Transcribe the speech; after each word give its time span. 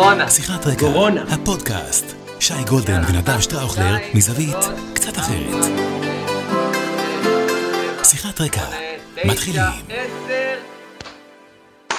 קורונה. 0.00 0.30
שיחת 0.30 0.66
רקע, 0.66 0.80
קורונה. 0.80 1.22
הפודקאסט. 1.30 2.16
שי 2.40 2.64
גולדן 2.68 3.00
ונדב 3.08 3.40
שטראוכלר, 3.40 3.96
מזווית 4.14 4.56
קצת 4.94 5.18
אחרת. 5.18 5.64
שיחת 8.04 8.40
רקע, 8.40 8.62
מתחילים. 9.24 9.62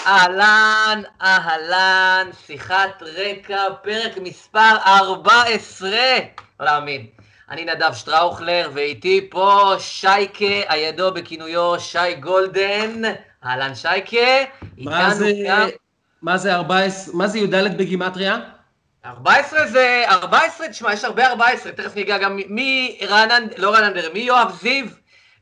אהלן, 0.08 1.02
אהלן, 1.22 2.30
שיחת 2.48 3.04
רקע, 3.04 3.58
פרק 3.84 4.12
מספר 4.24 4.76
14. 4.88 5.90
לא 6.60 6.66
להאמין. 6.66 7.06
אני 7.52 7.66
נדב 7.66 7.94
שטראוכלר, 7.94 8.70
ואיתי 8.74 9.28
פה 9.32 9.74
שייקה, 9.80 10.46
הידוע 10.70 11.10
בכינויו 11.10 11.80
שי 11.80 12.14
גולדן. 12.20 13.02
אהלן 13.46 13.76
שייקה. 13.76 14.18
מה 14.78 15.14
זה, 15.14 15.32
גם- 15.48 15.68
מה 16.22 16.38
זה 16.38 16.56
14, 16.56 17.14
מה 17.16 17.28
זה 17.28 17.40
י"ד 17.40 17.78
בגימטריה? 17.78 18.38
14 19.06 19.68
זה, 19.68 20.04
14, 20.08 20.68
תשמע, 20.68 20.94
יש 20.94 21.04
הרבה 21.04 21.28
14, 21.28 21.72
תכף 21.72 21.96
ניגע 21.96 22.18
גם 22.18 22.40
מרענן, 22.50 23.48
לא 23.58 23.74
רענן, 23.74 23.94
מיואב 24.14 24.58
זיו 24.62 24.86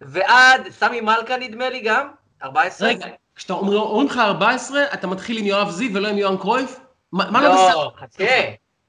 ועד 0.02 0.70
סמי 0.70 1.02
מלכה 1.02 1.38
נדמה 1.38 1.70
לי 1.70 1.80
גם, 1.80 2.08
14. 2.44 2.88
רגע, 2.88 3.06
כשאתה 3.36 3.54
אומר- 3.54 3.78
אומרים 3.78 4.08
לך 4.08 4.18
14, 4.18 4.84
אתה 4.94 5.08
מתחיל 5.08 5.38
עם 5.38 5.46
יואב 5.46 5.70
זיו 5.70 5.94
ולא 5.94 6.08
עם 6.08 6.18
יוהאן 6.18 6.38
קרויף? 6.38 6.80
מה 7.12 7.32
מה 7.32 7.42
לא 7.42 7.50
לא, 7.50 7.70
בסדר? 7.70 8.26
חכה. 8.26 8.34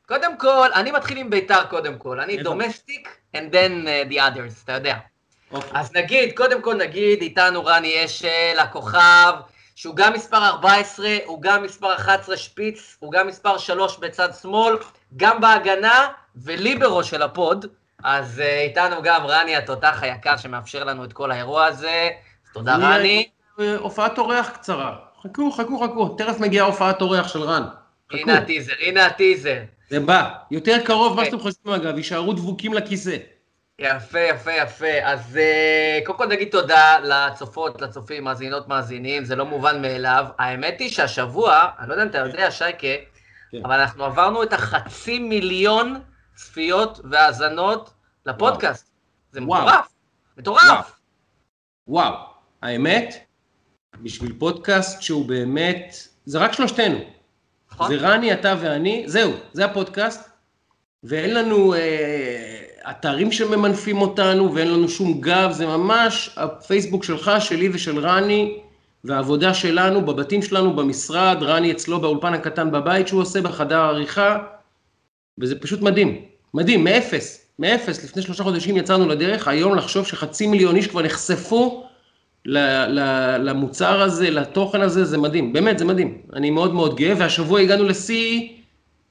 קודם 0.08 0.36
כל, 0.36 0.68
אני 0.74 0.90
מתחיל 0.90 1.18
עם 1.18 1.30
ביתר 1.30 1.64
קודם 1.70 1.98
כל, 1.98 2.20
אני. 2.20 2.36
דומסטיק 2.36 3.08
and 3.36 3.52
then 3.52 3.86
uh, 3.86 4.12
the 4.12 4.16
others, 4.16 4.64
אתה 4.64 4.72
יודע. 4.72 4.94
אוקיי. 5.52 5.70
אז 5.74 5.92
נגיד, 5.94 6.36
קודם 6.36 6.62
כל 6.62 6.74
נגיד, 6.74 7.22
איתנו 7.22 7.64
רני 7.64 8.04
אשל, 8.04 8.58
הכוכב, 8.58 9.32
שהוא 9.80 9.96
גם 9.96 10.12
מספר 10.12 10.46
14, 10.46 11.16
הוא 11.26 11.42
גם 11.42 11.62
מספר 11.62 11.94
11 11.94 12.36
שפיץ, 12.36 12.96
הוא 12.98 13.12
גם 13.12 13.26
מספר 13.26 13.58
3 13.58 13.98
בצד 13.98 14.28
שמאל, 14.42 14.76
גם 15.16 15.40
בהגנה 15.40 16.08
וליברו 16.36 17.04
של 17.04 17.22
ה 17.22 17.31
pod. 17.31 17.66
אז 18.04 18.38
uh, 18.38 18.42
איתנו 18.42 18.96
גם 19.02 19.26
רני 19.26 19.56
התותח 19.56 19.98
היקר 20.02 20.36
שמאפשר 20.36 20.84
לנו 20.84 21.04
את 21.04 21.12
כל 21.12 21.30
האירוע 21.30 21.64
הזה. 21.64 22.08
אז 22.46 22.52
תודה 22.52 22.76
רני. 22.76 23.28
אה, 23.60 23.76
הופעת 23.76 24.18
אורח 24.18 24.48
קצרה. 24.48 24.96
חכו, 25.22 25.52
חכו, 25.52 25.78
חכו, 25.78 26.08
תכף 26.08 26.40
מגיעה 26.40 26.66
הופעת 26.66 27.02
אורח 27.02 27.28
של 27.28 27.42
רן. 27.42 27.62
הנה 28.10 28.38
הטיזר, 28.38 28.72
הנה 28.80 29.06
הטיזר. 29.06 29.58
זה 29.90 30.00
בא. 30.00 30.30
יותר 30.50 30.76
קרוב 30.84 31.12
ממה 31.12 31.22
אוקיי. 31.22 31.24
שאתם 31.24 31.38
חושבים 31.38 31.74
אגב, 31.74 31.96
יישארו 31.96 32.32
דבוקים 32.32 32.74
לכיסא. 32.74 33.16
יפה, 33.80 34.20
יפה, 34.20 34.52
יפה. 34.52 34.86
אז 35.02 35.38
uh, 35.38 36.06
קודם 36.06 36.18
כל 36.18 36.26
נגיד 36.26 36.48
תודה 36.50 36.98
לצופות, 37.02 37.82
לצופים, 37.82 38.24
מאזינות, 38.24 38.68
מאזינים, 38.68 39.24
זה 39.24 39.36
לא 39.36 39.46
מובן 39.46 39.82
מאליו. 39.82 40.24
האמת 40.38 40.80
היא 40.80 40.90
שהשבוע, 40.90 41.68
אני 41.78 41.88
לא 41.88 41.92
יודע 41.94 42.02
אם 42.02 42.08
אתה 42.08 42.18
יודע, 42.18 42.50
שייקה, 42.50 42.86
כן. 43.50 43.58
אבל 43.64 43.80
אנחנו 43.80 44.04
עברנו 44.04 44.42
את 44.42 44.52
החצי 44.52 45.18
מיליון 45.18 46.00
צפיות 46.34 47.00
והאזנות 47.10 47.90
לפודקאסט. 48.26 48.90
זה 49.32 49.40
וואו. 49.42 49.66
מטורף, 49.66 49.88
מטורף. 50.36 50.62
וואו. 50.66 50.82
וואו, 51.88 52.14
האמת, 52.62 53.14
בשביל 54.02 54.32
פודקאסט 54.38 55.02
שהוא 55.02 55.28
באמת, 55.28 55.94
זה 56.24 56.38
רק 56.38 56.52
שלושתנו. 56.52 56.98
נכון? 57.72 57.88
זה 57.88 58.08
רני, 58.08 58.32
אתה 58.32 58.54
ואני, 58.60 59.04
זהו, 59.06 59.32
זה 59.52 59.64
הפודקאסט, 59.64 60.30
ואין 61.04 61.34
לנו 61.34 61.74
אה, 61.74 62.49
אתרים 62.90 63.32
שממנפים 63.32 64.00
אותנו, 64.00 64.54
ואין 64.54 64.70
לנו 64.70 64.88
שום 64.88 65.20
גב, 65.20 65.50
זה 65.52 65.66
ממש 65.66 66.30
הפייסבוק 66.36 67.04
שלך, 67.04 67.30
שלי 67.38 67.68
ושל 67.72 67.98
רני, 67.98 68.58
והעבודה 69.04 69.54
שלנו 69.54 70.06
בבתים 70.06 70.42
שלנו, 70.42 70.76
במשרד, 70.76 71.36
רני 71.40 71.72
אצלו 71.72 72.00
באולפן 72.00 72.34
הקטן 72.34 72.70
בבית 72.70 73.08
שהוא 73.08 73.20
עושה, 73.22 73.42
בחדר 73.42 73.80
העריכה, 73.80 74.38
וזה 75.40 75.60
פשוט 75.60 75.80
מדהים, 75.80 76.24
מדהים, 76.54 76.84
מאפס, 76.84 77.46
מאפס, 77.58 78.04
לפני 78.04 78.22
שלושה 78.22 78.42
חודשים 78.42 78.76
יצאנו 78.76 79.08
לדרך, 79.08 79.48
היום 79.48 79.74
לחשוב 79.74 80.06
שחצי 80.06 80.46
מיליון 80.46 80.76
איש 80.76 80.86
כבר 80.86 81.02
נחשפו 81.02 81.86
למוצר 82.44 84.02
הזה, 84.02 84.30
לתוכן 84.30 84.80
הזה, 84.80 85.04
זה 85.04 85.18
מדהים, 85.18 85.52
באמת 85.52 85.78
זה 85.78 85.84
מדהים. 85.84 86.18
אני 86.32 86.50
מאוד 86.50 86.74
מאוד 86.74 86.96
גאה, 86.96 87.14
והשבוע 87.18 87.60
הגענו 87.60 87.84
לשיא 87.84 88.48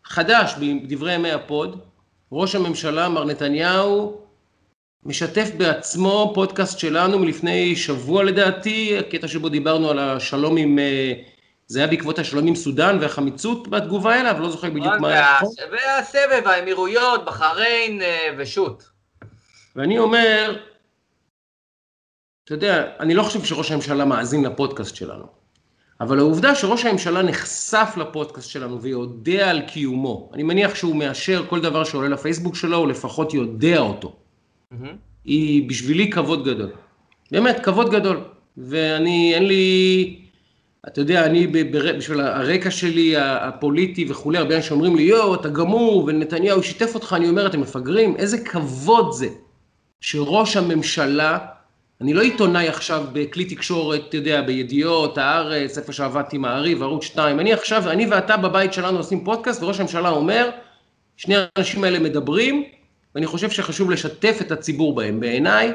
חדש 0.04 0.56
בדברי 0.60 1.14
ימי 1.14 1.32
ה 1.32 1.41
pod. 1.41 1.80
ראש 2.32 2.56
הממשלה, 2.56 3.10
מר 3.10 3.26
נתניהו, 3.26 4.22
משתף 5.04 5.50
בעצמו 5.58 6.32
פודקאסט 6.36 6.80
שלנו 6.80 7.20
מלפני 7.20 7.76
שבוע 7.76 8.24
לדעתי, 8.24 8.98
הקטע 8.98 9.28
שבו 9.28 9.50
דיברנו 9.50 9.90
על 9.90 10.00
השלום 10.00 10.58
עם, 10.58 10.80
אה, 10.80 11.14
זה 11.68 11.80
היה 11.80 11.88
בעקבות 11.88 12.20
השלום 12.20 12.48
עם 12.48 12.56
סודאן 12.56 12.98
והחמיצות 13.02 13.68
בתגובה 13.68 14.20
אליו, 14.20 14.36
לא 14.40 14.50
זוכר 14.50 14.70
בדיוק 14.70 14.94
מה 15.00 15.10
היה. 15.10 15.40
וה-. 15.42 15.66
והסבב, 15.72 16.48
האמירויות, 16.48 17.26
בחריין 17.26 18.02
אה, 18.02 18.30
ושות'. 18.38 18.84
ואני 19.76 20.00
אומר, 20.00 20.60
אתה 22.44 22.54
יודע, 22.54 22.92
אני 23.00 23.14
לא 23.14 23.24
חושב 23.24 23.44
שראש 23.44 23.72
הממשלה 23.72 24.06
מאזין 24.06 24.46
לפודקאסט 24.46 24.96
שלנו, 24.96 25.39
אבל 26.02 26.20
העובדה 26.20 26.56
שראש 26.56 26.86
הממשלה 26.86 27.22
נחשף 27.22 27.94
לפודקאסט 27.98 28.50
שלנו 28.50 28.82
ויודע 28.82 29.50
על 29.50 29.62
קיומו, 29.62 30.30
אני 30.34 30.44
מניח 30.44 30.76
שהוא 30.76 30.96
מאשר 30.96 31.46
כל 31.50 31.62
דבר 31.62 31.84
שעולה 31.84 32.10
לפייסבוק 32.10 32.56
שלו, 32.56 32.78
הוא 32.78 32.88
לפחות 32.88 33.34
יודע 33.34 33.80
אותו, 33.80 34.16
מהמם. 34.72 34.96
היא 35.26 35.70
בשבילי 35.70 36.10
כבוד 36.10 36.46
גדול. 36.46 36.70
באמת, 37.32 37.60
כבוד 37.64 37.92
גדול. 37.92 38.18
ואני, 38.58 39.36
אין 39.36 39.46
לי, 39.46 40.20
אתה 40.88 41.02
יודע, 41.02 41.26
אני 41.26 41.48
בשביל 41.48 42.20
הרקע 42.20 42.72
שלי 42.72 43.14
הפוליטי 43.18 44.06
וכולי, 44.10 44.38
הרבה 44.38 44.56
אנשים 44.56 44.74
אומרים 44.74 44.96
לי, 44.96 45.04
יואו, 45.04 45.36
אתה 45.36 45.50
גמור, 45.50 46.04
ונתניהו 46.08 46.64
שיתף 46.64 46.96
אותך, 46.96 47.14
אני 47.18 47.30
אומר, 47.30 47.48
אתם 47.48 47.62
מפגרים? 47.62 48.16
איזה 48.16 48.38
כבוד 48.38 49.12
זה 49.12 49.28
שראש 50.02 50.58
הממשלה, 50.58 51.38
אני 52.02 52.14
לא 52.14 52.22
עיתונאי 52.22 52.68
עכשיו 52.68 53.06
בכלי 53.14 53.46
תקשורת, 53.46 54.02
אתה 54.10 54.18
יודע, 54.18 54.42
בידיעות, 54.42 55.18
הארץ, 55.18 55.78
איפה 55.78 55.94
שעבדתי, 55.94 56.38
מעריב, 56.38 56.84
ערוץ 56.84 57.04
2, 57.04 57.40
אני 57.40 57.54
עכשיו, 57.54 57.90
אני 57.90 58.06
ואתה 58.06 58.38
בבית 58.38 58.74
שלנו 58.74 58.98
עושים 58.98 59.24
פודקאסט, 59.24 59.64
וראש 59.64 59.80
הממשלה 59.80 60.10
אומר, 60.10 60.50
שני 61.18 61.36
האנשים 61.38 61.84
האלה 61.84 62.00
מדברים, 62.00 62.64
ואני 63.16 63.28
חושב 63.28 63.50
שחשוב 63.50 63.92
לשתף 63.92 64.38
את 64.42 64.52
הציבור 64.52 64.96
בהם. 64.96 65.20
בעיניי, 65.20 65.74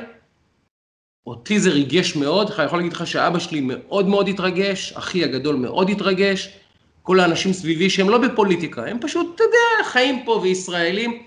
אותי 1.26 1.60
זה 1.60 1.70
ריגש 1.70 2.16
מאוד, 2.16 2.50
אני 2.50 2.66
יכול 2.66 2.78
להגיד 2.78 2.92
לך 2.92 3.06
שאבא 3.06 3.38
שלי 3.38 3.60
מאוד 3.60 4.08
מאוד 4.08 4.28
התרגש, 4.28 4.92
אחי 4.92 5.24
הגדול 5.24 5.56
מאוד 5.56 5.90
התרגש, 5.90 6.58
כל 7.02 7.20
האנשים 7.20 7.52
סביבי 7.52 7.90
שהם 7.90 8.08
לא 8.08 8.18
בפוליטיקה, 8.18 8.86
הם 8.86 8.98
פשוט, 9.00 9.34
אתה 9.34 9.44
יודע, 9.44 9.90
חיים 9.90 10.24
פה 10.24 10.40
וישראלים, 10.42 11.22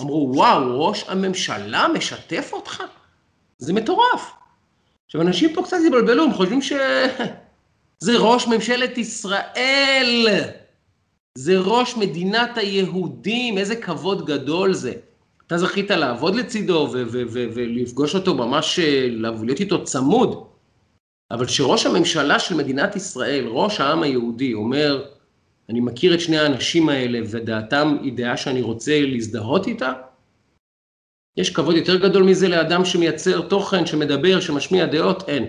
אמרו, 0.00 0.30
וואו, 0.34 0.86
ראש 0.86 1.04
הממשלה 1.08 1.86
משתף 1.94 2.50
אותך? 2.52 2.82
זה 3.58 3.72
מטורף. 3.72 4.41
עכשיו, 5.12 5.22
אנשים 5.22 5.54
פה 5.54 5.62
קצת 5.62 5.76
התבלבלו, 5.86 6.24
הם 6.24 6.32
חושבים 6.32 6.62
ש... 6.62 6.72
זה 8.04 8.12
ראש 8.18 8.46
ממשלת 8.46 8.98
ישראל, 8.98 10.26
זה 11.38 11.58
ראש 11.58 11.96
מדינת 11.96 12.58
היהודים, 12.58 13.58
איזה 13.58 13.76
כבוד 13.76 14.26
גדול 14.26 14.72
זה. 14.72 14.92
אתה 15.46 15.58
זכית 15.58 15.90
לעבוד 15.90 16.34
לצידו 16.34 16.88
ולפגוש 16.92 18.14
אותו 18.14 18.34
ממש, 18.34 18.78
אה, 18.78 19.08
להיות 19.44 19.60
איתו 19.60 19.84
צמוד. 19.84 20.44
אבל 21.30 21.46
כשראש 21.46 21.86
הממשלה 21.86 22.38
של 22.38 22.54
מדינת 22.54 22.96
ישראל, 22.96 23.46
ראש 23.46 23.80
העם 23.80 24.02
היהודי, 24.02 24.54
אומר, 24.54 25.04
אני 25.68 25.80
מכיר 25.80 26.14
את 26.14 26.20
שני 26.20 26.38
האנשים 26.38 26.88
האלה 26.88 27.18
ודעתם 27.30 27.96
היא 28.02 28.12
דעה 28.12 28.36
שאני 28.36 28.62
רוצה 28.62 29.00
להזדהות 29.00 29.66
איתה, 29.66 29.92
יש 31.36 31.50
כבוד 31.50 31.76
יותר 31.76 31.96
גדול 31.96 32.22
מזה 32.22 32.48
לאדם 32.48 32.84
שמייצר 32.84 33.40
תוכן, 33.40 33.86
שמדבר, 33.86 34.40
שמשמיע 34.40 34.86
דעות? 34.86 35.28
אין. 35.28 35.48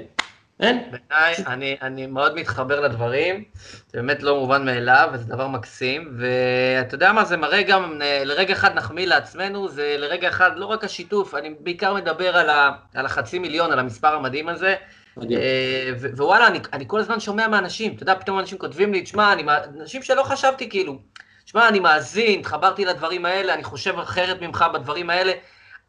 אין? 0.59 0.83
בעיניי, 0.91 1.35
אני, 1.47 1.77
אני 1.81 2.07
מאוד 2.07 2.35
מתחבר 2.35 2.79
לדברים, 2.79 3.43
זה 3.87 3.97
באמת 3.97 4.23
לא 4.23 4.39
מובן 4.39 4.65
מאליו, 4.65 5.09
וזה 5.13 5.25
דבר 5.25 5.47
מקסים, 5.47 6.17
ואתה 6.17 6.95
יודע 6.95 7.13
מה, 7.13 7.25
זה 7.25 7.37
מראה 7.37 7.61
גם, 7.61 8.01
לרגע 8.25 8.53
אחד 8.53 8.75
נחמיא 8.75 9.07
לעצמנו, 9.07 9.69
זה 9.69 9.95
לרגע 9.99 10.29
אחד, 10.29 10.51
לא 10.55 10.65
רק 10.65 10.83
השיתוף, 10.83 11.35
אני 11.35 11.53
בעיקר 11.59 11.93
מדבר 11.93 12.37
על, 12.37 12.49
ה, 12.49 12.71
על 12.93 13.05
החצי 13.05 13.39
מיליון, 13.39 13.71
על 13.71 13.79
המספר 13.79 14.15
המדהים 14.15 14.49
הזה, 14.49 14.75
מדהים. 15.17 15.39
אה, 15.39 15.91
ו- 15.99 16.09
ווואלה, 16.17 16.47
אני, 16.47 16.59
אני 16.73 16.83
כל 16.87 16.99
הזמן 16.99 17.19
שומע 17.19 17.47
מאנשים, 17.47 17.93
אתה 17.95 18.03
יודע, 18.03 18.15
פתאום 18.15 18.39
אנשים 18.39 18.57
כותבים 18.57 18.93
לי, 18.93 19.01
תשמע, 19.01 19.33
אני, 19.33 19.43
אנשים 19.81 20.01
שלא 20.03 20.23
חשבתי 20.23 20.69
כאילו, 20.69 20.99
תשמע, 21.45 21.67
אני 21.67 21.79
מאזין, 21.79 22.39
התחברתי 22.39 22.85
לדברים 22.85 23.25
האלה, 23.25 23.53
אני 23.53 23.63
חושב 23.63 23.99
אחרת 23.99 24.41
ממך 24.41 24.65
בדברים 24.73 25.09
האלה, 25.09 25.31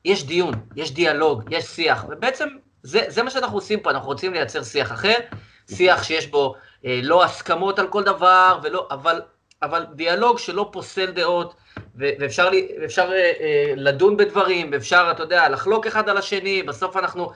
יש 0.04 0.24
דיון, 0.24 0.54
יש 0.76 0.94
דיאלוג, 0.94 1.42
יש 1.50 1.64
שיח, 1.64 2.04
ובעצם 2.08 2.48
זה, 2.82 3.00
זה 3.08 3.22
מה 3.22 3.30
שאנחנו 3.30 3.56
עושים 3.56 3.80
פה, 3.80 3.90
אנחנו 3.90 4.08
רוצים 4.08 4.32
לייצר 4.32 4.62
שיח 4.62 4.92
אחר, 4.92 5.14
שיח 5.70 6.02
שיש 6.02 6.26
בו 6.26 6.54
אה, 6.86 7.00
לא 7.02 7.24
הסכמות 7.24 7.78
על 7.78 7.88
כל 7.88 8.02
דבר, 8.02 8.58
ולא, 8.62 8.86
אבל, 8.90 9.22
אבל 9.62 9.86
דיאלוג 9.94 10.38
שלא 10.38 10.68
פוסל 10.72 11.10
דעות, 11.10 11.54
ו- 11.98 12.10
ואפשר, 12.20 12.50
לי, 12.50 12.68
ואפשר 12.82 13.12
אה, 13.12 13.32
אה, 13.40 13.72
לדון 13.76 14.16
בדברים, 14.16 14.70
ואפשר, 14.72 15.08
אתה 15.10 15.22
יודע, 15.22 15.48
לחלוק 15.48 15.86
אחד 15.86 16.08
על 16.08 16.16
השני, 16.16 16.62
בסוף 16.62 16.96
אנחנו... 16.96 17.30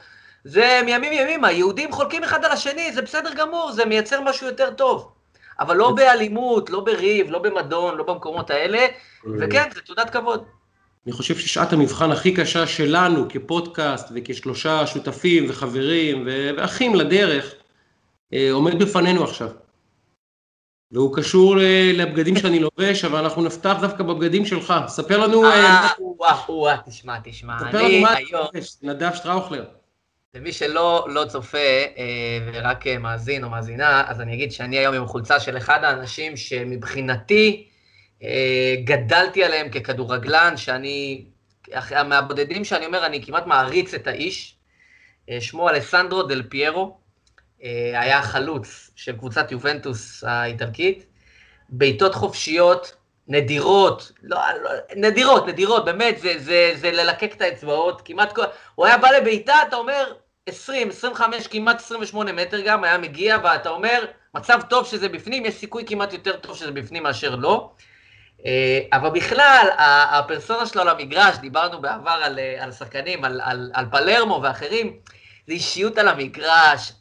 זה 0.44 0.80
מימים 0.84 1.12
ימימה, 1.12 1.52
יהודים 1.52 1.92
חולקים 1.92 2.24
אחד 2.24 2.44
על 2.44 2.52
השני, 2.52 2.92
זה 2.92 3.02
בסדר 3.02 3.34
גמור, 3.34 3.72
זה 3.72 3.84
מייצר 3.84 4.20
משהו 4.20 4.46
יותר 4.46 4.70
טוב. 4.70 5.12
אבל 5.60 5.76
לא 5.76 5.90
באלימות, 5.90 6.70
לא 6.70 6.80
בריב, 6.80 7.30
לא 7.30 7.38
במדון, 7.38 7.96
לא 7.96 8.04
במקומות 8.04 8.50
האלה, 8.50 8.86
וכן, 9.38 9.68
זה 9.74 9.80
תעודת 9.80 10.10
כבוד. 10.10 10.44
אני 11.08 11.16
חושב 11.16 11.38
ששעת 11.38 11.72
המבחן 11.72 12.10
הכי 12.10 12.34
קשה 12.34 12.66
שלנו 12.66 13.28
כפודקאסט 13.28 14.08
וכשלושה 14.14 14.86
שותפים 14.86 15.46
וחברים 15.48 16.28
ואחים 16.56 16.94
לדרך, 16.94 17.54
אה, 18.32 18.48
עומד 18.52 18.82
בפנינו 18.82 19.24
עכשיו. 19.24 19.48
והוא 20.92 21.16
קשור 21.16 21.56
לבגדים 21.94 22.36
שאני 22.40 22.60
לובש, 22.60 23.04
אבל 23.04 23.18
אנחנו 23.18 23.42
נפתח 23.42 23.76
דווקא 23.80 24.02
בבגדים 24.02 24.46
שלך. 24.46 24.74
ספר 24.86 25.18
לנו... 25.18 25.44
אה, 25.44 25.88
וואה, 25.98 26.34
וואה, 26.48 26.76
תשמע, 26.86 27.16
תשמע. 27.24 27.58
ספר 27.58 27.82
לנו 27.82 28.00
מה 28.00 28.12
אתה 28.12 28.20
לובש, 28.32 28.76
נדב 28.82 29.14
שטראוכלר. 29.14 29.64
למי 30.34 30.52
שלא 30.52 31.06
לא 31.08 31.24
צופה 31.24 31.58
אה, 31.58 32.52
ורק 32.52 32.86
מאזין 32.86 33.44
או 33.44 33.50
מאזינה, 33.50 34.04
אז 34.06 34.20
אני 34.20 34.34
אגיד 34.34 34.52
שאני 34.52 34.78
היום 34.78 34.94
עם 34.94 35.06
חולצה 35.06 35.40
של 35.40 35.56
אחד 35.56 35.84
האנשים 35.84 36.36
שמבחינתי 36.36 37.64
אה, 37.66 37.77
גדלתי 38.84 39.44
עליהם 39.44 39.68
ככדורגלן, 39.68 40.56
שאני, 40.56 41.24
מהבודדים 42.08 42.64
שאני 42.64 42.86
אומר, 42.86 43.06
אני 43.06 43.24
כמעט 43.24 43.46
מעריץ 43.46 43.94
את 43.94 44.06
האיש. 44.06 44.58
אה, 45.30 45.40
שמו 45.40 45.68
אלסנדרו 45.68 46.22
דל 46.22 46.42
פיירו, 46.42 46.98
אה, 47.62 48.00
היה 48.00 48.22
חלוץ 48.22 48.90
של 48.96 49.16
קבוצת 49.16 49.52
יובנטוס 49.52 50.24
האיטלקית. 50.24 51.06
בעיטות 51.68 52.14
חופשיות 52.14 52.94
נדירות, 53.28 54.12
לא, 54.22 54.38
לא, 54.62 54.70
נדירות, 54.96 55.46
נדירות, 55.46 55.84
באמת, 55.84 56.18
זה, 56.18 56.34
זה, 56.38 56.72
זה 56.76 56.90
ללקק 56.90 57.34
את 57.36 57.40
האצבעות, 57.40 58.02
כמעט 58.04 58.32
כל... 58.32 58.42
הוא 58.74 58.86
היה 58.86 58.98
בא 58.98 59.10
לבעיטה, 59.10 59.54
אתה 59.68 59.76
אומר, 59.76 60.12
20, 60.46 60.88
25, 60.88 61.46
כמעט 61.46 61.76
28 61.76 62.32
מטר 62.32 62.60
גם, 62.60 62.84
היה 62.84 62.98
מגיע, 62.98 63.36
ואתה 63.44 63.68
אומר, 63.68 64.04
מצב 64.34 64.60
טוב 64.70 64.86
שזה 64.86 65.08
בפנים, 65.08 65.44
יש 65.44 65.54
סיכוי 65.54 65.84
כמעט 65.86 66.12
יותר 66.12 66.36
טוב 66.36 66.56
שזה 66.56 66.70
בפנים 66.70 67.02
מאשר 67.02 67.34
לא. 67.34 67.72
אה, 68.46 68.80
אבל 68.92 69.10
בכלל, 69.10 69.66
הפרסונה 70.10 70.66
שלו 70.66 70.82
על 70.82 70.88
המגרש, 70.88 71.36
דיברנו 71.36 71.80
בעבר 71.80 72.20
על, 72.22 72.38
אה, 72.38 72.64
על 72.64 72.72
שחקנים, 72.72 73.24
על, 73.24 73.40
על, 73.44 73.70
על 73.74 73.86
פלרמו 73.90 74.40
ואחרים, 74.42 74.96
זה 75.46 75.52
אישיות 75.52 75.98
על 75.98 76.08
המגרש, 76.08 76.92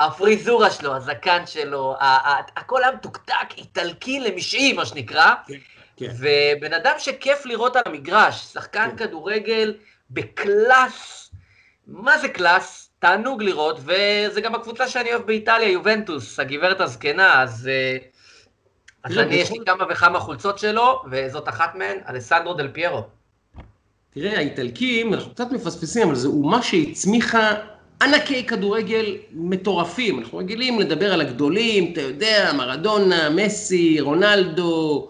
הפריזורה 0.00 0.70
שלו, 0.70 0.96
הזקן 0.96 1.46
שלו, 1.46 1.96
הכל 2.56 2.82
היה 2.82 2.92
מתוקתק, 2.92 3.52
איטלקי 3.56 4.20
למשעי, 4.20 4.72
מה 4.72 4.86
שנקרא. 4.86 5.34
כן, 5.46 5.54
כן. 5.96 6.06
ובן 6.18 6.72
אדם 6.72 6.94
שכיף 6.98 7.46
לראות 7.46 7.76
על 7.76 7.82
המגרש, 7.86 8.34
שחקן 8.52 8.90
כן. 8.90 9.06
כדורגל 9.06 9.74
בקלאס, 10.10 11.30
מה 11.86 12.18
זה 12.18 12.28
קלאס? 12.28 12.90
תענוג 12.98 13.42
לראות, 13.42 13.78
וזה 13.80 14.40
גם 14.40 14.54
הקבוצה 14.54 14.88
שאני 14.88 15.10
אוהב 15.10 15.22
באיטליה, 15.26 15.68
יובנטוס, 15.68 16.40
הגברת 16.40 16.80
הזקנה, 16.80 17.42
אז... 17.42 17.68
אה, 17.68 17.96
אז 19.08 19.18
אני, 19.18 19.34
יש 19.34 19.50
לי 19.50 19.58
כמה 19.66 19.84
וכמה 19.90 20.20
חולצות 20.20 20.58
שלו, 20.58 21.02
וזאת 21.10 21.48
אחת 21.48 21.74
מהן, 21.74 21.96
אלסנדרו 22.08 22.54
דל 22.54 22.68
פיירו. 22.68 23.02
תראה, 24.10 24.38
האיטלקים, 24.38 25.14
אנחנו 25.14 25.32
קצת 25.32 25.52
מפספסים, 25.52 26.06
אבל 26.06 26.14
זו 26.16 26.28
אומה 26.28 26.62
שהצמיחה 26.62 27.54
ענקי 28.02 28.46
כדורגל 28.46 29.16
מטורפים. 29.32 30.18
אנחנו 30.18 30.38
רגילים 30.38 30.80
לדבר 30.80 31.12
על 31.12 31.20
הגדולים, 31.20 31.92
אתה 31.92 32.00
יודע, 32.00 32.52
מרדונה, 32.56 33.30
מסי, 33.30 34.00
רונלדו, 34.00 35.08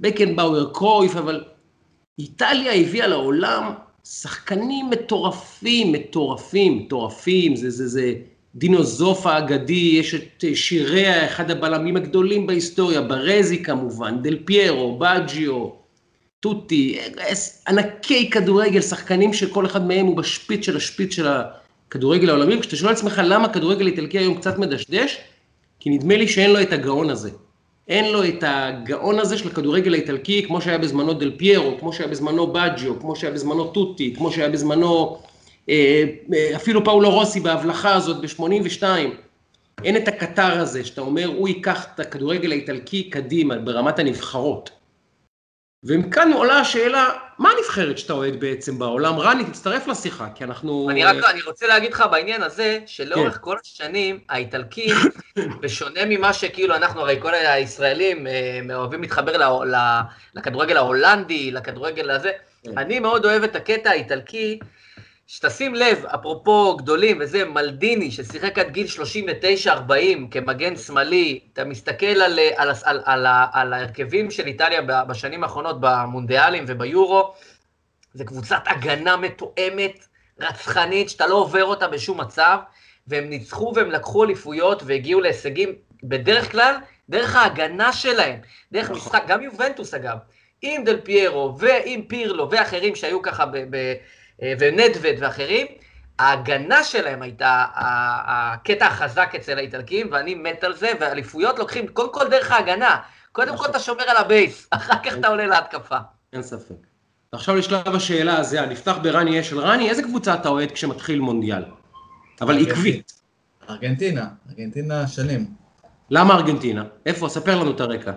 בקנבאואר, 0.00 0.70
קרויף, 0.72 1.16
אבל 1.16 1.44
איטליה 2.18 2.74
הביאה 2.74 3.06
לעולם 3.06 3.72
שחקנים 4.04 4.90
מטורפים, 4.90 5.92
מטורפים, 5.92 6.78
מטורפים, 6.78 7.56
זה, 7.56 7.70
זה, 7.70 7.88
זה 7.88 8.14
דינו 8.54 8.84
זופה 8.84 9.32
האגדי, 9.32 9.92
יש 9.94 10.14
את 10.14 10.44
שיריה, 10.54 11.26
אחד 11.26 11.50
הבלמים 11.50 11.96
הגדולים 11.96 12.46
בהיסטוריה, 12.46 13.00
ברזי 13.00 13.62
כמובן, 13.62 14.22
דל 14.22 14.38
פיירו, 14.44 14.98
בג'יו, 14.98 15.68
טוטי, 16.40 16.98
ענקי 17.68 18.30
כדורגל, 18.30 18.80
שחקנים 18.80 19.32
שכל 19.32 19.66
אחד 19.66 19.86
מהם 19.86 20.06
הוא 20.06 20.16
בשפיץ 20.16 20.66
של 20.66 20.76
השפיץ 20.76 21.14
של 21.14 21.26
הכדורגל 21.28 22.30
העולמי, 22.30 22.60
כשאתה 22.60 22.76
שואל 22.76 22.92
עצמך 22.92 23.20
למה 23.24 23.44
הכדורגל 23.44 23.86
האיטלקי 23.86 24.18
היום 24.18 24.34
קצת 24.34 24.58
מדשדש, 24.58 25.18
כי 25.80 25.90
נדמה 25.90 26.16
לי 26.16 26.28
שאין 26.28 26.50
לו 26.50 26.62
את 26.62 26.72
הגאון 26.72 27.10
הזה. 27.10 27.30
אין 27.88 28.12
לו 28.12 28.24
את 28.24 28.44
הגאון 28.46 29.18
הזה 29.18 29.38
של 29.38 29.48
הכדורגל 29.48 29.94
האיטלקי, 29.94 30.42
כמו 30.46 30.60
שהיה 30.60 30.78
בזמנו 30.78 31.12
דל 31.12 31.30
פיירו, 31.36 31.78
כמו 31.80 31.92
שהיה 31.92 32.08
בזמנו 32.08 32.46
בג'יו, 32.46 33.00
כמו 33.00 33.16
שהיה 33.16 33.32
בזמנו 33.32 33.66
טוטי, 33.66 34.14
כמו 34.16 34.32
שהיה 34.32 34.48
בזמנו 34.48 34.86
אה, 34.86 35.16
אה, 35.16 35.29
אפילו 36.56 36.84
פאולו 36.84 37.10
רוסי 37.10 37.40
בהבלחה 37.40 37.94
הזאת 37.94 38.20
ב-82. 38.20 38.84
אין 39.84 39.96
את 39.96 40.08
הקטר 40.08 40.60
הזה, 40.60 40.84
שאתה 40.84 41.00
אומר, 41.00 41.26
הוא 41.26 41.48
ייקח 41.48 41.86
את 41.94 42.00
הכדורגל 42.00 42.52
האיטלקי 42.52 43.10
קדימה, 43.10 43.58
ברמת 43.58 43.98
הנבחרות. 43.98 44.70
ומכאן 45.84 46.32
עולה 46.32 46.58
השאלה, 46.58 47.08
מה 47.38 47.50
הנבחרת 47.50 47.98
שאתה 47.98 48.12
אוהד 48.12 48.40
בעצם 48.40 48.78
בעולם? 48.78 49.18
רני, 49.18 49.44
תצטרף 49.44 49.86
לשיחה, 49.86 50.28
כי 50.34 50.44
אנחנו... 50.44 50.90
אני 50.90 51.04
רק, 51.04 51.16
אני 51.30 51.42
רוצה 51.42 51.66
להגיד 51.66 51.92
לך 51.92 52.04
בעניין 52.10 52.42
הזה, 52.42 52.78
שלאורך 52.86 53.34
כן. 53.34 53.40
כל 53.40 53.56
השנים, 53.64 54.18
האיטלקים, 54.28 54.94
בשונה 55.62 56.00
ממה 56.06 56.32
שכאילו 56.32 56.76
אנחנו, 56.76 57.00
הרי 57.00 57.16
כל 57.22 57.34
הישראלים 57.34 58.26
אה, 58.26 58.60
אוהבים 58.74 59.02
להתחבר 59.02 59.62
לכדורגל 60.34 60.76
ההולנדי, 60.76 61.50
לכדורגל 61.50 62.10
הזה, 62.10 62.30
כן. 62.62 62.78
אני 62.78 62.98
מאוד 62.98 63.24
אוהב 63.24 63.42
את 63.42 63.56
הקטע 63.56 63.90
האיטלקי, 63.90 64.58
שתשים 65.32 65.74
לב, 65.74 66.04
אפרופו 66.06 66.76
גדולים 66.76 67.18
וזה, 67.20 67.44
מלדיני, 67.44 68.10
ששיחק 68.10 68.58
עד 68.58 68.70
גיל 68.70 68.86
39-40 69.66 69.70
כמגן 70.30 70.76
שמאלי, 70.76 71.40
אתה 71.52 71.64
מסתכל 71.64 72.06
על, 72.06 72.38
על, 72.56 72.70
על, 72.84 73.02
על, 73.04 73.26
על 73.52 73.72
ההרכבים 73.72 74.30
של 74.30 74.46
איטליה 74.46 74.82
בשנים 74.82 75.42
האחרונות 75.42 75.76
במונדיאלים 75.80 76.64
וביורו, 76.68 77.34
זה 78.14 78.24
קבוצת 78.24 78.62
הגנה 78.66 79.16
מתואמת, 79.16 80.06
רצחנית, 80.40 81.10
שאתה 81.10 81.26
לא 81.26 81.34
עובר 81.34 81.64
אותה 81.64 81.88
בשום 81.88 82.20
מצב, 82.20 82.58
והם 83.06 83.24
ניצחו 83.24 83.72
והם 83.76 83.90
לקחו 83.90 84.24
אליפויות 84.24 84.82
והגיעו 84.86 85.20
להישגים, 85.20 85.74
בדרך 86.02 86.52
כלל, 86.52 86.76
דרך 87.08 87.36
ההגנה 87.36 87.92
שלהם, 87.92 88.38
דרך 88.72 88.84
נכון. 88.84 88.96
משחק, 88.96 89.22
גם 89.26 89.42
יובנטוס 89.42 89.94
אגב, 89.94 90.16
עם 90.62 90.84
דל 90.84 91.00
פיירו 91.00 91.58
ועם 91.58 92.02
פירלו 92.02 92.50
ואחרים 92.50 92.94
שהיו 92.94 93.22
ככה 93.22 93.46
ב... 93.46 93.58
ב 93.70 93.94
ונדווד 94.42 95.14
ואחרים, 95.18 95.66
ההגנה 96.18 96.84
שלהם 96.84 97.22
הייתה 97.22 97.64
הקטע 97.74 98.86
החזק 98.86 99.32
אצל 99.36 99.58
האיטלקים, 99.58 100.08
ואני 100.12 100.34
מת 100.34 100.64
על 100.64 100.76
זה, 100.76 100.90
ואליפויות 101.00 101.58
לוקחים 101.58 101.88
קודם 101.88 102.12
כל 102.12 102.28
דרך 102.30 102.52
ההגנה. 102.52 102.96
קודם 103.32 103.56
כל 103.56 103.66
אתה 103.66 103.78
שומר 103.78 104.02
על 104.02 104.16
ה 104.16 104.24
base, 104.24 104.66
אחר 104.70 104.94
כך 105.04 105.14
אתה 105.18 105.28
עולה 105.28 105.46
להתקפה. 105.46 105.96
אין 106.32 106.42
ספק. 106.42 106.74
עכשיו 107.32 107.56
לשלב 107.56 107.94
השאלה 107.94 108.38
הזה, 108.38 108.66
נפתח 108.66 108.96
ברני 109.02 109.40
אשל. 109.40 109.58
רני, 109.60 109.90
איזה 109.90 110.02
קבוצה 110.02 110.34
אתה 110.34 110.48
אוהד 110.48 110.70
כשמתחיל 110.70 111.20
מונדיאל? 111.20 111.64
אבל 112.40 112.66
עקבית. 112.66 113.12
ארגנטינה, 113.70 114.28
ארגנטינה 114.50 115.08
שנים. 115.08 115.46
למה 116.10 116.34
ארגנטינה? 116.34 116.84
איפה? 117.06 117.28
ספר 117.28 117.60
לנו 117.60 117.70
את 117.70 117.80
הרקע. 117.80 118.12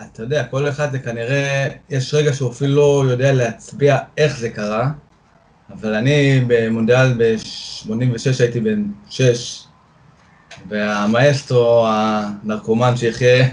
אתה 0.00 0.22
יודע, 0.22 0.44
כל 0.44 0.68
אחד 0.68 0.92
זה 0.92 0.98
כנראה, 0.98 1.68
יש 1.90 2.14
רגע 2.14 2.32
שהוא 2.32 2.50
אפילו 2.50 3.02
לא 3.04 3.10
יודע 3.10 3.32
להצביע 3.32 3.98
איך 4.16 4.36
זה 4.36 4.50
קרה, 4.50 4.90
אבל 5.72 5.94
אני 5.94 6.44
במונדיאל 6.46 7.12
ב-86 7.12 8.42
הייתי 8.42 8.60
בן 8.60 8.84
6, 9.10 9.64
והמאסטרו, 10.68 11.86
הנרקומן 11.88 12.96
שיחיה 12.96 13.48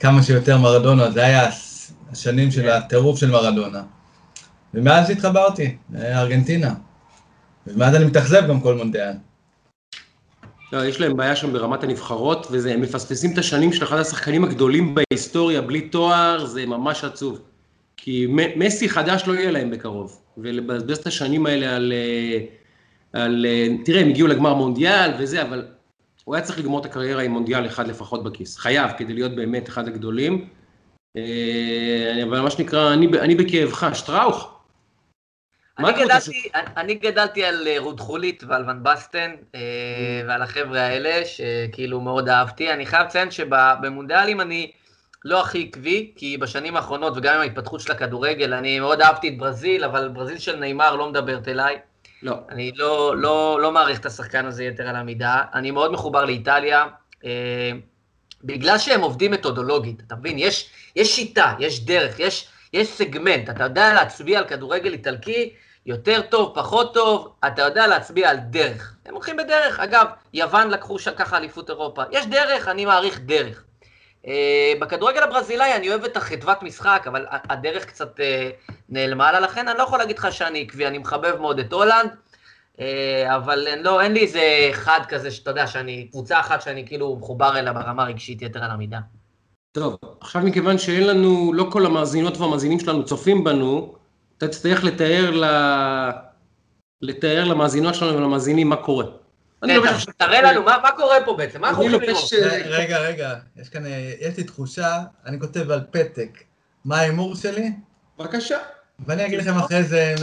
כמה 0.00 0.22
שיותר 0.22 0.58
מרדונה, 0.58 1.10
זה 1.10 1.24
היה 1.24 1.48
השנים 2.12 2.50
של 2.50 2.68
הטירוף 2.70 3.18
של 3.18 3.30
מרדונה. 3.30 3.82
ומאז 4.74 5.10
התחברתי 5.10 5.76
לארגנטינה. 5.92 6.74
ומאז 7.66 7.94
אני 7.94 8.04
מתאכזב 8.04 8.48
גם 8.48 8.60
כל 8.60 8.74
מונדיאל. 8.74 9.12
לא, 10.72 10.84
יש 10.84 11.00
להם 11.00 11.16
בעיה 11.16 11.36
שם 11.36 11.52
ברמת 11.52 11.82
הנבחרות, 11.82 12.46
והם 12.50 12.80
מפספסים 12.80 13.32
את 13.32 13.38
השנים 13.38 13.72
של 13.72 13.84
אחד 13.84 13.98
השחקנים 13.98 14.44
הגדולים 14.44 14.94
בהיסטוריה, 14.94 15.60
בלי 15.60 15.80
תואר, 15.80 16.46
זה 16.46 16.66
ממש 16.66 17.04
עצוב. 17.04 17.40
כי 17.96 18.26
מסי 18.56 18.88
חדש 18.88 19.22
לא 19.26 19.32
יהיה 19.32 19.50
להם 19.50 19.70
בקרוב. 19.70 20.20
ולבזבז 20.42 20.98
את 20.98 21.06
השנים 21.06 21.46
האלה 21.46 21.76
על, 21.76 21.92
אה, 21.92 22.38
על... 23.22 23.46
אה, 23.48 23.66
תראה, 23.84 24.00
הם 24.00 24.08
הגיעו 24.08 24.28
לגמר 24.28 24.54
מונדיאל 24.54 25.10
וזה, 25.18 25.42
אבל 25.42 25.66
הוא 26.24 26.34
היה 26.34 26.44
צריך 26.44 26.58
לגמור 26.58 26.80
את 26.80 26.84
הקריירה 26.84 27.22
עם 27.22 27.30
מונדיאל 27.30 27.66
אחד 27.66 27.88
לפחות 27.88 28.24
בכיס. 28.24 28.56
חייב, 28.56 28.90
כדי 28.98 29.12
להיות 29.12 29.34
באמת 29.36 29.68
אחד 29.68 29.88
הגדולים. 29.88 30.48
אה, 31.16 32.22
אבל 32.28 32.40
מה 32.40 32.50
שנקרא, 32.50 32.92
אני, 32.92 33.06
אני 33.20 33.34
בכאבך, 33.34 33.90
שטראוך. 33.94 34.54
אני 35.78 35.92
גדלתי, 35.92 36.32
ש... 36.32 36.48
אני 36.54 36.94
גדלתי 36.94 37.44
על 37.44 37.68
רות 37.78 38.00
חולית 38.00 38.44
ועל 38.48 38.70
ון 38.70 38.82
בסטן 38.82 39.30
ועל 40.26 40.42
החבר'ה 40.42 40.80
האלה, 40.80 41.24
שכאילו 41.24 42.00
מאוד 42.00 42.28
אהבתי. 42.28 42.72
אני 42.72 42.86
חייב 42.86 43.06
לציין 43.06 43.30
שבמונדיאלים 43.30 44.40
אני 44.40 44.70
לא 45.24 45.40
הכי 45.40 45.68
עקבי, 45.68 46.12
כי 46.16 46.36
בשנים 46.36 46.76
האחרונות, 46.76 47.12
וגם 47.16 47.34
עם 47.34 47.40
ההתפתחות 47.40 47.80
של 47.80 47.92
הכדורגל, 47.92 48.54
אני 48.54 48.80
מאוד 48.80 49.00
אהבתי 49.00 49.28
את 49.28 49.38
ברזיל, 49.38 49.84
אבל 49.84 50.08
ברזיל 50.08 50.38
של 50.38 50.56
נאמר 50.56 50.96
לא 50.96 51.08
מדברת 51.08 51.48
אליי. 51.48 51.78
לא. 52.22 52.34
אני 52.50 52.72
לא, 52.76 53.16
לא, 53.16 53.58
לא 53.60 53.72
מעריך 53.72 54.00
את 54.00 54.06
השחקן 54.06 54.46
הזה 54.46 54.64
יתר 54.64 54.88
על 54.88 54.96
המידה. 54.96 55.42
אני 55.54 55.70
מאוד 55.70 55.92
מחובר 55.92 56.24
לאיטליה. 56.24 56.86
אה, 57.24 57.72
בגלל 58.44 58.78
שהם 58.78 59.00
עובדים 59.00 59.30
מתודולוגית, 59.30 60.02
אתה 60.06 60.16
מבין? 60.16 60.38
יש, 60.38 60.70
יש 60.96 61.16
שיטה, 61.16 61.54
יש 61.58 61.84
דרך, 61.84 62.18
יש, 62.18 62.48
יש 62.72 62.88
סגמנט, 62.88 63.50
אתה 63.50 63.64
יודע 63.64 63.94
להצביע 63.94 64.38
על 64.38 64.44
כדורגל 64.44 64.92
איטלקי 64.92 65.54
יותר 65.86 66.20
טוב, 66.22 66.52
פחות 66.54 66.94
טוב, 66.94 67.34
אתה 67.46 67.62
יודע 67.62 67.86
להצביע 67.86 68.30
על 68.30 68.36
דרך. 68.36 68.94
הם 69.06 69.14
הולכים 69.14 69.36
בדרך. 69.36 69.80
אגב, 69.80 70.06
יוון 70.34 70.70
לקחו 70.70 70.96
ככה 71.16 71.36
אליפות 71.36 71.70
אירופה. 71.70 72.02
יש 72.10 72.26
דרך, 72.26 72.68
אני 72.68 72.84
מעריך 72.84 73.20
דרך. 73.20 73.64
Uh, 74.24 74.28
בכדורגל 74.80 75.22
הברזילאי 75.22 75.74
אני 75.76 75.90
אוהב 75.90 76.04
את 76.04 76.16
החדוות 76.16 76.62
משחק, 76.62 77.04
אבל 77.06 77.26
הדרך 77.30 77.84
קצת 77.84 78.20
uh, 78.20 78.72
נעלמה 78.88 79.32
לה, 79.32 79.40
לכן 79.40 79.68
אני 79.68 79.78
לא 79.78 79.82
יכול 79.82 79.98
להגיד 79.98 80.18
לך 80.18 80.32
שאני 80.32 80.62
עקבי, 80.62 80.86
אני 80.86 80.98
מחבב 80.98 81.36
מאוד 81.40 81.58
את 81.58 81.72
הולנד, 81.72 82.10
uh, 82.76 82.80
אבל 83.36 83.66
לא, 83.82 84.00
אין 84.00 84.12
לי 84.12 84.20
איזה 84.20 84.68
אחד 84.70 85.00
כזה 85.08 85.30
שאתה 85.30 85.50
יודע, 85.50 85.66
שאני, 85.66 86.08
קבוצה 86.10 86.40
אחת 86.40 86.62
שאני 86.62 86.86
כאילו 86.86 87.16
מחובר 87.16 87.58
אליה 87.58 87.72
ברמה 87.72 88.04
רגשית 88.04 88.42
יתר 88.42 88.64
על 88.64 88.70
המידה. 88.70 88.98
טוב, 89.72 89.96
עכשיו 90.20 90.42
מכיוון 90.42 90.78
שאין 90.78 91.06
לנו, 91.06 91.52
לא 91.54 91.66
כל 91.72 91.86
המאזינות 91.86 92.36
והמאזינים 92.36 92.80
שלנו 92.80 93.04
צופים 93.04 93.44
בנו, 93.44 93.94
אתה 94.38 94.48
תצטרך 94.48 94.84
לתאר, 94.84 95.30
ל... 95.30 95.44
לתאר 97.02 97.44
למאזינות 97.44 97.94
שלנו 97.94 98.18
ולמאזינים 98.18 98.68
מה 98.68 98.76
קורה. 98.76 99.04
תראה 100.16 100.42
לנו, 100.42 100.62
מה 100.62 100.90
קורה 100.96 101.16
פה 101.24 101.36
בעצם? 101.36 101.60
מה 101.60 101.68
אנחנו 101.68 101.82
הולכים 101.82 102.00
לראות? 102.10 102.30
רגע, 102.64 102.98
רגע, 102.98 103.34
יש 103.56 103.68
כאן, 103.68 103.82
יש 104.20 104.36
לי 104.36 104.44
תחושה, 104.44 104.98
אני 105.26 105.40
כותב 105.40 105.70
על 105.70 105.80
פתק, 105.90 106.38
מה 106.84 106.98
ההימור 106.98 107.36
שלי? 107.36 107.72
בבקשה. 108.18 108.58
ואני 109.06 109.26
אגיד 109.26 109.38
לכם 109.38 109.58
אחרי 109.58 109.84
זה 109.84 110.14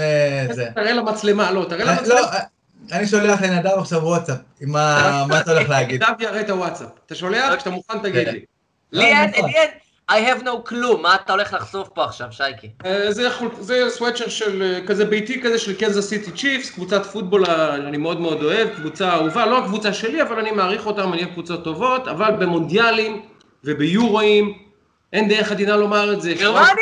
זה. 0.52 0.68
תראה 0.76 0.94
למצלמה, 0.94 1.52
לא, 1.52 1.66
תראה 1.70 1.86
למצלמה. 1.86 2.22
לא, 2.22 2.28
אני 2.92 3.08
שולח 3.08 3.42
לנדב 3.42 3.78
עכשיו 3.80 4.04
וואטסאפ, 4.04 4.38
עם 4.62 4.72
מה 4.72 5.40
אתה 5.42 5.52
הולך 5.52 5.70
להגיד. 5.70 6.04
נדב 6.04 6.22
יראה 6.22 6.42
את 6.42 6.50
הוואטסאפ. 6.50 6.90
אתה 7.06 7.16
שולח? 7.16 7.56
כשאתה 7.56 7.70
מוכן 7.70 8.00
תגיד 8.00 8.28
לי. 8.28 8.46
לי 8.92 9.06
אין, 9.06 9.32
לי 9.32 9.54
אין, 9.56 9.70
I 10.12 10.20
have 10.20 10.44
no 10.44 10.70
clue, 10.70 10.98
מה 11.02 11.16
אתה 11.16 11.34
הולך 11.34 11.54
לחשוף 11.54 11.90
פה 11.90 12.06
עכשיו, 12.06 12.28
שייקי? 12.32 12.70
אה, 12.86 13.12
זה 13.60 13.90
סוואצ'ר 13.90 14.30
של, 14.30 14.64
אה, 14.64 14.88
כזה 14.88 15.06
ביתי 15.06 15.42
כזה 15.42 15.60
של 15.60 15.80
קנזס 15.80 16.10
סיטי 16.10 16.32
צ'יפס, 16.32 16.70
קבוצת 16.70 17.06
פוטבול 17.06 17.46
אני 17.88 17.98
מאוד 17.98 18.22
מאוד 18.22 18.44
אוהב, 18.44 18.70
קבוצה 18.76 19.14
אהובה, 19.14 19.46
לא 19.46 19.58
הקבוצה 19.64 19.94
שלי, 19.94 20.22
אבל 20.22 20.40
אני 20.40 20.52
מעריך 20.52 20.86
אותם, 20.86 21.14
אני 21.14 21.24
אוהב 21.24 21.34
קבוצות 21.34 21.64
טובות, 21.64 22.08
אבל 22.08 22.32
במונדיאלים 22.32 23.26
וביורואים, 23.64 24.58
אין 25.14 25.30
דרך 25.30 25.52
עדינה 25.52 25.76
לומר 25.76 26.14
את 26.14 26.22
זה. 26.22 26.34
גרמניה? 26.34 26.74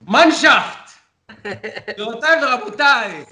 מנשפט! 0.00 0.90
גבירותיי 1.90 2.44
ורבותיי, 2.44 3.24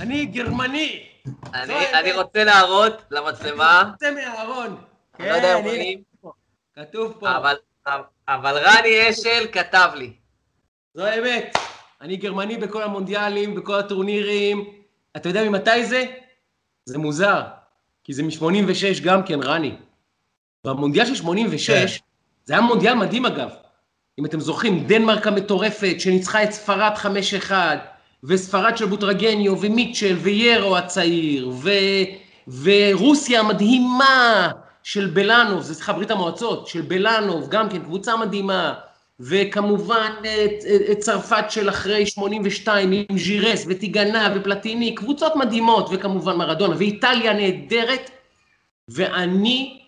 אני 0.00 0.24
גרמני. 0.24 1.06
אני 1.54 2.12
רוצה 2.12 2.44
להראות 2.44 3.02
למצלמה. 3.10 3.90
יוצא 3.92 4.14
מהארון. 4.14 4.76
אני 5.18 5.28
לא 5.28 5.34
יודע 5.34 5.58
אם 5.58 5.64
רואים. 5.64 6.02
כתוב 6.74 7.16
פה. 7.20 7.28
אבל 8.28 8.58
רני 8.58 9.10
אשל 9.10 9.46
כתב 9.52 9.90
לי. 9.94 10.12
זו 10.94 11.04
האמת. 11.04 11.56
אני 12.00 12.16
גרמני 12.16 12.56
בכל 12.56 12.82
המונדיאלים, 12.82 13.54
בכל 13.54 13.74
הטורנירים. 13.74 14.64
אתה 15.16 15.28
יודע 15.28 15.48
ממתי 15.48 15.86
זה? 15.86 16.04
זה 16.84 16.98
מוזר. 16.98 17.42
כי 18.04 18.12
זה 18.12 18.22
מ-86 18.22 19.04
גם 19.04 19.22
כן, 19.22 19.40
רני. 19.42 19.76
במונדיאל 20.64 21.06
של 21.06 21.14
86, 21.14 21.70
כן. 21.70 22.04
זה 22.44 22.52
היה 22.54 22.62
מונדיאל 22.62 22.94
מדהים 22.94 23.26
אגב. 23.26 23.50
אם 24.18 24.26
אתם 24.26 24.40
זוכרים, 24.40 24.86
דנמרק 24.86 25.26
המטורפת 25.26 25.94
שניצחה 25.98 26.44
את 26.44 26.52
ספרד 26.52 26.92
5-1, 27.50 27.52
וספרד 28.24 28.76
של 28.76 28.86
בוטרגניו, 28.86 29.60
ומיטשל, 29.60 30.16
ויירו 30.22 30.76
הצעיר, 30.76 31.48
ו... 31.48 31.70
ורוסיה 32.62 33.40
המדהימה 33.40 34.50
של 34.84 35.06
בלאנוב, 35.06 35.62
זה 35.62 35.74
סליחה, 35.74 35.92
ברית 35.92 36.10
המועצות, 36.10 36.66
של 36.66 36.80
בלאנוב, 36.80 37.48
גם 37.48 37.68
כן 37.68 37.82
קבוצה 37.82 38.16
מדהימה, 38.16 38.74
וכמובן 39.20 40.12
את, 40.20 40.64
את 40.90 40.98
צרפת 40.98 41.44
של 41.48 41.68
אחרי 41.68 42.06
82 42.06 42.92
עם 42.92 43.18
ז'ירס 43.18 43.64
וטיגנה 43.68 44.34
ופלטיני, 44.36 44.94
קבוצות 44.94 45.36
מדהימות, 45.36 45.88
וכמובן 45.92 46.36
מרדונה, 46.36 46.74
ואיטליה 46.78 47.32
נהדרת, 47.32 48.10
ואני 48.88 49.80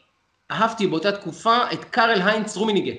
אהבתי 0.50 0.86
באותה 0.86 1.12
תקופה 1.12 1.58
את 1.72 1.84
קארל 1.84 2.22
היינץ 2.22 2.56
רומיניגה. 2.56 2.92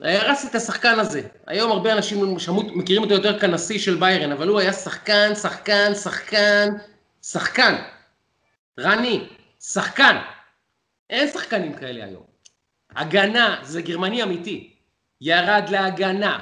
הרסתי 0.00 0.46
את 0.46 0.54
השחקן 0.54 0.98
הזה. 0.98 1.22
היום 1.46 1.72
הרבה 1.72 1.92
אנשים 1.92 2.38
שמות, 2.38 2.66
מכירים 2.74 3.02
אותו 3.02 3.14
יותר 3.14 3.38
כנשיא 3.38 3.78
של 3.78 3.94
ביירן, 3.94 4.32
אבל 4.32 4.48
הוא 4.48 4.60
היה 4.60 4.72
שחקן, 4.72 5.34
שחקן, 5.34 5.94
שחקן, 5.94 6.68
שחקן. 7.22 7.74
רני, 8.80 9.28
שחקן. 9.60 10.16
אין 11.12 11.28
שחקנים 11.28 11.72
כאלה 11.72 12.04
היום. 12.04 12.22
הגנה, 12.96 13.56
זה 13.62 13.82
גרמני 13.82 14.22
אמיתי. 14.22 14.70
ירד 15.20 15.64
להגנה, 15.70 16.38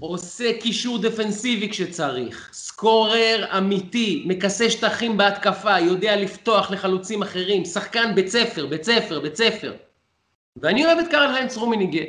עושה 0.00 0.60
קישור 0.60 0.98
דפנסיבי 0.98 1.68
כשצריך, 1.68 2.50
סקורר 2.52 3.58
אמיתי, 3.58 4.24
מכסה 4.26 4.70
שטחים 4.70 5.16
בהתקפה, 5.16 5.80
יודע 5.80 6.16
לפתוח 6.16 6.70
לחלוצים 6.70 7.22
אחרים, 7.22 7.64
שחקן 7.64 8.14
בית 8.14 8.28
ספר, 8.28 8.66
בית 8.66 8.84
ספר, 8.84 9.20
בית 9.20 9.36
ספר. 9.36 9.74
ואני 10.56 10.86
אוהב 10.86 10.98
את 10.98 11.08
קרל 11.10 11.34
היינץ 11.34 11.56
רומיניגה, 11.56 12.04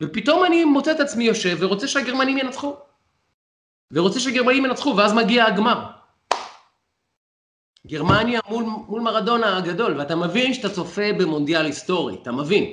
ופתאום 0.00 0.44
אני 0.44 0.64
מוצא 0.64 0.92
את 0.92 1.00
עצמי 1.00 1.24
יושב 1.24 1.56
ורוצה 1.60 1.88
שהגרמנים 1.88 2.38
ינצחו. 2.38 2.76
ורוצה 3.90 4.20
שהגרמנים 4.20 4.64
ינצחו, 4.64 4.96
ואז 4.96 5.12
מגיע 5.12 5.44
הגמר. 5.44 6.01
גרמניה 7.86 8.40
מול, 8.48 8.64
מול 8.88 9.00
מרדונה 9.00 9.56
הגדול, 9.56 9.98
ואתה 9.98 10.16
מבין 10.16 10.54
שאתה 10.54 10.68
צופה 10.68 11.12
במונדיאל 11.18 11.66
היסטורי, 11.66 12.16
אתה 12.22 12.32
מבין, 12.32 12.64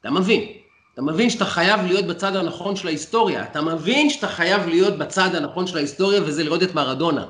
אתה 0.00 0.10
מבין. 0.10 0.48
אתה 0.94 1.02
מבין 1.02 1.30
שאתה 1.30 1.44
חייב 1.44 1.80
להיות 1.86 2.04
בצד 2.06 2.36
הנכון 2.36 2.76
של 2.76 2.88
ההיסטוריה, 2.88 3.42
אתה 3.42 3.62
מבין 3.62 4.10
שאתה 4.10 4.28
חייב 4.28 4.68
להיות 4.68 4.98
בצד 4.98 5.34
הנכון 5.34 5.66
של 5.66 5.76
ההיסטוריה, 5.76 6.22
וזה 6.22 6.44
לראות 6.44 6.62
את 6.62 6.74
מרדונה, 6.74 7.24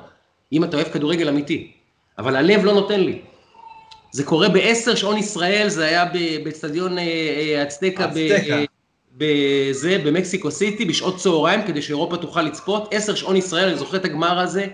אם 0.53 0.63
אתה 0.63 0.77
אוהב 0.77 0.87
כדורגל 0.87 1.29
אמיתי. 1.29 1.71
אבל 2.17 2.35
הלב 2.35 2.65
לא 2.65 2.73
נותן 2.73 2.99
לי. 2.99 3.21
זה 4.11 4.23
קורה 4.23 4.49
בעשר 4.49 4.95
שעון 4.95 5.17
ישראל, 5.17 5.69
זה 5.69 5.85
היה 5.85 6.05
באצטדיון 6.43 6.97
אצטקה, 7.63 8.09
אה, 8.17 8.63
בזה, 9.17 9.97
במקסיקו 10.05 10.51
סיטי, 10.51 10.85
בשעות 10.85 11.17
צהריים, 11.17 11.61
כדי 11.67 11.81
שאירופה 11.81 12.17
תוכל 12.17 12.41
לצפות. 12.41 12.87
עשר 12.93 13.15
שעון 13.15 13.35
ישראל, 13.35 13.67
אני 13.69 13.77
זוכר 13.77 13.97
את 13.97 14.05
הגמר 14.05 14.39
הזה. 14.39 14.67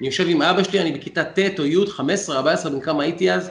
אני 0.00 0.06
יושב 0.06 0.24
עם 0.28 0.42
אבא 0.42 0.62
שלי, 0.62 0.80
אני 0.80 0.92
בכיתה 0.92 1.24
ט' 1.24 1.58
או 1.58 1.66
י', 1.66 1.86
15, 1.86 2.36
14, 2.36 2.72
בן 2.72 2.80
כמה 2.80 3.02
הייתי 3.02 3.32
אז, 3.32 3.50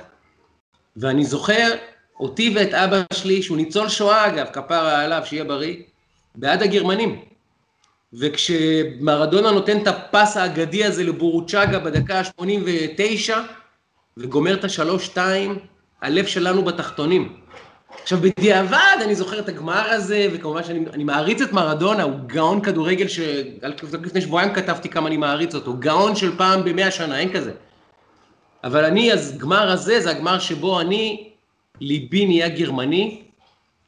ואני 0.97 1.25
זוכר 1.25 1.71
אותי 2.19 2.53
ואת 2.55 2.73
אבא 2.73 3.01
שלי, 3.13 3.41
שהוא 3.41 3.57
ניצול 3.57 3.89
שואה 3.89 4.27
אגב, 4.27 4.47
כפרה 4.53 5.03
עליו, 5.03 5.21
שיהיה 5.25 5.43
בריא, 5.43 5.75
בעד 6.35 6.63
הגרמנים. 6.63 7.21
וכשמרדונה 8.13 9.51
נותן 9.51 9.81
את 9.81 9.88
הפס 9.88 10.38
האגדי 10.38 10.85
הזה 10.85 11.03
לבורוצ'אגה 11.03 11.79
בדקה 11.79 12.19
ה-89, 12.19 13.33
וגומר 14.17 14.53
את 14.53 14.63
השלוש-שתיים, 14.63 15.59
הלב 16.01 16.25
שלנו 16.25 16.63
בתחתונים. 16.63 17.38
עכשיו, 18.01 18.19
בדיעבד 18.21 18.97
אני 19.01 19.15
זוכר 19.15 19.39
את 19.39 19.50
הגמר 19.50 19.89
הזה, 19.89 20.27
וכמובן 20.33 20.63
שאני 20.63 21.03
מעריץ 21.03 21.41
את 21.41 21.51
מרדונה, 21.51 22.03
הוא 22.03 22.19
גאון 22.25 22.62
כדורגל 22.62 23.07
ש... 23.07 23.19
לפני 24.03 24.21
שבועיים 24.21 24.53
כתבתי 24.53 24.89
כמה 24.89 25.07
אני 25.07 25.17
מעריץ 25.17 25.55
אותו, 25.55 25.73
גאון 25.73 26.15
של 26.15 26.38
פעם 26.38 26.63
במאה 26.63 26.91
שנה, 26.91 27.19
אין 27.19 27.33
כזה. 27.33 27.51
אבל 28.63 28.85
אני, 28.85 29.13
אז 29.13 29.38
גמר 29.38 29.71
הזה, 29.71 30.00
זה 30.00 30.09
הגמר 30.09 30.39
שבו 30.39 30.81
אני, 30.81 31.29
ליבי 31.81 32.25
נהיה 32.25 32.50
גרמני, 32.50 33.21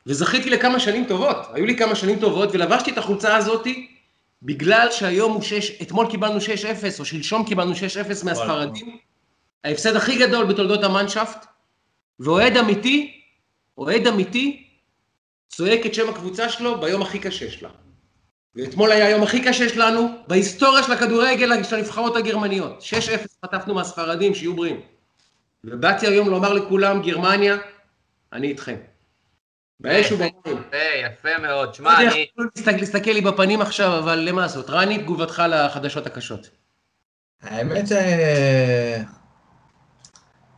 וזכיתי 0.08 0.50
לכמה 0.50 0.80
שנים 0.80 1.06
טובות. 1.06 1.38
היו 1.54 1.66
לי 1.66 1.78
כמה 1.78 1.96
שנים 1.96 2.20
טובות, 2.20 2.50
ולבשתי 2.54 2.92
את 2.92 2.98
החולצה 2.98 3.36
הזאתי, 3.36 3.88
בגלל 4.44 4.88
שהיום 4.92 5.34
הוא 5.34 5.42
6, 5.42 5.82
אתמול 5.82 6.08
קיבלנו 6.10 6.40
6-0, 6.40 6.42
או 7.00 7.06
שלשום 7.06 7.46
קיבלנו 7.46 7.72
6-0 7.72 8.26
מהספרדים. 8.26 8.98
ההפסד 9.64 9.96
הכי 9.96 10.18
גדול 10.18 10.46
בתולדות 10.46 10.84
המנשפט, 10.84 11.46
ואוהד 12.20 12.58
אמיתי, 12.58 13.22
אוהד 13.78 14.08
אמיתי 14.08 14.68
צועק 15.48 15.86
את 15.86 15.94
שם 15.94 16.10
הקבוצה 16.10 16.50
שלו 16.50 16.82
ביום 16.82 17.02
הכי 17.02 17.20
קשה 17.20 17.52
שלה. 17.52 17.70
ואתמול 18.56 18.92
היה 18.92 19.08
היום 19.08 19.24
הכי 19.24 19.42
קשה 19.42 19.70
שלנו 19.70 20.08
בהיסטוריה 20.28 20.84
של 20.84 20.92
הכדורגל 20.92 21.64
של 21.64 21.76
הנבחרות 21.76 22.16
הגרמניות. 22.16 22.82
6-0 22.82 22.84
חטפנו 23.46 23.74
מהספרדים, 23.74 24.36
שיהיו 24.36 24.56
בריאים. 24.56 24.82
ובאתי 25.64 26.08
היום 26.08 26.30
לומר 26.30 26.54
לכולם, 26.54 27.02
גרמניה, 27.02 27.58
אני 28.34 28.48
איתכם. 28.48 28.76
באש 29.80 30.12
ובעיניים. 30.12 30.64
יפה, 31.06 31.38
מאוד. 31.38 31.74
שמע, 31.74 31.98
אני... 31.98 32.08
אני... 32.08 32.28
לא 32.38 32.46
להסתכל 32.80 33.12
לי 33.12 33.22
בפנים 33.22 33.62
עכשיו, 33.62 34.00
אבל 34.00 34.20
למה 34.20 34.42
לעשות? 34.42 34.70
רני, 34.70 34.98
תגובתך 34.98 35.44
לחדשות 35.50 36.08
הקשות. 36.08 36.50
האמת 37.42 37.88
ש... 37.88 37.92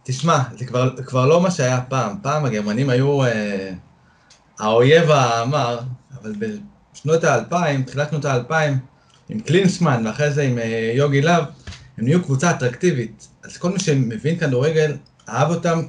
תשמע, 0.08 0.40
זה 0.58 0.66
כבר, 0.66 0.96
כבר 1.06 1.26
לא 1.26 1.42
מה 1.42 1.52
שהיה 1.52 1.82
פעם. 1.82 2.16
פעם 2.22 2.46
הגרמנים 2.46 2.90
היו 2.90 3.24
אה, 3.24 3.72
האויב 4.60 5.12
המר, 5.12 5.80
אבל 6.22 6.34
בשנות 6.94 7.24
האלפיים, 7.24 7.84
תחילת 7.84 8.10
שנות 8.10 8.26
האלפיים, 8.26 8.78
עם 9.30 9.40
קלינסמן 9.40 10.08
ואחרי 10.08 10.32
זה 10.32 10.44
עם 10.44 10.60
אה, 10.60 10.92
יוגי 10.96 11.22
להב, 11.22 11.44
הם 11.98 12.04
נהיו 12.04 12.24
קבוצה 12.24 12.52
אטרקטיבית. 12.52 13.28
אז 13.44 13.58
כל 13.58 13.70
מי 13.70 13.80
שמבין 13.80 14.38
כדורגל 14.40 14.98
אהב 15.30 15.50
אותם 15.50 15.82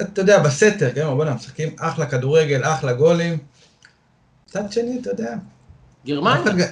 אתה 0.00 0.20
יודע, 0.20 0.38
בסתר, 0.38 0.90
כן, 0.94 1.06
בוא'נה, 1.06 1.34
משחקים 1.34 1.76
אחלה 1.78 2.06
כדורגל, 2.06 2.64
אחלה 2.64 2.92
גולים. 2.92 3.38
מצד 4.48 4.72
שני, 4.72 4.98
אתה 5.00 5.10
יודע. 5.10 5.34
גרמניה. 6.06 6.66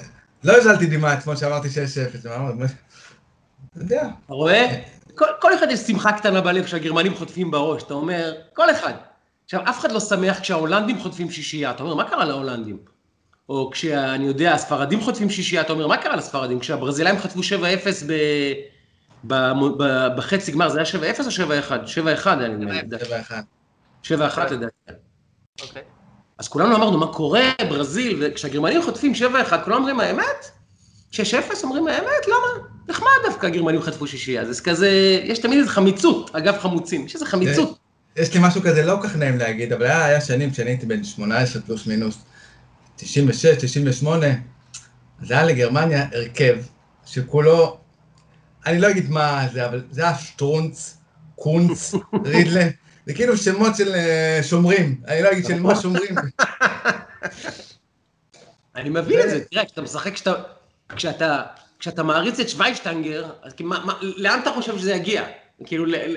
לא 0.44 0.56
הזלתי 0.56 0.86
דמעה 0.86 1.14
אתמול 1.14 1.36
שאמרתי 1.36 1.68
6-0, 1.68 1.70
אתה 2.18 2.28
יודע. 3.74 4.00
אתה 4.00 4.32
רואה? 4.32 4.82
כל, 5.18 5.26
כל 5.40 5.54
אחד 5.54 5.66
יש 5.70 5.80
שמחה 5.80 6.12
קטנה 6.12 6.40
בלב 6.40 6.64
כשהגרמנים 6.64 7.14
חוטפים 7.14 7.50
בראש, 7.50 7.82
אתה 7.82 7.94
אומר, 7.94 8.32
כל 8.54 8.70
אחד. 8.70 8.92
עכשיו, 9.44 9.60
אף 9.68 9.80
אחד 9.80 9.92
לא 9.92 10.00
שמח 10.00 10.40
כשההולנדים 10.40 10.98
חוטפים 10.98 11.30
שישייה, 11.30 11.70
אתה 11.70 11.82
אומר, 11.82 11.94
מה 11.94 12.04
קרה 12.04 12.24
להולנדים? 12.24 12.78
או 13.48 13.70
כשאני 13.70 14.26
יודע, 14.26 14.54
הספרדים 14.54 15.00
חוטפים 15.00 15.30
שישייה, 15.30 15.62
אתה 15.62 15.72
אומר, 15.72 15.86
מה 15.86 15.96
קרה 15.96 16.16
לספרדים? 16.16 16.58
כשהברזילאים 16.58 17.18
חטפו 17.18 17.40
7-0 17.40 17.42
ב... 18.06 18.12
ב... 19.24 19.34
ב... 19.78 20.08
בחצי 20.16 20.52
גמר, 20.52 20.68
זה 20.68 20.78
היה 20.78 21.14
7-0 21.16 21.20
או 21.20 21.50
7-1? 22.20 22.24
7-1 22.24 22.28
היה 22.28 22.48
נדמה 22.48 22.72
לי. 22.72 22.80
7-1 24.04 24.10
לדעתי. 24.50 24.92
אוקיי. 25.62 25.82
אז 26.38 26.48
כולנו 26.48 26.76
אמרנו, 26.76 26.98
מה 26.98 27.12
קורה, 27.12 27.42
ברזיל, 27.68 28.18
וכשהגרמנים 28.20 28.82
חוטפים 28.82 29.12
7-1, 29.12 29.16
כולם 29.64 29.76
אומרים, 29.76 30.00
האמת? 30.00 30.50
6-0 31.12 31.16
אומרים, 31.62 31.88
האמת? 31.88 32.26
למה? 32.26 32.66
נחמד 32.88 33.10
דווקא 33.26 33.46
הגרמנים 33.46 33.82
חטפו 33.82 34.06
שישייה, 34.06 34.52
זה 34.52 34.62
כזה, 34.62 35.20
יש 35.24 35.38
תמיד 35.38 35.58
איזה 35.58 35.70
חמיצות, 35.70 36.34
אגב 36.34 36.58
חמוצים, 36.58 37.06
יש 37.06 37.14
איזה 37.14 37.26
חמיצות. 37.26 37.78
יש 38.16 38.34
לי 38.34 38.40
משהו 38.42 38.62
כזה 38.62 38.82
לא 38.82 38.98
כל 39.02 39.08
כך 39.08 39.16
נעים 39.16 39.38
להגיד, 39.38 39.72
אבל 39.72 39.84
היה, 39.84 40.04
היה 40.04 40.20
שנים 40.20 40.50
כשאני 40.50 40.70
הייתי 40.70 40.86
בן 40.86 41.04
18 41.04 41.62
פלוס 41.62 41.86
מינוס, 41.86 42.18
96, 42.96 43.46
98, 43.46 44.26
אז 45.22 45.30
היה 45.30 45.44
לגרמניה 45.44 46.06
הרכב 46.12 46.56
שכולו, 47.06 47.78
אני 48.66 48.80
לא 48.80 48.90
אגיד 48.90 49.10
מה 49.10 49.46
זה, 49.52 49.66
אבל 49.66 49.82
זה 49.90 50.02
היה 50.02 50.18
שטרונץ, 50.18 50.96
קונץ, 51.34 51.94
רידלה, 52.24 52.68
זה 53.06 53.14
כאילו 53.14 53.36
שמות 53.36 53.76
של 53.76 53.94
uh, 53.94 54.42
שומרים, 54.42 55.00
אני 55.06 55.22
לא 55.22 55.32
אגיד 55.32 55.46
של 55.46 55.60
מה 55.60 55.82
שומרים. 55.82 56.14
אני 58.76 58.90
מבין 58.90 59.20
את 59.20 59.30
זה, 59.30 59.44
תראה, 59.50 59.64
כשאתה 59.64 59.82
משחק, 59.82 60.14
כשאתה, 60.14 60.32
כשאתה, 60.96 61.42
כשאתה 61.78 62.02
מעריץ 62.02 62.40
את 62.40 62.48
שוויישטנגר, 62.48 63.30
אז 63.42 63.54
מה, 63.60 63.84
מה, 63.84 63.92
לאן 64.00 64.40
אתה 64.42 64.50
חושב 64.50 64.78
שזה 64.78 64.92
יגיע? 64.92 65.24
כאילו, 65.66 65.86
ל, 65.86 65.94
ל, 65.94 66.16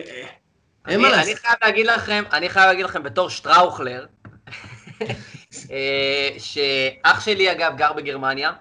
אין 0.88 1.02
מה 1.02 1.10
לעשות. 1.10 1.26
אני 1.28 1.36
חייב 1.36 1.56
להגיד 1.64 1.86
לכם, 1.86 2.24
אני 2.34 2.50
חייב 2.50 2.68
להגיד 2.68 2.86
לכם 2.86 3.04
בתור 3.04 3.30
שטראוכלר, 3.30 4.06
אה, 5.72 6.30
שאח 6.38 7.26
שלי 7.26 7.52
אגב 7.52 7.78
גר 7.78 7.94
בגרמניה, 7.94 8.52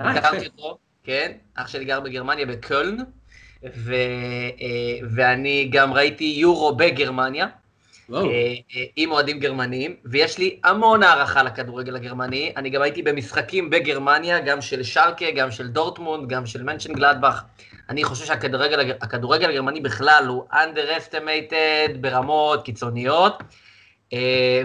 אה, 0.00 0.10
הכרתי 0.10 0.46
אותו, 0.46 0.78
כן, 1.04 1.32
אח 1.54 1.68
שלי 1.68 1.84
גר 1.84 2.00
בגרמניה 2.00 2.46
בקולן, 2.46 2.96
ו, 3.74 3.94
אה, 4.60 4.98
ואני 5.14 5.68
גם 5.72 5.92
ראיתי 5.92 6.24
יורו 6.24 6.76
בגרמניה, 6.76 7.46
עם 8.96 9.10
אוהדים 9.10 9.38
גרמניים, 9.38 9.96
ויש 10.04 10.38
לי 10.38 10.60
המון 10.64 11.02
הערכה 11.02 11.42
לכדורגל 11.42 11.96
הגרמני, 11.96 12.52
אני 12.56 12.70
גם 12.70 12.82
הייתי 12.82 13.02
במשחקים 13.02 13.70
בגרמניה, 13.70 14.40
גם 14.40 14.60
של 14.60 14.82
שלקה, 14.82 15.30
גם 15.30 15.50
של 15.50 15.68
דורטמונד, 15.68 16.28
גם 16.28 16.46
של 16.46 16.62
מנשן 16.62 16.92
גלדבך. 16.92 17.42
אני 17.88 18.04
חושב 18.04 18.24
שהכדורגל 18.24 19.48
הגרמני 19.50 19.80
בכלל 19.80 20.24
הוא 20.28 20.44
underestimated 20.52 21.96
ברמות 22.00 22.64
קיצוניות, 22.64 23.42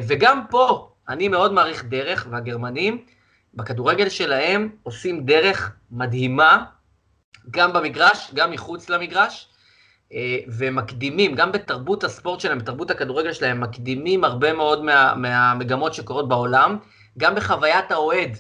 וגם 0.08 0.42
פה, 0.50 0.90
אני 1.10 1.28
מאוד 1.28 1.54
מעריך 1.54 1.86
דרך, 1.86 2.28
והגרמנים, 2.32 3.06
בכדורגל 3.54 4.10
שלהם 4.10 4.70
עושים 4.84 5.26
דרך 5.26 5.72
מדהימה, 5.92 6.64
גם 7.52 7.74
במגרש, 7.74 8.32
גם 8.34 8.52
מחוץ 8.52 8.90
למגרש, 8.90 9.48
ומקדימים, 10.48 11.36
גם 11.36 11.52
בתרבות 11.52 12.04
הספורט 12.04 12.40
שלהם, 12.40 12.60
בתרבות 12.60 12.92
הכדורגל 12.92 13.34
שלהם, 13.34 13.62
מקדימים 13.62 14.24
הרבה 14.24 14.54
מאוד 14.54 14.84
מה, 14.84 15.14
מהמגמות 15.16 15.94
שקורות 15.94 16.28
בעולם, 16.30 16.78
גם 17.18 17.36
בחוויית 17.36 17.92
האוהד. 17.92 18.38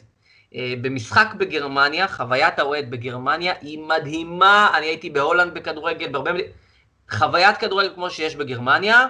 במשחק 0.82 1.34
בגרמניה, 1.38 2.08
חוויית 2.08 2.60
האוהד 2.60 2.90
בגרמניה 2.92 3.54
היא 3.62 3.80
מדהימה, 3.80 4.72
אני 4.78 4.86
הייתי 4.86 5.10
בהולנד 5.10 5.54
בכדורגל, 5.54 6.10
בהרבה... 6.12 6.32
חוויית 7.12 7.58
כדורגל 7.58 7.90
כמו 7.96 8.10
שיש 8.10 8.36
בגרמניה, 8.36 9.06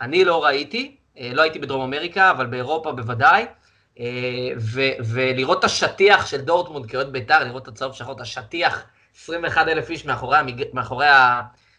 אני 0.00 0.24
לא 0.24 0.44
ראיתי, 0.44 0.96
לא 1.20 1.42
הייתי 1.42 1.58
בדרום 1.58 1.82
אמריקה, 1.82 2.30
אבל 2.30 2.46
באירופה 2.46 2.92
בוודאי, 2.92 3.46
ו- 4.58 4.96
ולראות 5.04 5.58
את 5.58 5.64
השטיח 5.64 6.26
של 6.26 6.40
דורטמונד 6.40 6.86
כאוהד 6.86 7.12
בית"ר, 7.12 7.44
לראות 7.44 7.62
את 7.62 7.68
הצהוב 7.68 7.94
שחור, 7.94 8.14
את 8.16 8.20
השטיח, 8.20 8.84
21 9.20 9.68
אלף 9.68 9.90
איש 9.90 10.04
מאחורי, 10.04 10.38
המג... 10.38 10.64
מאחורי 10.72 11.06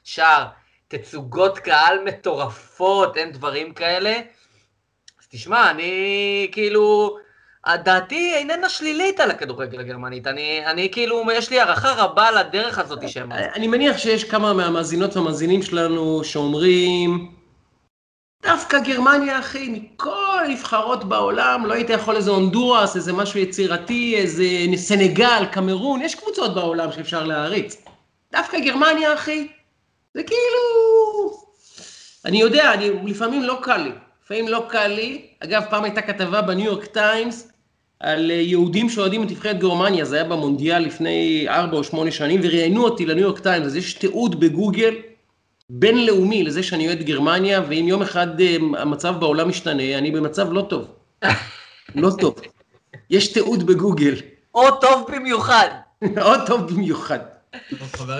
השער, 0.05 0.45
תצוגות 0.87 1.59
קהל 1.59 2.03
מטורפות, 2.05 3.17
אין 3.17 3.31
דברים 3.31 3.73
כאלה. 3.73 4.13
אז 5.21 5.27
תשמע, 5.29 5.71
אני 5.71 6.47
כאילו, 6.51 7.17
דעתי 7.67 8.33
איננה 8.35 8.69
שלילית 8.69 9.19
על 9.19 9.31
הכדורגל 9.31 9.79
הגרמנית, 9.79 10.27
אני, 10.27 10.65
אני 10.65 10.89
כאילו, 10.91 11.23
יש 11.33 11.49
לי 11.49 11.59
הערכה 11.59 11.93
רבה 11.93 12.31
לדרך 12.31 12.79
הזאת 12.79 13.09
שהם... 13.09 13.31
אני 13.31 13.67
מניח 13.67 13.97
שיש 13.97 14.23
כמה 14.23 14.53
מהמאזינות 14.53 15.15
והמאזינים 15.15 15.63
שלנו 15.63 16.23
שאומרים, 16.23 17.31
דווקא 18.43 18.79
גרמניה, 18.79 19.39
אחי, 19.39 19.69
מכל 19.69 20.39
הנבחרות 20.45 21.03
בעולם, 21.03 21.65
לא 21.65 21.73
היית 21.73 21.89
יכול 21.89 22.15
איזה 22.15 22.31
הונדורס, 22.31 22.95
איזה 22.95 23.13
משהו 23.13 23.39
יצירתי, 23.39 24.15
איזה 24.17 24.43
סנגל, 24.75 25.45
קמרון, 25.51 26.01
יש 26.01 26.15
קבוצות 26.15 26.55
בעולם 26.55 26.91
שאפשר 26.91 27.23
להעריץ. 27.23 27.83
דווקא 28.31 28.59
גרמניה, 28.59 29.13
אחי, 29.13 29.47
זה 30.13 30.23
כאילו... 30.23 31.39
אני 32.25 32.41
יודע, 32.41 32.73
אני, 32.73 32.89
לפעמים 33.05 33.43
לא 33.43 33.59
קל 33.61 33.77
לי. 33.77 33.91
לפעמים 34.23 34.47
לא 34.47 34.65
קל 34.69 34.87
לי. 34.87 35.21
אגב, 35.39 35.63
פעם 35.69 35.83
הייתה 35.83 36.01
כתבה 36.01 36.41
בניו 36.41 36.65
יורק 36.65 36.85
טיימס 36.85 37.51
על 37.99 38.31
יהודים 38.31 38.89
שאוהדים 38.89 39.23
את 39.23 39.31
נבחרת 39.31 39.59
גרמניה, 39.59 40.05
זה 40.05 40.15
היה 40.15 40.23
במונדיאל 40.23 40.79
לפני 40.79 41.45
ארבע 41.49 41.77
או 41.77 41.83
שמונה 41.83 42.11
שנים, 42.11 42.39
וראיינו 42.43 42.83
אותי 42.83 43.05
לניו 43.05 43.23
יורק 43.23 43.39
טיימס, 43.39 43.65
אז 43.65 43.75
יש 43.75 43.93
תיעוד 43.93 44.39
בגוגל 44.39 44.95
בינלאומי 45.69 46.43
לזה 46.43 46.63
שאני 46.63 46.87
אוהד 46.87 47.03
גרמניה, 47.03 47.61
ואם 47.67 47.85
יום 47.87 48.01
אחד 48.01 48.27
המצב 48.77 49.15
בעולם 49.19 49.49
משתנה, 49.49 49.97
אני 49.97 50.11
במצב 50.11 50.51
לא 50.51 50.61
טוב. 50.61 50.87
לא 51.95 52.09
טוב. 52.19 52.35
יש 53.09 53.27
תיעוד 53.27 53.65
בגוגל. 53.65 54.15
או 54.55 54.71
טוב 54.81 55.11
במיוחד. 55.11 55.67
או 56.25 56.31
טוב 56.47 56.73
במיוחד. 56.73 57.19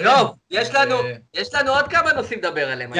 טוב, 0.04 0.36
יש 0.52 0.76
לנו, 0.76 0.96
יש 1.34 1.56
לנו 1.56 1.72
עוד 1.72 1.88
כמה 1.88 2.14
נושאים 2.14 2.40
לדבר 2.40 2.70
עליהם. 2.70 2.94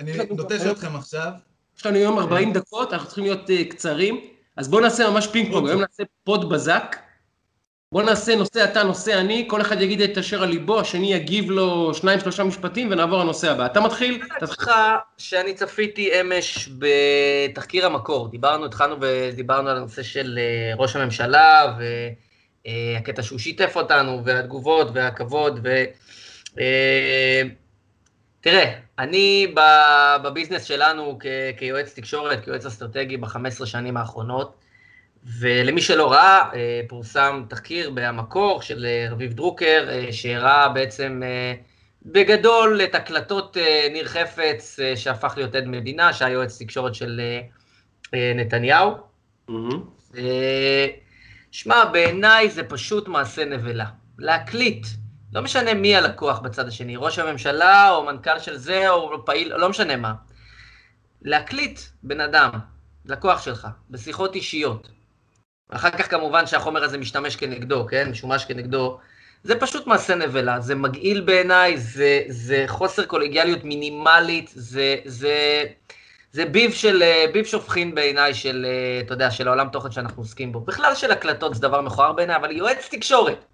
אני 0.00 0.12
נוטש 0.30 0.60
אתכם 0.66 0.96
עכשיו. 0.96 1.30
יש 1.78 1.86
לנו 1.86 1.96
היום 1.96 2.18
40 2.18 2.52
דקות, 2.52 2.92
אנחנו 2.92 3.06
צריכים 3.06 3.24
להיות 3.24 3.50
קצרים, 3.70 4.20
אז 4.56 4.68
בואו 4.68 4.82
נעשה 4.82 5.10
ממש 5.10 5.26
פינג 5.26 5.52
פונג, 5.52 5.68
היום 5.68 5.80
נעשה 5.80 6.02
pod 6.24 6.48
בזק. 6.48 6.96
בואו 7.92 8.06
נעשה 8.06 8.36
נושא 8.36 8.64
אתה, 8.64 8.82
נושא 8.82 9.20
אני, 9.20 9.44
כל 9.50 9.60
אחד 9.60 9.80
יגיד 9.80 10.00
את 10.00 10.18
אשר 10.18 10.42
על 10.42 10.48
ליבו, 10.48 10.80
השני 10.80 11.14
יגיב 11.14 11.50
לו 11.50 11.94
שניים, 11.94 12.20
שלושה 12.20 12.44
משפטים 12.44 12.90
ונעבור 12.90 13.18
לנושא 13.18 13.50
הבא. 13.50 13.66
אתה 13.66 13.80
מתחיל? 13.80 14.22
אני 14.22 14.50
לך 14.50 14.70
שאני 15.18 15.54
צפיתי 15.54 16.20
אמש 16.20 16.68
בתחקיר 16.78 17.86
המקור. 17.86 18.28
דיברנו, 18.28 18.66
התחלנו 18.66 18.96
ודיברנו 19.00 19.68
על 19.68 19.76
הנושא 19.76 20.02
של 20.02 20.38
ראש 20.78 20.96
הממשלה, 20.96 21.74
והקטע 22.66 23.22
שהוא 23.22 23.38
שיתף 23.38 23.72
אותנו, 23.76 24.24
והתגובות, 24.24 24.88
והכבוד, 24.94 25.60
ו... 25.64 25.84
תראה, 28.40 28.74
אני 28.98 29.54
בביזנס 30.22 30.64
שלנו 30.64 31.18
כיועץ 31.56 31.94
תקשורת, 31.94 32.44
כיועץ 32.44 32.66
אסטרטגי 32.66 33.16
ב-15 33.16 33.66
שנים 33.66 33.96
האחרונות, 33.96 34.56
ולמי 35.40 35.80
שלא 35.80 36.12
ראה, 36.12 36.50
פורסם 36.88 37.44
תחקיר 37.48 37.90
במקור 37.94 38.62
של 38.62 38.86
רביב 39.10 39.32
דרוקר, 39.32 39.88
שהראה 40.10 40.68
בעצם 40.68 41.22
בגדול 42.02 42.80
את 42.84 42.94
הקלטות 42.94 43.56
ניר 43.92 44.06
חפץ, 44.06 44.78
שהפך 44.96 45.32
להיות 45.36 45.54
עד 45.54 45.66
מדינה, 45.66 46.12
שהיה 46.12 46.32
יועץ 46.32 46.62
תקשורת 46.62 46.94
של 46.94 47.20
נתניהו. 48.12 48.90
שמע, 51.54 51.84
בעיניי 51.84 52.50
זה 52.50 52.62
פשוט 52.62 53.08
מעשה 53.08 53.44
נבלה. 53.44 53.84
להקליט, 54.18 54.86
לא 55.32 55.42
משנה 55.42 55.74
מי 55.74 55.96
הלקוח 55.96 56.38
בצד 56.38 56.68
השני, 56.68 56.96
ראש 56.96 57.18
הממשלה 57.18 57.90
או 57.90 58.04
מנכ"ל 58.06 58.38
של 58.38 58.56
זה 58.56 58.90
או 58.90 59.24
פעיל, 59.24 59.56
לא 59.56 59.68
משנה 59.68 59.96
מה. 59.96 60.14
להקליט 61.22 61.80
בן 62.02 62.20
אדם, 62.20 62.50
לקוח 63.04 63.42
שלך, 63.42 63.68
בשיחות 63.90 64.34
אישיות, 64.34 64.88
אחר 65.68 65.90
כך 65.90 66.10
כמובן 66.10 66.46
שהחומר 66.46 66.84
הזה 66.84 66.98
משתמש 66.98 67.36
כנגדו, 67.36 67.86
כן? 67.86 68.10
משומש 68.10 68.44
כנגדו. 68.44 68.98
זה 69.42 69.60
פשוט 69.60 69.86
מעשה 69.86 70.14
נבלה, 70.14 70.60
זה 70.60 70.74
מגעיל 70.74 71.20
בעיניי, 71.20 71.78
זה, 71.78 72.22
זה 72.28 72.64
חוסר 72.66 73.04
קולגיאליות 73.04 73.64
מינימלית, 73.64 74.50
זה, 74.54 74.96
זה, 75.04 75.64
זה 76.34 76.44
ביב 76.44 76.72
של, 76.72 77.02
ביב 77.32 77.44
שופכין 77.44 77.94
בעיניי 77.94 78.34
של, 78.34 78.66
אתה 79.04 79.14
יודע, 79.14 79.30
של 79.30 79.48
העולם 79.48 79.68
תוכן 79.68 79.90
שאנחנו 79.90 80.22
עוסקים 80.22 80.52
בו. 80.52 80.60
בכלל 80.60 80.94
של 80.94 81.10
הקלטות 81.10 81.54
זה 81.54 81.60
דבר 81.60 81.80
מכוער 81.80 82.12
בעיניי, 82.12 82.36
אבל 82.36 82.50
יועץ 82.50 82.88
תקשורת, 82.90 83.44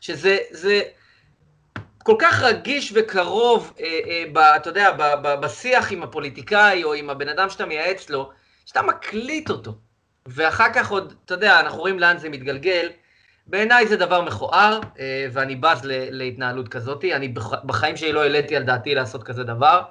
שזה, 0.00 0.38
זה, 0.50 0.80
כל 2.06 2.16
כך 2.18 2.42
רגיש 2.42 2.92
וקרוב, 2.94 3.72
אה, 3.80 3.84
אה, 3.84 4.24
ב, 4.32 4.38
אתה 4.38 4.70
יודע, 4.70 4.92
ב, 4.92 5.02
ב, 5.22 5.40
בשיח 5.40 5.92
עם 5.92 6.02
הפוליטיקאי 6.02 6.84
או 6.84 6.94
עם 6.94 7.10
הבן 7.10 7.28
אדם 7.28 7.50
שאתה 7.50 7.66
מייעץ 7.66 8.10
לו, 8.10 8.30
שאתה 8.66 8.82
מקליט 8.82 9.50
אותו. 9.50 9.78
ואחר 10.26 10.72
כך 10.74 10.90
עוד, 10.90 11.14
אתה 11.24 11.34
יודע, 11.34 11.60
אנחנו 11.60 11.78
רואים 11.78 11.98
לאן 11.98 12.18
זה 12.18 12.28
מתגלגל. 12.28 12.88
בעיניי 13.46 13.86
זה 13.86 13.96
דבר 13.96 14.22
מכוער, 14.22 14.80
אה, 14.98 15.26
ואני 15.32 15.56
בז 15.56 15.84
ל, 15.84 15.90
להתנהלות 16.10 16.68
כזאת. 16.68 17.04
אני 17.04 17.28
בח, 17.28 17.64
בחיים 17.64 17.96
שלי 17.96 18.12
לא 18.12 18.22
העליתי 18.22 18.56
על 18.56 18.62
דעתי 18.62 18.94
לעשות 18.94 19.22
כזה 19.22 19.44
דבר. 19.44 19.82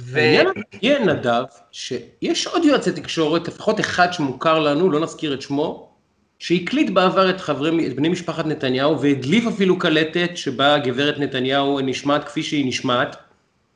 ו... 0.00 0.18
העניין, 0.18 1.08
נדב, 1.08 1.42
שיש 1.72 2.46
עוד 2.46 2.64
יועצי 2.64 2.92
תקשורת, 2.92 3.48
לפחות 3.48 3.80
אחד 3.80 4.12
שמוכר 4.12 4.58
לנו, 4.58 4.90
לא 4.90 5.00
נזכיר 5.00 5.34
את 5.34 5.42
שמו, 5.42 5.94
שהקליט 6.38 6.90
בעבר 6.90 7.30
את 7.30 7.40
חברי, 7.40 7.86
את 7.86 7.96
בני 7.96 8.08
משפחת 8.08 8.46
נתניהו, 8.46 9.00
והדליף 9.00 9.46
אפילו 9.46 9.78
קלטת 9.78 10.30
שבה 10.34 10.78
גברת 10.78 11.18
נתניהו 11.18 11.80
נשמעת 11.80 12.24
כפי 12.24 12.42
שהיא 12.42 12.66
נשמעת. 12.66 13.16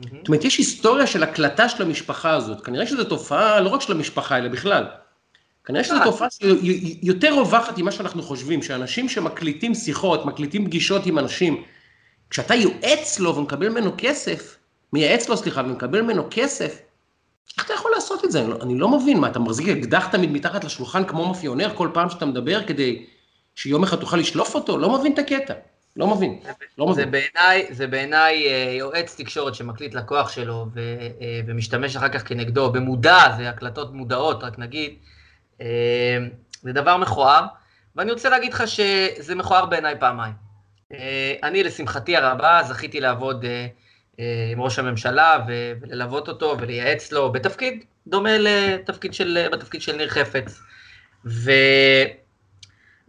זאת 0.01 0.29
אומרת, 0.29 0.45
יש 0.45 0.59
היסטוריה 0.59 1.07
של 1.07 1.23
הקלטה 1.23 1.69
של 1.69 1.83
המשפחה 1.83 2.31
הזאת. 2.31 2.61
כנראה 2.61 2.87
שזו 2.87 3.05
תופעה 3.05 3.61
לא 3.61 3.69
רק 3.69 3.81
של 3.81 3.93
המשפחה, 3.93 4.39
אלא 4.39 4.49
בכלל. 4.49 4.85
כנראה 5.65 5.85
שזו 5.85 5.95
תופעה 6.05 6.29
יותר 7.03 7.35
רווחת 7.35 7.79
ממה 7.79 7.93
שאנחנו 7.93 8.23
חושבים, 8.23 8.63
שאנשים 8.63 9.09
שמקליטים 9.09 9.75
שיחות, 9.75 10.27
מקליטים 10.27 10.67
פגישות 10.67 11.07
עם 11.07 11.19
אנשים, 11.19 11.63
כשאתה 12.31 12.55
יועץ 12.55 13.19
לו 13.19 13.37
ומקבל 13.37 13.69
ממנו 13.69 13.93
כסף, 13.99 14.58
מייעץ 14.93 15.29
לו, 15.29 15.37
סליחה, 15.37 15.61
ומקבל 15.61 16.03
ממנו 16.03 16.27
כסף, 16.31 16.79
איך 17.59 17.67
אתה 17.67 17.75
יכול 17.75 17.91
לעשות 17.95 18.25
את 18.25 18.33
זה? 18.33 18.41
אני 18.41 18.49
לא, 18.49 18.59
אני 18.63 18.79
לא 18.79 18.89
מבין, 18.89 19.21
מה, 19.21 19.29
אתה 19.29 19.39
מחזיק 19.39 19.69
אקדח 19.69 20.07
תמיד 20.07 20.31
מתחת 20.31 20.65
לשולחן 20.65 21.05
כמו 21.05 21.29
מאפיונר 21.29 21.75
כל 21.75 21.89
פעם 21.95 22.11
שאתה 22.11 22.27
מדבר 22.27 22.67
כדי 22.67 23.07
שיום 23.55 23.83
אחד 23.83 23.97
תוכל 23.97 24.17
לשלוף 24.17 24.55
אותו? 24.55 24.79
לא 24.79 24.99
מבין 24.99 25.13
את 25.13 25.19
הקטע. 25.19 25.55
לא 25.97 26.07
מבין, 26.07 26.41
לא 26.79 26.87
מבין. 26.87 27.05
זה 27.05 27.11
בעיניי, 27.11 27.67
זה 27.71 27.87
בעיניי 27.87 28.47
אה, 28.47 28.73
יועץ 28.79 29.17
תקשורת 29.21 29.55
שמקליט 29.55 29.95
לקוח 29.95 30.31
שלו 30.31 30.67
ו, 30.75 30.81
אה, 31.21 31.41
ומשתמש 31.47 31.97
אחר 31.97 32.09
כך 32.09 32.29
כנגדו, 32.29 32.73
במודע, 32.73 33.19
זה 33.37 33.49
הקלטות 33.49 33.95
מודעות, 33.95 34.45
רק 34.45 34.59
נגיד, 34.59 34.95
אה, 35.61 36.19
זה 36.63 36.73
דבר 36.73 36.97
מכוער, 36.97 37.47
ואני 37.97 38.13
רוצה 38.13 38.29
להגיד 38.29 38.53
לך 38.53 38.69
שזה 38.69 39.35
מכוער 39.35 39.67
בעיניי 39.67 39.95
פעמיים. 40.01 40.33
אני, 41.43 41.63
לשמחתי 41.63 42.17
הרבה, 42.17 42.63
זכיתי 42.63 43.01
לעבוד 43.01 43.45
עם 44.53 44.61
ראש 44.61 44.79
הממשלה 44.79 45.39
וללוות 45.47 46.29
אותו 46.29 46.57
ולייעץ 46.61 47.13
לו 47.13 47.33
בתפקיד 47.33 47.85
דומה 48.07 48.39
לתפקיד 48.39 49.15
של, 49.15 49.47
בתפקיד 49.53 49.83
של 49.83 49.97
ניר 49.97 50.09
חפץ. 50.09 50.61
ו... 51.27 51.51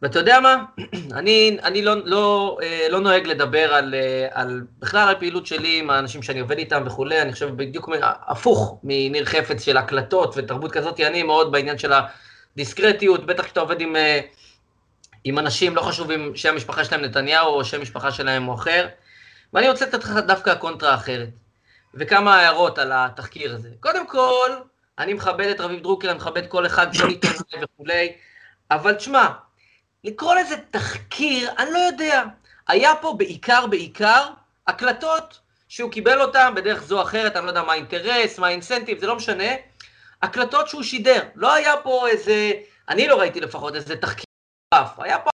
ואתה 0.02 0.20
יודע 0.20 0.40
מה? 0.40 0.64
אני, 1.20 1.58
אני 1.64 1.82
לא, 1.82 1.94
לא, 2.06 2.58
לא 2.90 3.00
נוהג 3.00 3.28
לדבר 3.28 3.74
על, 3.74 3.96
על 4.32 4.62
בכלל 4.80 5.10
הפעילות 5.10 5.46
שלי 5.46 5.80
עם 5.80 5.90
האנשים 5.90 6.24
שאני 6.24 6.40
עובד 6.40 6.58
איתם 6.58 6.84
וכולי, 6.86 7.22
אני 7.22 7.34
חושב 7.34 7.56
בדיוק 7.56 7.90
הפוך 8.28 8.80
מניר 8.84 9.26
חפץ 9.26 9.64
של 9.64 9.78
הקלטות 9.78 10.34
ותרבות 10.38 10.72
כזאת, 10.72 11.00
אני 11.00 11.24
מאוד 11.24 11.52
בעניין 11.52 11.78
של 11.78 11.92
הדיסקרטיות, 12.56 13.26
בטח 13.26 13.44
כשאתה 13.44 13.60
עובד 13.60 13.82
עם, 13.82 13.96
עם 15.24 15.40
אנשים, 15.40 15.76
לא 15.76 15.82
חשוב 15.82 16.12
אם 16.12 16.32
שם 16.36 16.54
המשפחה 16.54 16.84
שלהם 16.84 17.02
נתניהו 17.02 17.48
או 17.48 17.66
שם 17.66 17.80
המשפחה 17.80 18.12
שלהם 18.12 18.44
הוא 18.44 18.56
אחר. 18.56 18.88
ואני 19.54 19.70
רוצה 19.70 19.86
לתת 19.86 20.04
לך 20.04 20.12
דווקא 20.12 20.56
קונטרה 20.56 20.96
אחרת, 20.96 21.30
וכמה 21.94 22.36
הערות 22.36 22.78
על 22.78 22.92
התחקיר 22.96 23.56
הזה. 23.56 23.70
קודם 23.80 24.08
כל, 24.08 24.52
אני 25.00 25.14
מכבד 25.14 25.48
את 25.48 25.60
רביב 25.62 25.84
דרוקר, 25.84 26.10
אני 26.10 26.18
מכבד 26.18 26.48
כל 26.48 26.66
אחד, 26.66 26.88
כל 26.98 27.08
עיתונאי 27.08 27.64
וכולי, 27.64 28.14
אבל 28.72 28.94
תשמע, 28.94 29.28
לקרוא 30.04 30.36
לזה 30.36 30.56
תחקיר, 30.72 31.52
אני 31.58 31.72
לא 31.72 31.80
יודע. 31.80 32.24
היה 32.68 32.96
פה 33.02 33.16
בעיקר, 33.18 33.68
בעיקר, 33.68 34.30
הקלטות 34.68 35.40
שהוא 35.68 35.92
קיבל 35.92 36.22
אותן 36.22 36.54
בדרך 36.56 36.84
זו 36.84 36.98
או 36.98 37.02
אחרת, 37.02 37.36
אני 37.36 37.46
לא 37.46 37.50
יודע 37.50 37.64
מה 37.64 37.74
האינטרס, 37.74 38.40
מה 38.40 38.48
ה 38.48 38.52
incentive, 38.52 39.00
זה 39.00 39.08
לא 39.08 39.16
משנה. 39.16 39.54
הקלטות 40.22 40.68
שהוא 40.68 40.84
שידר. 40.84 41.24
לא 41.36 41.54
היה 41.54 41.74
פה 41.84 42.08
איזה, 42.08 42.52
אני 42.90 43.08
לא 43.08 43.20
ראיתי 43.20 43.40
לפחות 43.40 43.76
איזה 43.76 43.96
תחקיר. 43.96 44.26
היה 44.98 45.20
פה 45.20 45.30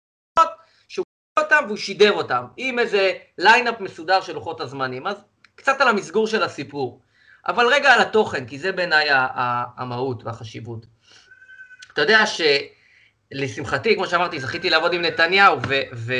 אותם 1.38 1.64
והוא 1.66 1.77
שידר 1.77 2.12
אותם, 2.12 2.44
עם 2.57 2.79
איזה 2.79 3.12
lineup 3.38 3.80
מסודר 3.81 4.20
של 4.20 4.33
לוחות 4.33 4.61
הזמנים, 4.61 5.07
אז 5.07 5.16
קצת 5.55 5.81
על 5.81 5.88
המסגור 5.88 6.27
של 6.27 6.42
הסיפור. 6.42 7.01
אבל 7.47 7.66
רגע 7.66 7.94
על 7.94 8.01
התוכן, 8.01 8.47
כי 8.47 8.59
זה 8.59 8.73
בעיניי 8.73 9.07
המהות 9.77 10.25
והחשיבות. 10.25 10.87
אתה 11.92 12.03
יודע 12.03 12.25
שלשמחתי, 13.33 13.94
כמו 13.94 14.07
שאמרתי, 14.07 14.40
זכיתי 14.40 14.70
לעבוד 14.70 14.92
עם 14.92 15.03
נתניהו, 15.03 15.59
ו... 15.68 15.75
ו... 15.94 16.14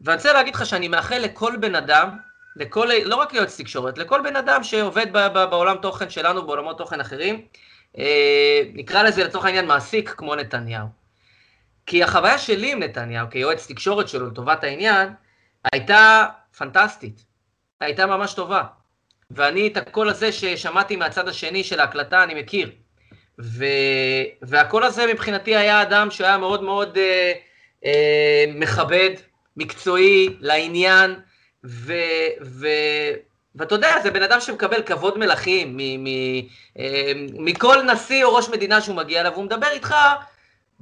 ואני 0.00 0.16
רוצה 0.16 0.32
להגיד 0.32 0.54
לך 0.54 0.66
שאני 0.66 0.88
מאחל 0.88 1.18
לכל 1.18 1.56
בן 1.60 1.74
אדם, 1.74 2.08
לכל, 2.56 2.88
לא 3.04 3.16
רק 3.16 3.32
ליועץ 3.32 3.60
תקשורת, 3.60 3.98
לכל 3.98 4.20
בן 4.24 4.36
אדם 4.36 4.64
שעובד 4.64 5.06
ב, 5.12 5.18
ב, 5.18 5.44
בעולם 5.50 5.76
תוכן 5.82 6.10
שלנו, 6.10 6.46
בעולמות 6.46 6.78
תוכן 6.78 7.00
אחרים, 7.00 7.46
אה, 7.98 8.62
נקרא 8.72 9.02
לזה 9.02 9.24
לצורך 9.24 9.44
העניין 9.44 9.66
מעסיק 9.66 10.08
כמו 10.10 10.34
נתניהו. 10.34 11.01
כי 11.86 12.02
החוויה 12.02 12.38
שלי 12.38 12.72
עם 12.72 12.82
נתניהו, 12.82 13.30
כיועץ 13.30 13.66
תקשורת 13.66 14.08
שלו 14.08 14.26
לטובת 14.26 14.64
העניין, 14.64 15.08
הייתה 15.72 16.26
פנטסטית. 16.58 17.24
הייתה 17.80 18.06
ממש 18.06 18.34
טובה. 18.34 18.62
ואני 19.30 19.66
את 19.66 19.76
הקול 19.76 20.08
הזה 20.08 20.32
ששמעתי 20.32 20.96
מהצד 20.96 21.28
השני 21.28 21.64
של 21.64 21.80
ההקלטה, 21.80 22.22
אני 22.24 22.34
מכיר. 22.34 22.70
ו... 23.40 23.64
והקול 24.42 24.84
הזה 24.84 25.06
מבחינתי 25.06 25.56
היה 25.56 25.82
אדם 25.82 26.10
שהיה 26.10 26.38
מאוד 26.38 26.62
מאוד 26.62 26.98
אה, 26.98 27.32
אה, 27.84 28.44
מכבד, 28.54 29.10
מקצועי, 29.56 30.36
לעניין, 30.40 31.14
ו... 31.64 31.92
ו... 32.44 32.66
ואתה 33.54 33.74
יודע, 33.74 34.00
זה 34.02 34.10
בן 34.10 34.22
אדם 34.22 34.40
שמקבל 34.40 34.82
כבוד 34.82 35.18
מלכים 35.18 35.76
מ... 35.76 36.04
מ... 36.04 36.06
אה, 36.78 37.12
מכל 37.16 37.82
נשיא 37.82 38.24
או 38.24 38.34
ראש 38.34 38.48
מדינה 38.48 38.80
שהוא 38.80 38.96
מגיע 38.96 39.20
אליו, 39.20 39.34
הוא 39.34 39.44
מדבר 39.44 39.68
איתך 39.68 39.94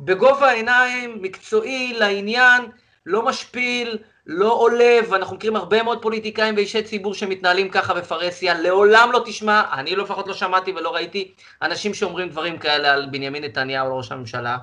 בגובה 0.01 0.49
העיניים, 0.49 1.23
מקצועי, 1.23 1.95
לעניין, 1.99 2.63
לא 3.07 3.23
משפיל, 3.23 3.99
לא 4.27 4.53
עולב, 4.53 5.15
אנחנו 5.15 5.37
מכירים 5.37 5.57
הרבה 5.57 5.83
מאוד 5.83 6.03
פוליטיקאים 6.03 6.55
ואישי 6.55 6.83
ציבור 6.83 7.15
שמתנהלים 7.15 7.69
ככה 7.69 7.95
בפרהסיה, 7.95 8.55
לעולם 8.55 9.11
לא 9.13 9.23
תשמע, 9.27 9.63
אני 9.73 9.97
לפחות 9.97 10.29
לא 10.29 10.35
שמעתי 10.35 10.73
ולא 10.73 10.95
ראיתי 10.95 11.35
אנשים 11.63 11.95
שאומרים 11.95 12.29
דברים 12.29 12.59
כאלה 12.59 12.93
על 12.93 13.07
בנימין 13.11 13.45
נתניהו, 13.45 13.97
ראש 13.97 14.13
הממשלה. 14.13 14.59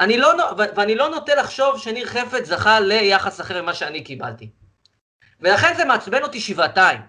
אני 0.00 0.18
לא, 0.18 0.32
ואני 0.76 0.94
לא 0.94 1.08
נוטה 1.08 1.34
לחשוב 1.34 1.78
שניר 1.78 2.06
חפץ 2.06 2.44
זכה 2.44 2.80
ליחס 2.80 3.40
אחר 3.40 3.62
ממה 3.62 3.74
שאני 3.74 4.04
קיבלתי. 4.04 4.50
ולכן 5.40 5.74
זה 5.76 5.84
מעצבן 5.84 6.22
אותי 6.22 6.40
שבעתיים. 6.40 7.00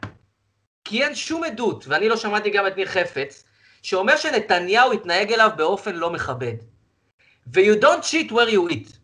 כי 0.85 1.03
אין 1.03 1.15
שום 1.15 1.43
עדות, 1.43 1.85
ואני 1.87 2.09
לא 2.09 2.17
שמעתי 2.17 2.49
גם 2.49 2.67
את 2.67 2.77
ניר 2.77 2.87
חפץ, 2.87 3.43
שאומר 3.83 4.17
שנתניהו 4.17 4.93
התנהג 4.93 5.33
אליו 5.33 5.49
באופן 5.55 5.95
לא 5.95 6.09
מכבד. 6.09 6.72
ו-you 7.47 7.83
don't 7.83 8.03
cheat 8.03 8.31
where 8.31 8.53
you 8.53 8.73
eat. 8.73 8.97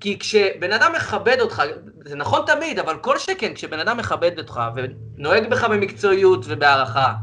כי 0.00 0.18
כשבן 0.18 0.72
אדם 0.72 0.92
מכבד 0.92 1.40
אותך, 1.40 1.62
זה 2.04 2.16
נכון 2.16 2.42
תמיד, 2.46 2.78
אבל 2.78 2.98
כל 2.98 3.18
שכן, 3.18 3.54
כשבן 3.54 3.78
אדם 3.78 3.96
מכבד 3.96 4.38
אותך 4.38 4.60
ונוהג 4.74 5.50
בך 5.50 5.64
במקצועיות 5.64 6.44
ובהערכה, 6.48 7.14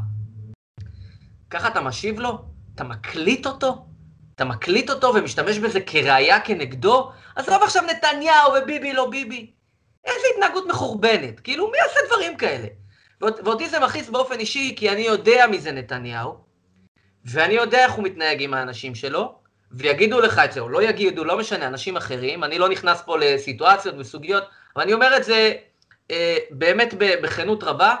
ככה 1.50 1.68
אתה 1.68 1.80
משיב 1.80 2.20
לו? 2.20 2.44
אתה 2.74 2.84
מקליט 2.84 3.46
אותו? 3.46 3.86
אתה 4.34 4.44
מקליט 4.44 4.90
אותו 4.90 5.14
ומשתמש 5.14 5.58
בזה 5.58 5.80
כראיה 5.80 6.40
כנגדו? 6.40 7.10
עזוב 7.36 7.62
עכשיו 7.62 7.82
נתניהו 7.82 8.52
וביבי 8.62 8.92
לא 8.92 9.10
ביבי. 9.10 9.52
איזה 10.04 10.26
התנהגות 10.34 10.66
מחורבנת. 10.66 11.40
כאילו, 11.40 11.70
מי 11.70 11.78
עושה 11.88 12.00
דברים 12.06 12.36
כאלה? 12.36 12.66
ואותי 13.20 13.68
זה 13.68 13.80
מכעיס 13.80 14.10
באופן 14.10 14.38
אישי, 14.38 14.74
כי 14.76 14.90
אני 14.90 15.00
יודע 15.00 15.46
מי 15.50 15.60
זה 15.60 15.72
נתניהו, 15.72 16.36
ואני 17.24 17.54
יודע 17.54 17.84
איך 17.84 17.92
הוא 17.92 18.04
מתנהג 18.04 18.42
עם 18.42 18.54
האנשים 18.54 18.94
שלו, 18.94 19.39
ויגידו 19.72 20.20
לך 20.20 20.40
את 20.44 20.52
זה, 20.52 20.60
או 20.60 20.68
לא 20.68 20.82
יגידו, 20.82 21.24
לא 21.24 21.38
משנה, 21.38 21.66
אנשים 21.66 21.96
אחרים, 21.96 22.44
אני 22.44 22.58
לא 22.58 22.68
נכנס 22.68 23.02
פה 23.02 23.18
לסיטואציות 23.18 23.94
וסוגיות, 23.98 24.44
אבל 24.76 24.82
אני 24.82 24.92
אומר 24.92 25.16
את 25.16 25.24
זה 25.24 25.54
אה, 26.10 26.36
באמת 26.50 26.94
בכנות 26.98 27.64
רבה, 27.64 27.94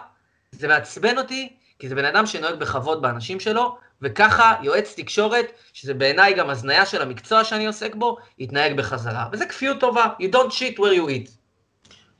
זה 0.52 0.68
מעצבן 0.68 1.18
אותי, 1.18 1.48
כי 1.78 1.88
זה 1.88 1.94
בן 1.94 2.04
אדם 2.04 2.26
שנוהג 2.26 2.54
בכבוד 2.54 3.02
באנשים 3.02 3.40
שלו, 3.40 3.76
וככה 4.02 4.54
יועץ 4.62 4.94
תקשורת, 4.96 5.46
שזה 5.72 5.94
בעיניי 5.94 6.34
גם 6.34 6.50
הזניה 6.50 6.86
של 6.86 7.02
המקצוע 7.02 7.44
שאני 7.44 7.66
עוסק 7.66 7.94
בו, 7.94 8.16
יתנהג 8.38 8.76
בחזרה. 8.76 9.26
וזה 9.32 9.46
כפיות 9.46 9.80
טובה, 9.80 10.06
you 10.20 10.34
don't 10.34 10.50
cheat 10.50 10.78
where 10.78 10.96
you 10.96 11.08
eat. 11.08 11.30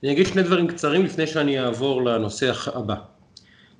אני 0.02 0.12
אגיד 0.12 0.26
שני 0.26 0.42
דברים 0.42 0.68
קצרים 0.68 1.04
לפני 1.04 1.26
שאני 1.26 1.60
אעבור 1.60 2.02
לנושא 2.04 2.52
הבא. 2.74 2.94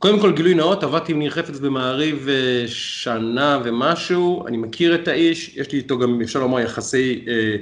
קודם 0.00 0.20
כל 0.20 0.32
גילוי 0.32 0.54
נאות, 0.54 0.82
עבדתי 0.82 1.12
עם 1.12 1.18
ניר 1.18 1.30
חפץ 1.30 1.58
במעריב 1.58 2.28
אה, 2.28 2.64
שנה 2.66 3.58
ומשהו, 3.64 4.46
אני 4.46 4.56
מכיר 4.56 4.94
את 4.94 5.08
האיש, 5.08 5.56
יש 5.56 5.72
לי 5.72 5.78
איתו 5.78 5.98
גם, 5.98 6.20
אפשר 6.22 6.38
לומר, 6.38 6.60
יחסי 6.60 7.24
אה, 7.28 7.56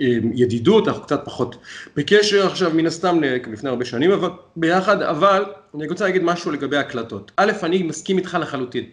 אה, 0.00 0.16
ידידות, 0.34 0.88
אנחנו 0.88 1.02
קצת 1.02 1.20
פחות 1.24 1.56
בקשר 1.96 2.46
עכשיו, 2.46 2.70
מן 2.74 2.86
הסתם, 2.86 3.20
לפני 3.52 3.70
הרבה 3.70 3.84
שנים 3.84 4.10
ביחד, 4.56 5.02
אבל 5.02 5.44
אני 5.74 5.88
רוצה 5.88 6.04
להגיד 6.04 6.22
משהו 6.22 6.50
לגבי 6.50 6.76
הקלטות. 6.76 7.32
א', 7.36 7.52
אני 7.62 7.82
מסכים 7.82 8.18
איתך 8.18 8.38
לחלוטין. 8.40 8.84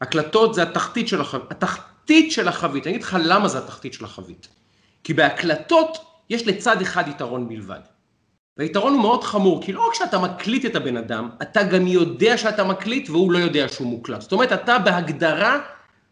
הקלטות 0.00 0.54
זה 0.54 0.62
התחתית 0.62 1.08
של 1.08 1.20
החבית, 1.20 1.50
התחתית 1.50 2.32
של 2.32 2.48
החבית, 2.48 2.86
אני 2.86 2.94
אגיד 2.94 3.02
לך 3.02 3.16
למה 3.24 3.48
זה 3.48 3.58
התחתית 3.58 3.92
של 3.92 4.04
החבית. 4.04 4.48
כי 5.04 5.14
בהקלטות 5.14 5.98
יש 6.30 6.46
לצד 6.46 6.80
אחד 6.80 7.08
יתרון 7.08 7.48
בלבד. 7.48 7.95
והיתרון 8.58 8.92
הוא 8.92 9.02
מאוד 9.02 9.24
חמור, 9.24 9.62
כי 9.62 9.72
לא 9.72 9.86
רק 9.88 9.94
שאתה 9.94 10.18
מקליט 10.18 10.66
את 10.66 10.76
הבן 10.76 10.96
אדם, 10.96 11.28
אתה 11.42 11.62
גם 11.62 11.86
יודע 11.86 12.38
שאתה 12.38 12.64
מקליט 12.64 13.10
והוא 13.10 13.32
לא 13.32 13.38
יודע 13.38 13.68
שהוא 13.68 13.86
מוקלט. 13.86 14.20
זאת 14.20 14.32
אומרת, 14.32 14.52
אתה 14.52 14.78
בהגדרה 14.78 15.58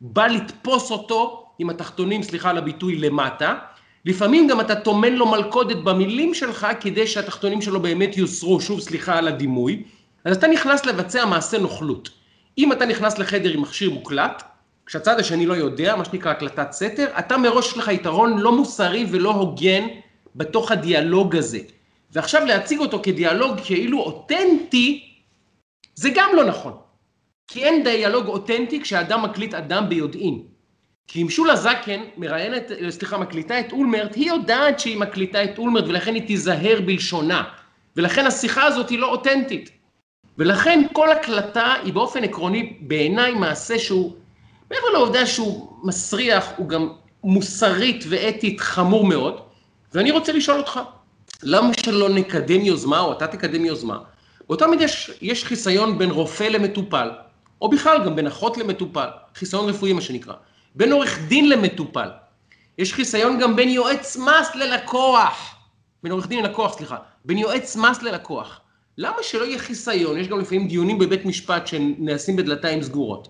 בא 0.00 0.26
לתפוס 0.26 0.90
אותו 0.90 1.46
עם 1.59 1.70
התחתונים, 1.70 2.22
סליחה 2.22 2.50
על 2.50 2.59
הביטוי, 2.59 2.96
למטה. 2.96 3.54
לפעמים 4.04 4.48
גם 4.48 4.61
אתה 4.61 4.74
טומן 4.74 5.12
לו 5.12 5.26
מלכודת 5.26 5.76
במילים 5.76 6.35
שלך 6.35 6.66
כדי 6.80 7.07
שהתחתונים 7.07 7.62
שלו 7.62 7.80
באמת 7.80 8.16
יוסרו, 8.16 8.61
שוב 8.61 8.80
סליחה 8.80 9.18
על 9.18 9.28
הדימוי. 9.28 9.83
אז 10.24 10.37
אתה 10.37 10.46
נכנס 10.46 10.87
לבצע 10.87 11.24
מעשה 11.24 11.59
נוכלות. 11.59 12.11
אם 12.59 12.72
אתה 12.72 12.87
נכנס 12.87 13.18
לחדר 13.18 13.50
עם 13.50 13.62
מכשיר 13.62 13.90
מוקלט, 13.90 14.42
כשהצד 14.87 15.20
השני 15.20 15.46
לא 15.46 15.54
יודע, 15.54 15.96
מה 15.96 16.04
שנקרא 16.04 16.30
הקלטת 16.30 16.72
סתר, 16.72 17.07
אתה 17.18 17.37
מראש 17.37 17.66
יש 17.66 17.78
לך 17.78 17.88
יתרון 17.88 18.38
לא 18.38 18.52
מוסרי 18.52 19.07
ולא 19.11 19.30
הוגן 19.30 19.87
בתוך 20.37 20.70
הדיאלוג 20.70 21.37
הזה. 21.37 21.59
ועכשיו 22.14 22.44
להציג 22.44 22.81
אותו 22.81 23.00
כדיאלוג 23.03 23.61
כאילו 23.64 24.00
אותנטי, 24.00 25.14
זה 25.94 26.11
גם 26.14 26.31
לא 26.37 26.44
נכון. 26.44 26.72
כי 27.48 27.64
אין 27.64 27.85
דיאלוג 27.85 28.27
אותנטי 28.27 28.81
כשאדם 28.81 29.22
מקליט 29.22 29.55
אדם 29.55 29.88
ביודעין. 29.88 30.42
כי 31.07 31.22
אם 31.22 31.31
שולה 31.31 31.57
זקן 31.57 32.00
מראיינת, 32.16 32.70
סליחה, 32.88 33.18
מקליטה 33.18 33.61
את 33.61 33.72
אולמרט, 33.72 34.14
היא 34.14 34.29
יודעת 34.29 34.81
שהיא 34.81 34.98
מקליטה 34.98 35.44
את 35.44 35.59
אולמרט 35.59 35.85
ולכן 35.88 36.14
היא 36.14 36.27
תיזהר 36.27 36.81
בלשונה. 36.87 37.44
ולכן 37.96 38.27
השיחה 38.27 38.64
הזאת 38.64 38.90
היא 38.90 38.98
לא 38.98 39.07
אותנטית. 39.07 39.70
ולכן 40.38 40.83
כל 40.92 41.12
הקלטה 41.12 41.74
היא 41.85 41.92
באופן 41.92 42.24
עקרוני 42.24 42.77
בעיניי 42.81 43.35
מעשה 43.35 43.79
שהוא, 43.79 44.12
מעבר 44.70 44.88
לעובדה 44.92 45.27
שהוא 45.27 45.72
מסריח, 45.83 46.53
הוא 46.57 46.68
גם 46.68 46.88
מוסרית 47.24 48.05
ואתית 48.09 48.61
חמור 48.61 49.07
מאוד. 49.07 49.40
ואני 49.92 50.11
רוצה 50.11 50.33
לשאול 50.33 50.59
אותך, 50.59 50.81
למה 51.46 51.70
שלא 51.80 52.09
נקדם 52.09 52.61
יוזמה, 52.61 53.00
או 53.00 53.12
אתה 53.12 53.26
תקדם 53.26 53.64
יוזמה? 53.64 53.98
באותה 54.48 54.66
מידה 54.66 54.85
יש, 54.85 55.11
יש 55.22 55.44
חיסיון 55.44 55.98
בין 55.98 56.11
רופא 56.11 56.44
למטופל, 56.44 57.11
או 57.62 57.68
בכלל 57.68 58.04
גם 58.04 58.16
בין 58.16 58.26
אחות 58.26 58.59
למטופל, 58.59 59.09
חיסיון 59.35 59.68
רפואי 59.68 59.92
מה 59.92 60.00
שנקרא, 60.00 60.35
בין 60.74 60.92
עורך 60.92 61.18
דין 61.28 61.48
למטופל. 61.48 62.09
יש 62.78 62.94
חיסיון 62.94 63.38
גם 63.38 63.57
בין 63.57 63.68
יועץ 63.68 64.16
מס 64.16 64.54
ללקוח, 64.54 65.57
בין 66.02 66.12
עורך 66.12 66.26
דין 66.26 66.42
ללקוח, 66.42 66.76
סליחה, 66.76 66.96
בין 67.24 67.38
יועץ 67.38 67.76
מס 67.76 68.02
ללקוח. 68.02 68.61
למה 68.98 69.16
שלא 69.22 69.44
יהיה 69.44 69.59
חיסיון, 69.59 70.18
יש 70.18 70.28
גם 70.28 70.40
לפעמים 70.40 70.68
דיונים 70.68 70.98
בבית 70.98 71.24
משפט 71.24 71.66
שנעשים 71.66 72.37
בדלתיים 72.37 72.83
סגורות. 72.83 73.28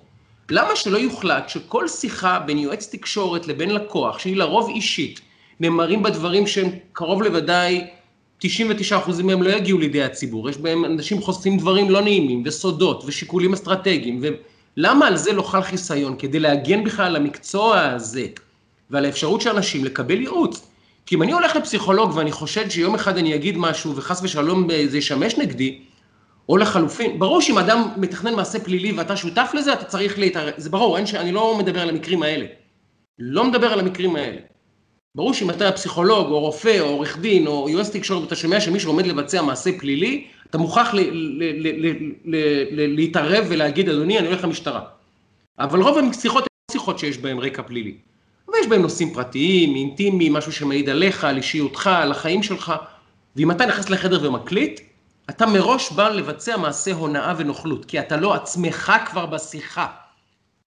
למה 0.50 0.76
שלא 0.76 0.98
יוחלט 0.98 1.48
שכל 1.48 1.88
שיחה 1.88 2.38
בין 2.38 2.58
יועץ 2.58 2.88
תקשורת 2.92 3.46
לבין 3.46 3.70
לקוח, 3.70 4.18
שהיא 4.18 4.36
לרוב 4.36 4.68
אישית, 4.68 5.20
נאמרים 5.60 6.02
בה 6.02 6.10
דברים 6.10 6.46
שהם 6.46 6.68
קרוב 6.92 7.22
לוודאי 7.22 7.86
99% 8.42 8.46
מהם 9.24 9.42
לא 9.42 9.50
יגיעו 9.50 9.78
לידי 9.78 10.02
הציבור, 10.02 10.50
יש 10.50 10.58
בהם 10.58 10.84
אנשים 10.84 11.20
חושפים 11.20 11.58
דברים 11.58 11.90
לא 11.90 12.00
נעימים 12.00 12.42
וסודות 12.46 13.04
ושיקולים 13.06 13.52
אסטרטגיים, 13.52 14.22
ולמה 14.76 15.06
על 15.06 15.16
זה 15.16 15.32
לא 15.32 15.42
חל 15.42 15.62
חיסיון? 15.62 16.16
כדי 16.18 16.40
להגן 16.40 16.84
בכלל 16.84 17.06
על 17.06 17.16
המקצוע 17.16 17.80
הזה 17.80 18.26
ועל 18.90 19.04
האפשרות 19.04 19.40
של 19.40 19.50
אנשים 19.50 19.84
לקבל 19.84 20.20
ייעוץ. 20.20 20.66
כי 21.06 21.14
אם 21.14 21.22
אני 21.22 21.32
הולך 21.32 21.56
לפסיכולוג 21.56 22.16
ואני 22.16 22.32
חושד 22.32 22.70
שיום 22.70 22.94
אחד 22.94 23.18
אני 23.18 23.34
אגיד 23.34 23.56
משהו 23.58 23.96
וחס 23.96 24.20
ושלום 24.22 24.68
זה 24.86 24.98
ישמש 24.98 25.38
נגדי, 25.38 25.78
או 26.48 26.56
לחלופין, 26.56 27.18
ברור 27.18 27.40
שאם 27.40 27.58
אדם 27.58 27.88
מתכנן 27.96 28.34
מעשה 28.34 28.60
פלילי 28.60 28.92
ואתה 28.92 29.16
שותף 29.16 29.50
לזה, 29.54 29.72
אתה 29.72 29.84
צריך 29.84 30.18
להתערב, 30.18 30.52
זה 30.56 30.70
ברור, 30.70 30.96
אין 30.96 31.06
ש... 31.06 31.14
אני 31.14 31.32
לא 31.32 31.58
מדבר 31.58 31.80
על 31.80 31.88
המקרים 31.88 32.22
האלה. 32.22 32.46
לא 33.18 33.44
מדבר 33.44 33.72
על 33.72 33.80
המקרים 33.80 34.16
האלה. 34.16 34.40
ברור 35.16 35.34
שאם 35.34 35.50
אתה 35.50 35.72
פסיכולוג, 35.72 36.28
או 36.28 36.40
רופא, 36.40 36.80
או 36.80 36.86
עורך 36.86 37.18
דין, 37.18 37.46
או 37.46 37.68
יועץ 37.68 37.90
תקשורת, 37.90 38.22
ואתה 38.22 38.36
שומע 38.36 38.60
שמישהו 38.60 38.90
עומד 38.90 39.06
לבצע 39.06 39.42
מעשה 39.42 39.70
פלילי, 39.78 40.26
אתה 40.50 40.58
מוכרח 40.58 40.94
להתערב 42.72 43.46
ולהגיד, 43.48 43.88
אדוני, 43.88 44.18
אני 44.18 44.26
הולך 44.26 44.44
למשטרה. 44.44 44.80
אבל 45.58 45.80
רוב 45.82 45.98
השיחות 46.10 46.42
הן 46.42 46.48
לא 46.70 46.72
שיחות 46.72 46.98
שיש 46.98 47.18
בהן 47.18 47.38
רקע 47.38 47.62
פלילי. 47.62 47.94
ויש 48.48 48.66
בהן 48.66 48.82
נושאים 48.82 49.14
פרטיים, 49.14 49.74
אינטימיים, 49.74 50.32
משהו 50.32 50.52
שמעיד 50.52 50.88
עליך, 50.88 51.24
על 51.24 51.36
אישיותך, 51.36 51.86
על 51.86 52.10
החיים 52.10 52.42
שלך. 52.42 52.72
ואם 53.36 53.50
אתה 53.50 53.66
נכנס 53.66 53.90
לחדר 53.90 54.28
ומקליט, 54.28 54.80
אתה 55.30 55.46
מראש 55.46 55.92
בא 55.92 56.08
לבצע 56.08 56.56
מעשה 56.56 56.92
הונאה 56.92 57.34
ונוכלות, 57.38 57.84
כי 57.84 57.98
אתה 57.98 58.16
לא 58.16 58.34
עצמך 58.34 58.92
כבר 59.06 59.26
בשיחה. 59.26 59.86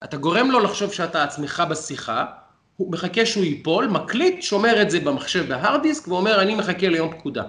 אתה 0.03 0.17
גורם 0.17 0.51
לו 0.51 0.59
לחשוב 0.59 0.93
שאתה 0.93 1.23
עצמך 1.23 1.63
בשיחה, 1.69 2.25
הוא 2.77 2.91
מחכה 2.91 3.25
שהוא 3.25 3.43
ייפול, 3.43 3.87
מקליט, 3.87 4.41
שומר 4.41 4.81
את 4.81 4.89
זה 4.89 4.99
במחשב 4.99 5.49
בהארד 5.49 5.81
דיסק 5.81 6.07
ואומר 6.07 6.41
אני 6.41 6.55
מחכה 6.55 6.89
ליום 6.89 7.17
פקודה. 7.17 7.43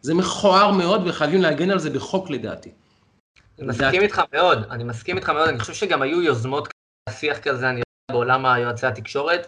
זה 0.00 0.14
מכוער 0.14 0.70
מאוד 0.70 1.06
וחייבים 1.06 1.42
להגן 1.42 1.70
על 1.70 1.78
זה 1.78 1.90
בחוק 1.90 2.30
לדעתי. 2.30 2.70
אני 3.58 3.66
מסכים 3.66 4.02
איתך 4.02 4.22
מאוד, 4.32 4.66
אני 4.70 4.84
מסכים 4.84 5.16
איתך 5.16 5.28
מאוד, 5.28 5.48
אני 5.48 5.58
חושב 5.58 5.72
שגם 5.72 6.02
היו 6.02 6.22
יוזמות 6.22 6.68
שיח 7.10 7.38
כזה, 7.38 7.68
אני 7.68 7.74
יודע, 7.74 8.12
בעולם 8.12 8.46
היועצי 8.46 8.86
התקשורת. 8.86 9.46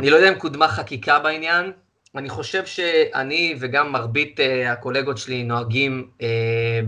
אני 0.00 0.10
לא 0.10 0.16
יודע 0.16 0.28
אם 0.28 0.34
קודמה 0.34 0.68
חקיקה 0.68 1.18
בעניין, 1.18 1.72
אני 2.14 2.28
חושב 2.28 2.66
שאני 2.66 3.56
וגם 3.60 3.92
מרבית 3.92 4.40
uh, 4.40 4.68
הקולגות 4.68 5.18
שלי 5.18 5.42
נוהגים 5.42 6.10
uh, 6.18 6.24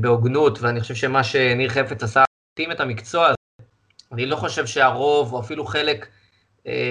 בהוגנות, 0.00 0.62
ואני 0.62 0.80
חושב 0.80 0.94
שמה 0.94 1.24
שניר 1.24 1.68
חפץ 1.68 2.02
עשה, 2.02 2.24
מתאים 2.52 2.72
את 2.72 2.80
המקצוע 2.80 3.26
הזה. 3.26 3.66
אני 4.12 4.26
לא 4.26 4.36
חושב 4.36 4.66
שהרוב, 4.66 5.32
או 5.32 5.40
אפילו 5.40 5.64
חלק 5.64 6.06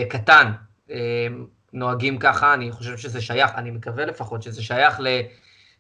קטן, 0.10 0.52
uh, 0.88 0.92
נוהגים 1.74 2.20
ככה, 2.20 2.54
אני 2.54 2.72
חושב 2.72 2.98
שזה 2.98 3.22
שייך, 3.22 3.52
אני 3.56 3.72
מקווה 3.72 4.06
לפחות 4.06 4.42
שזה 4.44 4.64
שייך 4.64 5.00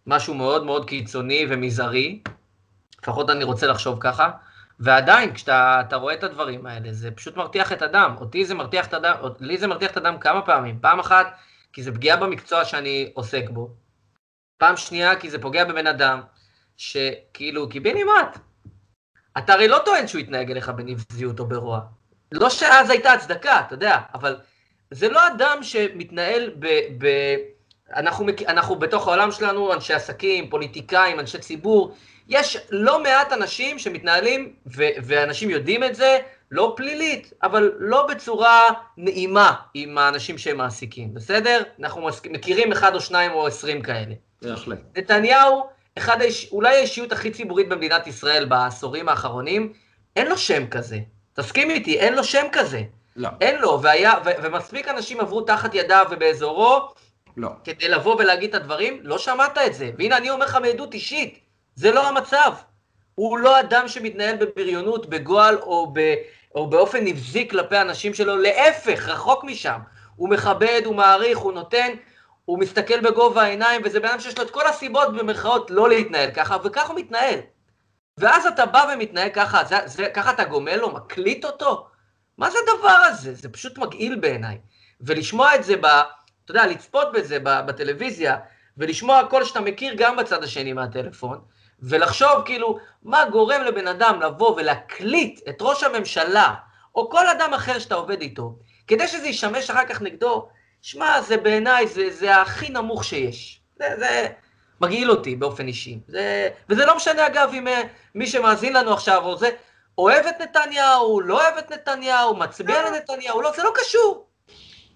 למשהו 0.07 0.33
מאוד 0.33 0.65
מאוד 0.65 0.85
קיצוני 0.85 1.45
ומזערי, 1.49 2.21
לפחות 3.03 3.29
אני 3.29 3.43
רוצה 3.43 3.67
לחשוב 3.67 3.97
ככה. 3.99 4.31
ועדיין, 4.79 5.33
כשאתה 5.33 5.95
רואה 5.95 6.13
את 6.13 6.23
הדברים 6.23 6.65
האלה, 6.65 6.93
זה 6.93 7.11
פשוט 7.11 7.37
מרתיח 7.37 7.71
את 7.71 7.81
הדם. 7.81 8.15
אותי 8.19 8.45
זה 8.45 8.53
מרתיח 8.53 8.87
את 8.87 8.93
הדם, 8.93 9.15
לי 9.39 9.57
זה 9.57 9.67
מרתיח 9.67 9.91
את 9.91 9.97
הדם 9.97 10.17
כמה 10.21 10.41
פעמים. 10.41 10.79
פעם 10.81 10.99
אחת, 10.99 11.35
כי 11.73 11.83
זה 11.83 11.91
פגיעה 11.91 12.17
במקצוע 12.17 12.65
שאני 12.65 13.11
עוסק 13.13 13.49
בו. 13.49 13.75
פעם 14.57 14.77
שנייה, 14.77 15.19
כי 15.19 15.29
זה 15.29 15.41
פוגע 15.41 15.65
בבן 15.65 15.87
אדם, 15.87 16.21
שכאילו, 16.77 17.69
קיבינימט. 17.69 18.37
אתה 19.37 19.53
הרי 19.53 19.67
לא 19.67 19.81
טוען 19.85 20.07
שהוא 20.07 20.21
יתנהג 20.21 20.51
אליך 20.51 20.69
בנבזיות 20.69 21.39
או 21.39 21.45
ברוע. 21.45 21.81
לא 22.31 22.49
שאז 22.49 22.89
הייתה 22.89 23.13
הצדקה, 23.13 23.59
אתה 23.59 23.73
יודע, 23.73 23.97
אבל 24.13 24.37
זה 24.91 25.09
לא 25.09 25.27
אדם 25.27 25.57
שמתנהל 25.61 26.51
ב... 26.59 26.67
ב 26.97 27.35
אנחנו, 27.95 28.25
אנחנו 28.47 28.75
בתוך 28.75 29.07
העולם 29.07 29.31
שלנו, 29.31 29.73
אנשי 29.73 29.93
עסקים, 29.93 30.49
פוליטיקאים, 30.49 31.19
אנשי 31.19 31.37
ציבור, 31.37 31.95
יש 32.27 32.57
לא 32.69 33.03
מעט 33.03 33.33
אנשים 33.33 33.79
שמתנהלים, 33.79 34.53
ו- 34.75 34.95
ואנשים 35.03 35.49
יודעים 35.49 35.83
את 35.83 35.95
זה, 35.95 36.19
לא 36.51 36.73
פלילית, 36.77 37.33
אבל 37.43 37.71
לא 37.79 38.07
בצורה 38.07 38.69
נעימה 38.97 39.53
עם 39.73 39.97
האנשים 39.97 40.37
שהם 40.37 40.57
מעסיקים, 40.57 41.13
בסדר? 41.13 41.63
אנחנו 41.79 42.07
מכירים 42.31 42.71
אחד 42.71 42.95
או 42.95 43.01
שניים 43.01 43.31
או 43.31 43.47
עשרים 43.47 43.81
כאלה. 43.81 44.13
בהחלט. 44.41 44.79
נתניהו, 44.97 45.63
אחד 45.97 46.21
האיש, 46.21 46.49
אולי 46.51 46.75
האישיות 46.75 47.11
הכי 47.11 47.31
ציבורית 47.31 47.69
במדינת 47.69 48.07
ישראל 48.07 48.45
בעשורים 48.45 49.09
האחרונים, 49.09 49.73
אין 50.15 50.27
לו 50.27 50.37
שם 50.37 50.67
כזה. 50.67 50.97
תסכים 51.33 51.69
איתי, 51.69 51.99
אין 51.99 52.13
לו 52.13 52.23
שם 52.23 52.45
כזה. 52.51 52.81
לא. 53.15 53.29
אין 53.41 53.61
לו, 53.61 53.81
והיה, 53.81 54.13
ו- 54.25 54.43
ומספיק 54.43 54.87
אנשים 54.87 55.19
עברו 55.19 55.41
תחת 55.41 55.75
ידיו 55.75 56.05
ובאזורו, 56.11 56.79
לא. 57.37 57.49
כדי 57.63 57.87
לבוא 57.87 58.15
ולהגיד 58.15 58.49
את 58.49 58.61
הדברים, 58.61 58.99
לא 59.03 59.17
שמעת 59.17 59.57
את 59.57 59.73
זה. 59.73 59.91
והנה, 59.97 60.17
אני 60.17 60.29
אומר 60.29 60.45
לך 60.45 60.57
מעדות 60.61 60.93
אישית, 60.93 61.39
זה 61.75 61.91
לא 61.91 62.07
המצב. 62.07 62.53
הוא 63.15 63.37
לא 63.37 63.59
אדם 63.59 63.87
שמתנהל 63.87 64.35
בבריונות, 64.35 65.09
בגועל 65.09 65.57
או, 65.57 65.91
ב, 65.93 66.15
או 66.55 66.69
באופן 66.69 67.03
נבזי 67.03 67.47
כלפי 67.47 67.77
אנשים 67.77 68.13
שלו, 68.13 68.37
להפך, 68.37 69.09
רחוק 69.09 69.43
משם. 69.43 69.79
הוא 70.15 70.29
מכבד, 70.29 70.81
הוא 70.85 70.95
מעריך, 70.95 71.37
הוא 71.37 71.53
נותן, 71.53 71.91
הוא 72.45 72.59
מסתכל 72.59 72.99
בגובה 72.99 73.43
העיניים, 73.43 73.81
וזה 73.85 73.99
בן 73.99 74.07
אדם 74.07 74.19
שיש 74.19 74.37
לו 74.37 74.43
את 74.43 74.51
כל 74.51 74.67
הסיבות 74.67 75.13
במרכאות 75.17 75.71
לא 75.71 75.89
להתנהל 75.89 76.31
ככה, 76.31 76.57
וככה 76.63 76.93
הוא 76.93 76.99
מתנהל. 76.99 77.39
ואז 78.17 78.45
אתה 78.45 78.65
בא 78.65 78.85
ומתנהל 78.93 79.29
ככה, 79.29 79.63
זה, 79.63 79.75
זה, 79.85 80.09
ככה 80.13 80.31
אתה 80.31 80.43
גומל 80.43 80.75
לו, 80.75 80.91
מקליט 80.91 81.45
אותו? 81.45 81.87
מה 82.37 82.51
זה 82.51 82.57
הדבר 82.63 82.89
הזה? 82.89 83.33
זה 83.33 83.49
פשוט 83.49 83.77
מגעיל 83.77 84.15
בעיניי. 84.15 84.57
ולשמוע 85.01 85.55
את 85.55 85.63
זה, 85.63 85.77
ב, 85.77 85.85
אתה 85.85 86.51
יודע, 86.51 86.67
לצפות 86.67 87.11
בזה 87.13 87.37
בטלוויזיה, 87.39 88.37
ולשמוע 88.77 89.21
קול 89.29 89.45
שאתה 89.45 89.61
מכיר 89.61 89.93
גם 89.97 90.17
בצד 90.17 90.43
השני 90.43 90.73
מהטלפון, 90.73 91.41
ולחשוב 91.79 92.41
כאילו, 92.45 92.79
מה 93.03 93.25
גורם 93.25 93.61
לבן 93.61 93.87
אדם 93.87 94.21
לבוא 94.21 94.55
ולהקליט 94.55 95.39
את 95.49 95.57
ראש 95.61 95.83
הממשלה, 95.83 96.53
או 96.95 97.09
כל 97.09 97.27
אדם 97.27 97.53
אחר 97.53 97.79
שאתה 97.79 97.95
עובד 97.95 98.21
איתו, 98.21 98.55
כדי 98.87 99.07
שזה 99.07 99.27
ישמש 99.27 99.69
אחר 99.69 99.85
כך 99.85 100.01
נגדו, 100.01 100.49
שמע, 100.81 101.21
זה 101.21 101.37
בעיניי, 101.37 101.87
זה, 101.87 102.09
זה 102.09 102.41
הכי 102.41 102.69
נמוך 102.69 103.03
שיש. 103.03 103.61
זה, 103.75 103.85
זה 103.99 104.27
מגעיל 104.81 105.11
אותי 105.11 105.35
באופן 105.35 105.67
אישי. 105.67 105.99
זה, 106.07 106.49
וזה 106.69 106.85
לא 106.85 106.95
משנה, 106.95 107.27
אגב, 107.27 107.51
אם 107.53 107.67
אה, 107.67 107.81
מי 108.15 108.27
שמאזין 108.27 108.73
לנו 108.73 108.93
עכשיו, 108.93 109.25
או 109.25 109.37
זה, 109.37 109.49
אוהב 109.97 110.25
את 110.25 110.41
נתניהו, 110.41 111.21
לא 111.21 111.41
אוהב 111.41 111.57
את 111.57 111.71
נתניהו, 111.71 112.35
מצביע 112.35 112.89
לנתניהו, 112.89 113.41
לא, 113.41 113.51
זה 113.55 113.63
לא 113.63 113.71
קשור. 113.75 114.25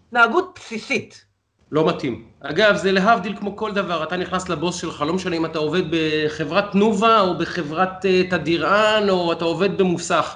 התנהגות 0.08 0.60
בסיסית. 0.60 1.26
לא 1.71 1.88
מתאים. 1.88 2.28
אגב, 2.39 2.76
זה 2.76 2.91
להבדיל 2.91 3.38
כמו 3.38 3.58
כל 3.58 3.71
דבר, 3.71 4.04
אתה 4.04 4.17
נכנס 4.17 4.50
לבוס 4.50 4.76
שלך, 4.76 5.02
לא 5.02 5.13
משנה 5.13 5.36
אם 5.36 5.45
אתה 5.45 5.60
עובד 5.60 5.84
בחברת 5.89 6.71
תנובה 6.71 7.19
או 7.19 7.38
בחברת 7.38 8.06
אה, 8.06 8.24
תדירן 8.30 9.06
או 9.10 9.32
אתה 9.32 9.45
עובד 9.45 9.78
במוסך. 9.78 10.36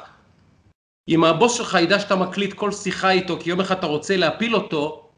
אם 1.09 1.23
הבוס 1.23 1.53
שלך 1.57 1.77
ידע 1.81 1.99
שאתה 1.99 2.15
מקליט 2.15 2.53
כל 2.53 2.71
שיחה 2.71 3.11
איתו 3.11 3.37
כי 3.39 3.49
יום 3.49 3.59
אחד 3.59 3.77
אתה 3.77 3.87
רוצה 3.87 4.17
להפיל 4.17 4.55
אותו, 4.55 5.09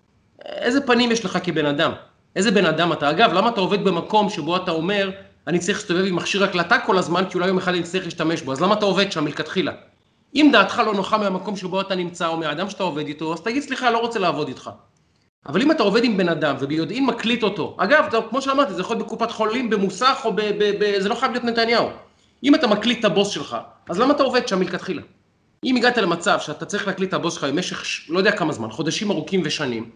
איזה 0.45 0.87
פנים 0.87 1.11
יש 1.11 1.25
לך 1.25 1.37
כבן 1.43 1.65
אדם? 1.65 1.91
איזה 2.35 2.51
בן 2.51 2.65
אדם 2.65 2.93
אתה? 2.93 3.09
אגב, 3.09 3.33
למה 3.33 3.49
אתה 3.49 3.61
עובד 3.61 3.83
במקום 3.83 4.29
שבו 4.29 4.57
אתה 4.57 4.71
אומר, 4.71 5.11
אני 5.47 5.59
צריך 5.59 5.77
להסתובב 5.77 6.05
עם 6.05 6.15
מכשיר 6.15 6.43
הקלטה 6.43 6.79
כל 6.79 6.97
הזמן, 6.97 7.23
כי 7.29 7.37
אולי 7.37 7.47
יום 7.47 7.57
אחד 7.57 7.73
אני 7.73 7.83
צריך 7.83 8.05
להשתמש 8.05 8.41
בו, 8.41 8.51
אז 8.51 8.61
למה 8.61 8.73
אתה 8.73 8.85
עובד 8.85 9.11
שם 9.11 9.23
מלכתחילה? 9.23 9.71
אם 10.35 10.49
דעתך 10.51 10.81
לא 10.85 10.93
נוחה 10.93 11.17
מהמקום 11.17 11.55
שבו 11.55 11.81
אתה 11.81 11.95
נמצא 11.95 12.27
או 12.27 12.37
מהאדם 12.37 12.69
שאתה 12.69 12.83
עובד 12.83 13.07
איתו, 13.07 13.33
אז 13.33 13.41
תגיד 13.41 13.63
סליחה, 13.63 13.91
לא 13.91 13.97
רוצה 13.97 14.19
לעבוד 14.19 14.47
איתך. 14.47 14.69
אבל 15.47 15.61
אם 15.61 15.71
אתה 15.71 15.83
עובד 15.83 16.03
עם 16.03 16.17
בן 16.17 16.29
אדם 16.29 16.55
וביודעין 16.59 17.05
מקליט 17.05 17.43
אותו, 17.43 17.75
אגב, 17.79 18.05
אתה, 18.07 18.17
כמו 18.29 18.41
שאמרתי, 18.41 18.73
זה 18.73 18.81
יכול 18.81 18.95
להיות 18.95 19.07
בקופת 19.07 19.31
חולים, 19.31 19.69
במוסך 19.69 20.21
או 20.25 20.33
ב... 20.33 20.41
ב, 20.41 20.71
ב 20.79 20.99
זה 20.99 21.09
לא 21.09 21.15
חייב 21.15 21.31
להיות 21.31 21.43
נתניהו. 21.43 21.89
אם 22.43 22.55
אתה 22.55 22.67
מקליט 22.67 22.99
את 22.99 23.05
הבוס 23.05 23.29
שלך, 23.29 23.57
אז 23.89 23.99
למה 23.99 24.13
אתה 24.13 24.23
עובד 24.23 24.47
שם 24.47 24.59
מלכתחילה? 24.59 25.01
אם 25.65 25.75
הגעת 25.75 25.97
למצב 25.97 26.39
שאתה 26.39 26.65
צריך 26.65 26.87
להקליט 26.87 27.09
את 27.09 27.13
הבוס 27.13 27.33
שלך 27.33 27.43
במשך 27.43 27.83
לא 28.09 28.17
יודע 28.17 28.31
כמה 28.31 28.53
זמן, 28.53 28.71
חודשים 28.71 29.11
ארוכים 29.11 29.41
ושנים, 29.45 29.89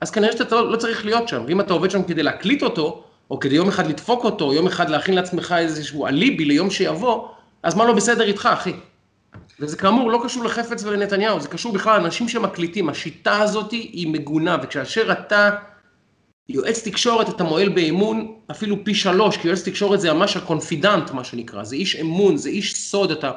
אז 0.00 0.10
כנראה 0.10 0.32
שאתה 0.32 0.60
לא 0.60 0.76
צריך 0.76 1.04
להיות 1.04 1.28
שם, 1.28 1.44
ואם 1.46 1.60
אתה 1.60 1.72
עובד 1.72 1.90
שם 1.90 2.02
כדי 2.02 2.22
להקליט 2.22 2.62
אותו, 2.62 3.04
או 3.30 3.40
כדי 3.40 3.54
יום 3.54 3.68
אחד 3.68 3.86
לדפוק 3.86 4.24
אותו, 4.24 4.44
או 4.44 4.54
יום 4.54 4.66
אחד 4.66 4.90
להכין 4.90 5.14
לעצמך 5.14 5.54
איזשהו 5.58 6.06
אליבי 6.06 6.44
ליום 6.44 6.70
שיבוא, 6.70 7.28
אז 7.62 7.74
מה 7.74 7.84
לא 7.84 7.92
בסדר 7.92 8.24
איתך, 8.24 8.48
אחי? 8.52 8.72
וזה 9.60 9.76
כאמור 9.76 10.10
לא 10.10 10.20
קשור 10.24 10.44
לחפץ 10.44 10.84
ולנתניהו, 10.84 11.40
זה 11.40 11.48
קשור 11.48 11.72
בכלל 11.72 12.00
לאנשים 12.00 12.28
שמקליטים. 12.28 12.88
השיטה 12.88 13.42
הזאת 13.42 13.70
היא 13.70 14.08
מגונה, 14.08 14.56
וכאשר 14.62 15.12
אתה 15.12 15.50
יועץ 16.48 16.88
תקשורת, 16.88 17.28
אתה 17.28 17.44
מועל 17.44 17.68
באמון 17.68 18.34
אפילו 18.50 18.84
פי 18.84 18.94
שלוש, 18.94 19.36
כי 19.36 19.48
יועץ 19.48 19.68
תקשורת 19.68 20.00
זה 20.00 20.12
ממש 20.12 20.36
הקונפידנט, 20.36 21.10
מה 21.10 21.24
שנקרא, 21.24 21.64
זה 21.64 21.76
איש 21.76 21.96
אמון, 21.96 22.36
זה 22.36 22.48
איש 22.48 22.76
סוד, 22.76 23.10
אתה 23.10 23.32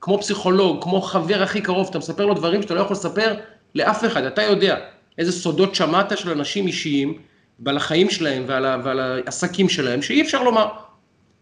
כמו 0.00 0.18
פסיכולוג, 0.18 0.82
כמו 0.82 1.00
חבר 1.00 1.42
הכי 1.42 1.60
קרוב, 1.60 1.86
אתה 1.90 1.98
מספר 1.98 2.26
לו 2.26 2.34
דברים 2.34 2.62
שאתה 2.62 2.74
לא 2.74 2.80
יכול 2.80 2.96
לספר 2.96 3.34
לאף 3.74 4.04
אחד, 4.04 4.24
אתה 4.24 4.42
יודע 4.42 4.78
איזה 5.18 5.32
סודות 5.32 5.74
שמעת 5.74 6.18
של 6.18 6.30
אנשים 6.30 6.66
אישיים, 6.66 7.18
ועל 7.60 7.76
החיים 7.76 8.10
שלהם 8.10 8.44
ועל, 8.46 8.64
ועל 8.84 9.00
העסקים 9.00 9.68
שלהם, 9.68 10.02
שאי 10.02 10.22
אפשר 10.22 10.42
לומר. 10.42 10.68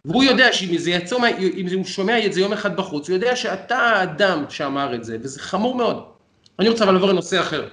והוא 0.05 0.25
יודע 0.25 0.53
שאם 0.53 0.79
זה 0.79 0.91
יצא, 0.91 1.17
אם 1.39 1.67
הוא 1.77 1.85
שומע 1.85 2.27
את 2.27 2.33
זה 2.33 2.41
יום 2.41 2.53
אחד 2.53 2.77
בחוץ, 2.77 3.09
הוא 3.09 3.15
יודע 3.15 3.37
שאתה 3.37 3.79
האדם 3.79 4.45
שאמר 4.49 4.95
את 4.95 5.05
זה, 5.05 5.17
וזה 5.23 5.41
חמור 5.41 5.75
מאוד. 5.75 6.05
אני 6.59 6.69
רוצה 6.69 6.85
אבל 6.85 6.93
לעבור 6.93 7.09
לנושא 7.09 7.41
אחר. 7.41 7.69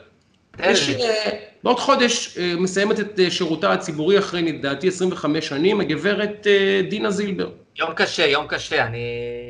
יש, 0.59 0.89
אה, 0.89 1.29
בעוד 1.63 1.79
חודש 1.79 2.37
אה, 2.37 2.53
מסיימת 2.57 2.99
את 2.99 3.19
אה, 3.19 3.31
שירותה 3.31 3.73
הציבורי 3.73 4.19
אחרי, 4.19 4.51
לדעתי, 4.51 4.87
25 4.87 5.47
שנים, 5.47 5.81
הגברת 5.81 6.47
דינה 6.89 7.11
זילבר. 7.11 7.49
יום 7.79 7.89
קשה, 7.95 8.25
יום 8.25 8.47
קשה, 8.47 8.85
אני... 8.85 8.99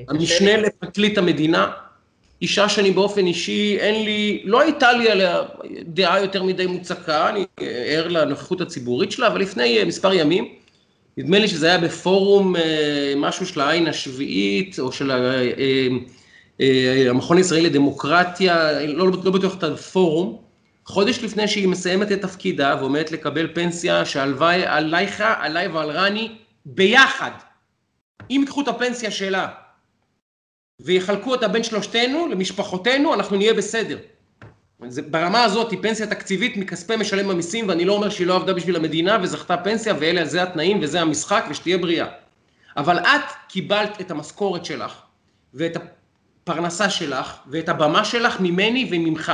המשנה 0.10 0.58
לפרקליט 0.58 1.18
המדינה, 1.18 1.72
אישה 2.44 2.70
שאני 2.70 2.92
באופן 2.92 3.26
אישי, 3.26 3.78
אין 3.80 4.06
לי, 4.06 4.42
לא 4.46 4.62
הייתה 4.62 4.94
לי 4.94 5.10
עליה 5.10 5.42
דעה 5.84 6.22
יותר 6.22 6.44
מדי 6.44 6.66
מוצקה, 6.66 7.30
אני 7.30 7.46
ער 7.60 8.08
לנוכחות 8.08 8.62
הציבורית 8.62 9.12
שלה, 9.12 9.28
אבל 9.28 9.42
לפני 9.42 9.84
מספר 9.84 10.14
ימים, 10.14 10.48
נדמה 11.18 11.40
לי 11.40 11.48
שזה 11.48 11.68
היה 11.68 11.78
בפורום 11.78 12.56
אה, 12.56 13.14
משהו 13.18 13.46
של 13.46 13.62
העין 13.62 13.88
השביעית, 13.88 14.80
או 14.80 14.92
של 14.92 15.12
אה, 15.12 15.44
אה, 16.62 17.10
המכון 17.10 17.38
הישראלי 17.38 17.62
לדמוקרטיה, 17.62 18.82
לא, 18.88 19.08
לא 19.24 19.32
בטוח 19.32 19.58
את 19.58 19.64
הפורום, 19.64 20.38
חודש 20.86 21.20
לפני 21.20 21.48
שהיא 21.48 21.68
מסיימת 21.68 22.12
את 22.12 22.22
תפקידה 22.22 22.76
ועומדת 22.80 23.12
לקבל 23.12 23.48
פנסיה 23.54 24.06
שהלוואי 24.06 24.66
עלייך, 24.66 25.24
עליי 25.40 25.68
ועל 25.68 25.92
רני 25.92 26.32
ביחד. 26.66 27.32
אם 28.32 28.40
ייקחו 28.42 28.62
את 28.62 28.68
הפנסיה 28.68 29.12
שלה 29.12 29.48
ויחלקו 30.84 31.32
אותה 31.32 31.48
בין 31.48 31.64
שלושתנו 31.64 32.28
למשפחותינו, 32.28 33.14
אנחנו 33.14 33.38
נהיה 33.38 33.54
בסדר. 33.54 33.98
זה, 34.88 35.02
ברמה 35.02 35.44
הזאת 35.44 35.72
היא 35.72 35.80
פנסיה 35.82 36.08
תקציבית 36.08 36.58
מכספי 36.58 36.96
משלם 36.96 37.30
המיסים, 37.30 37.70
ואני 37.70 37.86
לא 37.86 37.94
אומר 37.94 38.10
שהיא 38.10 38.28
לא 38.28 38.36
עבדה 38.36 38.54
בשביל 38.54 38.76
המדינה 38.76 39.18
וזכתה 39.22 39.58
פנסיה, 39.58 39.94
ואלה 40.00 40.26
זה 40.26 40.44
התנאים 40.44 40.80
וזה 40.82 41.02
המשחק, 41.02 41.46
ושתהיה 41.50 41.78
בריאה. 41.78 42.08
אבל 42.78 43.00
את 43.00 43.32
קיבלת 43.48 44.02
את 44.02 44.12
המשכורת 44.12 44.66
שלך, 44.66 44.94
ואת 45.54 45.78
הפרנסה 45.78 46.90
שלך, 46.90 47.36
ואת 47.48 47.70
הבמה 47.70 48.06
שלך 48.06 48.40
ממני 48.40 48.90
וממך. 48.92 49.34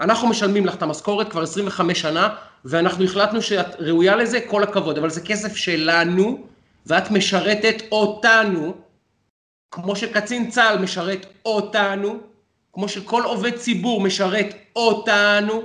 אנחנו 0.00 0.28
משלמים 0.28 0.66
לך 0.66 0.74
את 0.74 0.82
המשכורת 0.82 1.30
כבר 1.30 1.42
25 1.42 2.00
שנה, 2.00 2.28
ואנחנו 2.64 3.04
החלטנו 3.04 3.42
שאת 3.42 3.66
ראויה 3.78 4.16
לזה, 4.16 4.40
כל 4.40 4.62
הכבוד, 4.62 4.98
אבל 4.98 5.10
זה 5.10 5.20
כסף 5.20 5.56
שלנו, 5.56 6.46
ואת 6.86 7.10
משרתת 7.10 7.82
אותנו, 7.92 8.74
כמו 9.70 9.96
שקצין 9.96 10.50
צה"ל 10.50 10.78
משרת 10.78 11.26
אותנו, 11.44 12.20
כמו 12.72 12.88
שכל 12.88 13.22
עובד 13.22 13.56
ציבור 13.56 14.00
משרת 14.00 14.54
אותנו, 14.76 15.62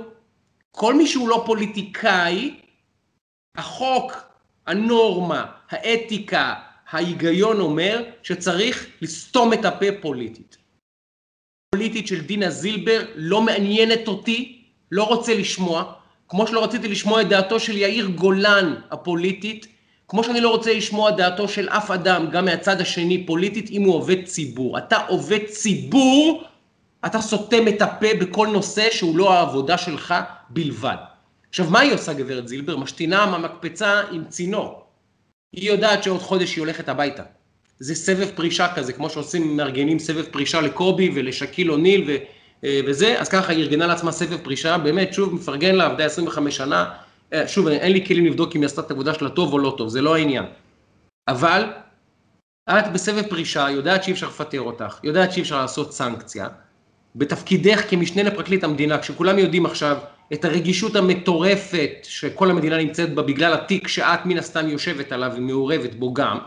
כל 0.70 0.94
מי 0.94 1.06
שהוא 1.06 1.28
לא 1.28 1.42
פוליטיקאי, 1.46 2.60
החוק, 3.56 4.12
הנורמה, 4.66 5.46
האתיקה, 5.70 6.54
ההיגיון 6.90 7.60
אומר 7.60 8.04
שצריך 8.22 8.86
לסתום 9.02 9.52
את 9.52 9.64
הפה 9.64 9.86
פוליטית. 10.00 10.56
פוליטית 11.70 12.06
של 12.06 12.20
דינה 12.20 12.50
זילבר 12.50 13.06
לא 13.14 13.42
מעניינת 13.42 14.08
אותי, 14.08 14.64
לא 14.90 15.04
רוצה 15.04 15.34
לשמוע, 15.34 15.92
כמו 16.28 16.46
שלא 16.46 16.64
רציתי 16.64 16.88
לשמוע 16.88 17.22
את 17.22 17.28
דעתו 17.28 17.60
של 17.60 17.76
יאיר 17.76 18.06
גולן 18.06 18.74
הפוליטית, 18.90 19.66
כמו 20.08 20.24
שאני 20.24 20.40
לא 20.40 20.48
רוצה 20.48 20.74
לשמוע 20.74 21.10
דעתו 21.10 21.48
של 21.48 21.68
אף 21.68 21.90
אדם, 21.90 22.30
גם 22.30 22.44
מהצד 22.44 22.80
השני 22.80 23.26
פוליטית, 23.26 23.70
אם 23.70 23.82
הוא 23.82 23.94
עובד 23.94 24.24
ציבור. 24.24 24.78
אתה 24.78 24.96
עובד 24.96 25.44
ציבור, 25.46 26.44
אתה 27.06 27.20
סותם 27.20 27.68
את 27.68 27.82
הפה 27.82 28.06
בכל 28.20 28.46
נושא 28.46 28.88
שהוא 28.90 29.18
לא 29.18 29.32
העבודה 29.32 29.78
שלך 29.78 30.14
בלבד. 30.50 30.96
עכשיו, 31.48 31.70
מה 31.70 31.80
היא 31.80 31.92
עושה 31.92 32.12
גברת 32.12 32.48
זילבר? 32.48 32.76
משתינה 32.76 33.26
מהמקפצה 33.26 34.00
עם 34.12 34.24
צינור. 34.28 34.82
היא 35.52 35.70
יודעת 35.70 36.02
שעוד 36.02 36.20
חודש 36.20 36.56
היא 36.56 36.62
הולכת 36.62 36.88
הביתה. 36.88 37.22
זה 37.78 37.94
סבב 37.94 38.28
פרישה 38.34 38.68
כזה, 38.74 38.92
כמו 38.92 39.10
שעושים 39.10 39.56
מארגנים 39.56 39.98
סבב 39.98 40.24
פרישה 40.24 40.60
לקובי 40.60 41.10
ולשקיל 41.14 41.70
אוניל 41.70 42.04
ו, 42.06 42.16
אה, 42.64 42.80
וזה, 42.86 43.20
אז 43.20 43.28
ככה 43.28 43.52
היא 43.52 43.62
ארגנה 43.62 43.86
לעצמה 43.86 44.12
סבב 44.12 44.36
פרישה, 44.36 44.78
באמת, 44.78 45.14
שוב, 45.14 45.34
מפרגן 45.34 45.74
לה, 45.74 45.86
עבדה 45.86 46.04
25 46.04 46.56
שנה, 46.56 46.90
שוב, 47.46 47.68
אין 47.68 47.92
לי 47.92 48.06
כלים 48.06 48.26
לבדוק 48.26 48.56
אם 48.56 48.60
היא 48.60 48.66
עשתה 48.66 48.80
את 48.80 48.90
העבודה 48.90 49.14
שלה 49.14 49.30
טוב 49.30 49.52
או 49.52 49.58
לא 49.58 49.74
טוב, 49.78 49.88
זה 49.88 50.02
לא 50.02 50.14
העניין. 50.14 50.44
אבל, 51.28 51.72
את 52.70 52.92
בסבב 52.92 53.22
פרישה, 53.22 53.70
יודעת 53.70 54.04
שאי 54.04 54.12
אפשר 54.12 54.28
לפטר 54.28 54.60
אותך, 54.60 55.00
יודעת 55.04 55.32
שאי 55.32 55.42
אפשר 55.42 55.60
לעשות 55.60 55.92
סנקציה, 55.92 56.48
בתפקידך 57.16 57.90
כמשנה 57.90 58.22
לפרקליט 58.22 58.64
המדינה, 58.64 58.98
כשכולם 58.98 59.38
יודעים 59.38 59.66
עכשיו 59.66 59.96
את 60.32 60.44
הרגישות 60.44 60.96
המטורפת 60.96 61.90
שכל 62.02 62.50
המדינה 62.50 62.78
נמצאת 62.78 63.14
בה 63.14 63.22
בגלל 63.22 63.54
התיק 63.54 63.88
שאת 63.88 64.26
מן 64.26 64.38
הסתם 64.38 64.68
יושבת 64.68 65.12
עליו 65.12 65.32
ומעורבת 65.36 65.94
בו 65.94 66.14
גם, 66.14 66.38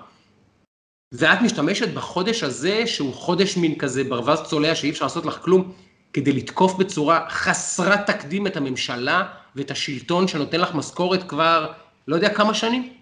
ואת 1.14 1.42
משתמשת 1.42 1.94
בחודש 1.94 2.44
הזה, 2.44 2.88
שהוא 2.88 3.14
חודש 3.14 3.58
מין 3.58 3.76
כזה 3.76 4.04
ברווז 4.04 4.42
צולע 4.42 4.76
שאי 4.76 4.90
אפשר 4.90 5.06
לעשות 5.06 5.26
לך 5.26 5.40
כלום, 5.42 5.72
כדי 6.14 6.32
לתקוף 6.32 6.78
בצורה 6.78 7.26
חסרת 7.30 8.08
תקדים 8.08 8.48
את 8.48 8.58
הממשלה 8.58 9.24
ואת 9.56 9.72
השלטון 9.72 10.28
שנותן 10.28 10.62
לך 10.62 10.76
משכורת 10.76 11.30
כבר 11.30 11.72
לא 12.08 12.16
יודע 12.16 12.34
כמה 12.34 12.54
שנים? 12.54 12.94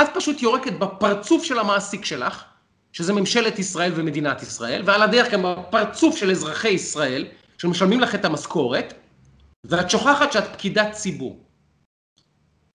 את 0.00 0.06
פשוט 0.14 0.42
יורקת 0.42 0.72
בפרצוף 0.72 1.44
של 1.44 1.58
המעסיק 1.58 2.04
שלך, 2.04 2.44
שזה 2.92 3.12
ממשלת 3.12 3.58
ישראל 3.58 3.92
ומדינת 3.94 4.42
ישראל, 4.42 4.82
ועל 4.84 5.02
הדרך 5.02 5.30
גם 5.30 5.42
בפרצוף 5.42 6.16
של 6.16 6.30
אזרחי 6.30 6.68
ישראל, 6.68 7.26
שמשלמים 7.58 8.00
לך 8.00 8.14
את 8.14 8.24
המשכורת, 8.24 8.94
ואת 9.64 9.90
שוכחת 9.90 10.32
שאת 10.32 10.44
פקידת 10.52 10.92
ציבור. 10.92 11.40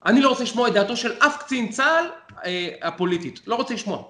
אני 0.06 0.20
לא 0.20 0.28
רוצה 0.28 0.42
לשמוע 0.42 0.68
את 0.68 0.72
דעתו 0.72 0.96
של 0.96 1.12
אף 1.18 1.36
קצין 1.36 1.68
צה"ל 1.68 2.06
אה, 2.44 2.68
הפוליטית, 2.82 3.40
לא 3.46 3.54
רוצה 3.54 3.74
לשמוע. 3.74 4.02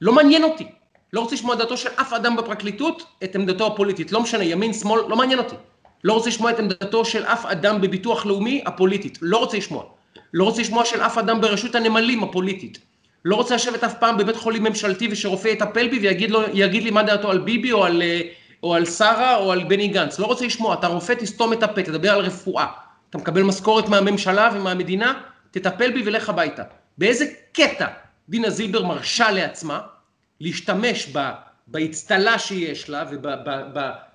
לא 0.00 0.12
מעניין 0.12 0.44
אותי. 0.44 0.66
לא 1.12 1.20
רוצה 1.20 1.34
לשמוע 1.34 1.54
את 1.54 1.58
דעתו 1.58 1.76
של 1.76 1.88
אף 1.88 2.12
אדם 2.12 2.36
בפרקליטות, 2.36 3.02
את 3.24 3.34
עמדתו 3.34 3.66
הפוליטית. 3.66 4.12
לא 4.12 4.20
משנה, 4.20 4.44
ימין, 4.44 4.72
שמאל, 4.72 5.00
לא 5.08 5.16
מעניין 5.16 5.38
אותי. 5.38 5.56
לא 6.04 6.12
רוצה 6.12 6.28
לשמוע 6.28 6.50
את 6.50 6.58
עמדתו 6.58 7.04
של 7.04 7.24
אף 7.24 7.46
אדם 7.46 7.80
בביטוח 7.80 8.26
לאומי 8.26 8.62
הפוליטית. 8.66 9.18
לא 9.22 9.38
רוצה 9.38 9.56
לשמוע. 9.56 9.84
לא 10.34 10.44
רוצה 10.44 10.62
לשמוע 10.62 10.84
של 10.84 11.00
אף 11.00 11.18
אדם 11.18 11.40
ברשות 11.40 11.74
הנמלים 11.74 12.22
הפוליטית. 12.22 12.78
לא 13.24 13.36
רוצה 13.36 13.54
לשבת 13.54 13.84
אף 13.84 13.94
פעם 13.94 14.18
בבית 14.18 14.36
חולים 14.36 14.62
ממשלתי 14.62 15.08
ושרופא 15.10 15.48
יטפל 15.48 15.88
בי 15.88 15.98
ויגיד 15.98 16.30
לו, 16.30 16.40
לי 16.52 16.90
מה 16.90 17.02
דעתו 17.02 17.30
על 17.30 17.38
ביבי 17.38 17.72
או 17.72 17.84
על, 17.84 18.02
אה, 18.02 18.20
או 18.62 18.74
על 18.74 18.84
שרה 18.84 19.36
או 19.36 19.52
על 19.52 19.64
בני 19.64 19.88
גנץ. 19.88 20.18
לא 20.18 20.26
רוצה 20.26 20.46
לשמוע, 20.46 20.74
אתה 20.74 20.86
רופא, 20.86 21.12
תסתום 21.12 21.52
את 21.52 21.62
הפה, 21.62 21.82
תדבר 21.82 22.10
על 22.10 22.20
רפואה. 22.20 22.66
אתה 23.10 23.18
מקבל 23.18 23.42
משכורת 23.42 23.88
מהממשלה 23.88 24.50
ומהמדינה, 24.54 25.14
תטפל 25.50 25.90
בי 25.90 26.02
ולך 26.06 26.28
הביתה. 26.28 26.62
באיזה 26.98 27.26
קטע 27.52 27.86
דינה 28.28 28.50
זילבר 28.50 28.84
מרשה 28.84 29.30
לעצמה 29.30 29.80
להשתמש 30.40 31.06
בה, 31.06 31.32
באצטלה 31.66 32.38
שיש 32.38 32.90
לה 32.90 33.04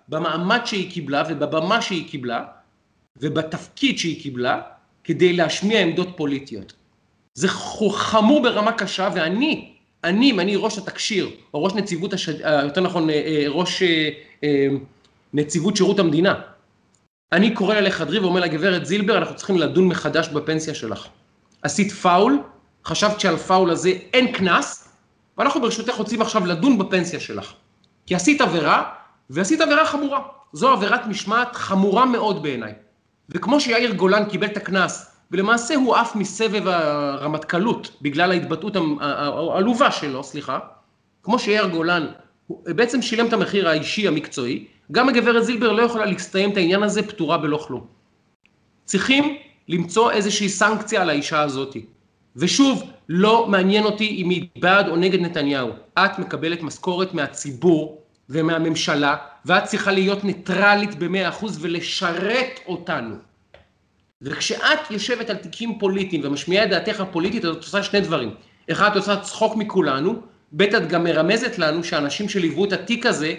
ובמעמד 0.09 0.59
שהיא 0.65 0.91
קיבלה 0.91 1.23
ובבמה 1.29 1.81
שהיא 1.81 2.07
קיבלה 2.07 2.43
ובתפקיד 3.17 3.97
שהיא 3.97 4.21
קיבלה 4.21 4.61
כדי 5.03 5.33
להשמיע 5.33 5.79
עמדות 5.79 6.07
פוליטיות. 6.15 6.73
זה 7.33 7.47
חמור 7.47 8.43
ברמה 8.43 8.71
קשה, 8.71 9.09
ואני, 9.15 9.71
אני, 10.03 10.31
אם 10.31 10.39
אני 10.39 10.55
ראש 10.55 10.77
התקשיר, 10.77 11.29
או 11.53 11.63
ראש 11.63 11.73
נציבות, 11.73 12.13
השד... 12.13 12.41
אה, 12.41 12.63
יותר 12.63 12.81
נכון, 12.81 13.09
אה, 13.09 13.15
אה, 13.15 13.45
ראש 13.47 13.83
נציבות 15.33 15.75
שירות 15.75 15.99
המדינה, 15.99 16.33
אני 17.31 17.53
קורא 17.53 17.75
לה 17.75 17.81
לחדרי 17.81 18.19
ואומר 18.19 18.39
לה, 18.39 18.47
גברת 18.47 18.85
זילבר, 18.85 19.17
אנחנו 19.17 19.35
צריכים 19.35 19.57
לדון 19.57 19.87
מחדש 19.87 20.27
בפנסיה 20.27 20.73
שלך. 20.75 21.07
עשית 21.61 21.91
פאול, 21.91 22.43
חשבת 22.85 23.19
שעל 23.19 23.37
פאול 23.37 23.71
הזה 23.71 23.89
אין 24.13 24.31
קנס, 24.31 24.89
ואנחנו 25.37 25.61
ברשותך 25.61 25.93
רוצים 25.93 26.21
עכשיו 26.21 26.45
לדון 26.45 26.77
בפנסיה 26.77 27.19
שלך. 27.19 27.53
כי 28.05 28.15
עשית 28.15 28.41
עבירה, 28.41 28.83
ועשית 29.29 29.61
עבירה 29.61 29.85
חמורה. 29.85 30.21
זו 30.53 30.69
עבירת 30.69 31.07
משמעת 31.07 31.55
חמורה 31.55 32.05
מאוד 32.05 32.43
בעיניי. 32.43 32.73
וכמו 33.29 33.59
שיאיר 33.59 33.93
גולן 33.93 34.25
קיבל 34.25 34.47
את 34.47 34.57
הקנס, 34.57 35.11
ולמעשה 35.31 35.75
הוא 35.75 35.95
עף 35.95 36.15
מסבב 36.15 36.67
הרמטכ"לות 36.67 37.91
בגלל 38.01 38.31
ההתבטאות 38.31 38.73
העלובה 38.99 39.91
שלו, 39.91 40.23
סליחה, 40.23 40.59
כמו 41.23 41.39
שיאיר 41.39 41.67
גולן 41.67 42.05
הוא 42.47 42.63
בעצם 42.75 43.01
שילם 43.01 43.27
את 43.27 43.33
המחיר 43.33 43.69
האישי 43.69 44.07
המקצועי, 44.07 44.65
גם 44.91 45.09
הגברת 45.09 45.45
זילבר 45.45 45.71
לא 45.71 45.81
יכולה 45.81 46.05
להסתיים 46.05 46.51
את 46.51 46.57
העניין 46.57 46.83
הזה 46.83 47.07
פטורה 47.07 47.37
בלא 47.37 47.57
כלום. 47.67 47.87
צריכים 48.85 49.37
למצוא 49.67 50.11
איזושהי 50.11 50.49
סנקציה 50.49 51.01
על 51.01 51.09
האישה 51.09 51.41
הזאת. 51.41 51.75
ושוב, 52.35 52.83
לא 53.09 53.47
מעניין 53.47 53.83
אותי 53.83 54.07
אם 54.07 54.29
היא 54.29 54.47
בעד 54.59 54.87
או 54.87 54.95
נגד 54.95 55.19
נתניהו. 55.19 55.69
את 55.99 56.19
מקבלת 56.19 56.63
משכורת 56.63 57.13
מהציבור 57.13 58.04
ומהממשלה, 58.29 59.15
ואת 59.45 59.63
צריכה 59.63 59.91
להיות 59.91 60.23
ניטרלית 60.23 60.95
במאה 60.95 61.29
אחוז 61.29 61.57
ולשרת 61.61 62.59
אותנו. 62.67 63.15
וכשאת 64.21 64.91
יושבת 64.91 65.29
על 65.29 65.35
תיקים 65.35 65.79
פוליטיים 65.79 66.21
ומשמיעה 66.25 66.63
את 66.63 66.69
דעתך 66.69 66.99
הפוליטית, 66.99 67.45
את 67.45 67.49
עושה 67.49 67.83
שני 67.83 68.01
דברים. 68.01 68.33
אחד, 68.71 68.91
את 68.91 68.95
עושה 68.95 69.19
צחוק 69.19 69.55
מכולנו, 69.55 70.21
ב', 70.51 70.61
את 70.61 70.87
גם 70.87 71.03
מרמזת 71.03 71.57
לנו 71.57 71.83
שאנשים 71.83 72.29
שליוו 72.29 72.65
את 72.65 72.73
התיק 72.73 73.05
הזה, 73.05 73.35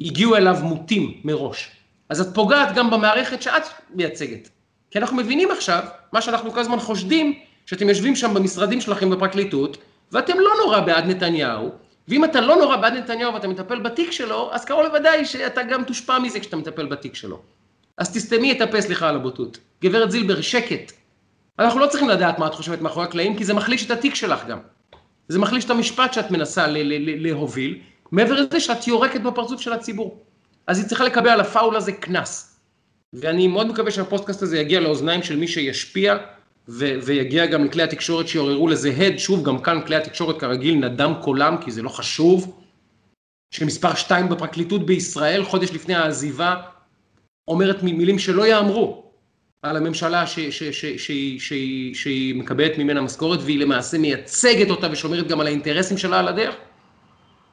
הגיעו 0.00 0.36
אליו 0.36 0.56
מוטים 0.62 1.20
מראש. 1.24 1.70
אז 2.08 2.20
את 2.20 2.34
פוגעת 2.34 2.74
גם 2.74 2.90
במערכת 2.90 3.42
שאת 3.42 3.62
מייצגת. 3.94 4.48
כי 4.90 4.98
אנחנו 4.98 5.16
מבינים 5.16 5.50
עכשיו, 5.50 5.84
מה 6.12 6.22
שאנחנו 6.22 6.52
כל 6.52 6.60
הזמן 6.60 6.78
חושדים, 6.78 7.38
שאתם 7.66 7.88
יושבים 7.88 8.16
שם 8.16 8.34
במשרדים 8.34 8.80
שלכם 8.80 9.10
בפרקליטות, 9.10 9.78
ואתם 10.12 10.40
לא 10.40 10.50
נורא 10.64 10.80
בעד 10.80 11.06
נתניהו, 11.06 11.70
ואם 12.08 12.24
אתה 12.24 12.40
לא 12.40 12.56
נורא 12.56 12.76
בעד 12.76 12.92
נתניהו 12.92 13.34
ואתה 13.34 13.48
מטפל 13.48 13.78
בתיק 13.78 14.12
שלו, 14.12 14.48
אז 14.52 14.64
קרוב 14.64 14.82
לוודאי 14.82 15.24
שאתה 15.24 15.62
גם 15.62 15.84
תושפע 15.84 16.18
מזה 16.18 16.40
כשאתה 16.40 16.56
מטפל 16.56 16.86
בתיק 16.86 17.14
שלו. 17.14 17.40
אז 17.98 18.12
תסתמי 18.14 18.52
את 18.52 18.60
הפה, 18.60 18.80
סליחה 18.80 19.08
על 19.08 19.16
הבוטות. 19.16 19.58
גברת 19.82 20.10
זילבר, 20.10 20.40
שקט. 20.40 20.92
אנחנו 21.58 21.80
לא 21.80 21.86
צריכים 21.86 22.08
לדעת 22.08 22.38
מה 22.38 22.46
את 22.46 22.54
חושבת 22.54 22.80
מאחורי 22.80 23.06
הקלעים, 23.06 23.36
כי 23.36 23.44
זה 23.44 23.54
מחליש 23.54 23.86
את 23.86 23.90
התיק 23.90 24.14
שלך 24.14 24.46
גם. 24.46 24.58
זה 25.28 25.38
מחליש 25.38 25.64
את 25.64 25.70
המשפט 25.70 26.12
שאת 26.12 26.30
מנסה 26.30 26.66
להוביל, 26.96 27.78
מעבר 28.12 28.34
לזה 28.34 28.60
שאת 28.60 28.86
יורקת 28.86 29.20
בפרצוף 29.20 29.60
של 29.60 29.72
הציבור. 29.72 30.24
אז 30.66 30.78
היא 30.78 30.86
צריכה 30.86 31.04
לקבל 31.04 31.28
על 31.28 31.40
הפאול 31.40 31.76
הזה 31.76 31.92
קנס. 31.92 32.60
ואני 33.12 33.48
מאוד 33.48 33.66
מקווה 33.66 33.90
שהפודקאסט 33.90 34.42
הזה 34.42 34.58
יגיע 34.58 34.80
לאוזניים 34.80 35.22
של 35.22 35.36
מי 35.36 35.48
שישפיע, 35.48 36.16
ו- 36.68 36.98
ויגיע 37.04 37.46
גם 37.46 37.64
לכלי 37.64 37.82
התקשורת 37.82 38.28
שיעוררו 38.28 38.68
לזה 38.68 38.90
הד, 38.96 39.18
שוב, 39.18 39.44
גם 39.44 39.58
כאן 39.58 39.80
כלי 39.86 39.96
התקשורת 39.96 40.40
כרגיל 40.40 40.74
נדם 40.74 41.12
קולם, 41.22 41.56
כי 41.60 41.70
זה 41.70 41.82
לא 41.82 41.88
חשוב, 41.88 42.62
שמספר 43.50 43.94
2 43.94 44.28
בפרקליטות 44.28 44.86
בישראל, 44.86 45.44
חודש 45.44 45.70
לפני 45.72 45.94
העזיבה, 45.94 46.54
אומרת 47.48 47.82
מילים 47.82 48.18
שלא 48.18 48.46
יאמרו 48.46 49.02
על 49.62 49.76
הממשלה 49.76 50.26
ש- 50.26 50.40
ש- 50.40 50.62
ש- 50.62 50.84
ש- 50.84 51.36
ש- 51.38 52.02
שהיא 52.02 52.34
מקבלת 52.34 52.78
ממנה 52.78 53.00
משכורת, 53.00 53.40
והיא 53.42 53.58
למעשה 53.58 53.98
מייצגת 53.98 54.70
אותה 54.70 54.88
ושומרת 54.92 55.28
גם 55.28 55.40
על 55.40 55.46
האינטרסים 55.46 55.98
שלה 55.98 56.18
על 56.18 56.28
הדרך. 56.28 56.54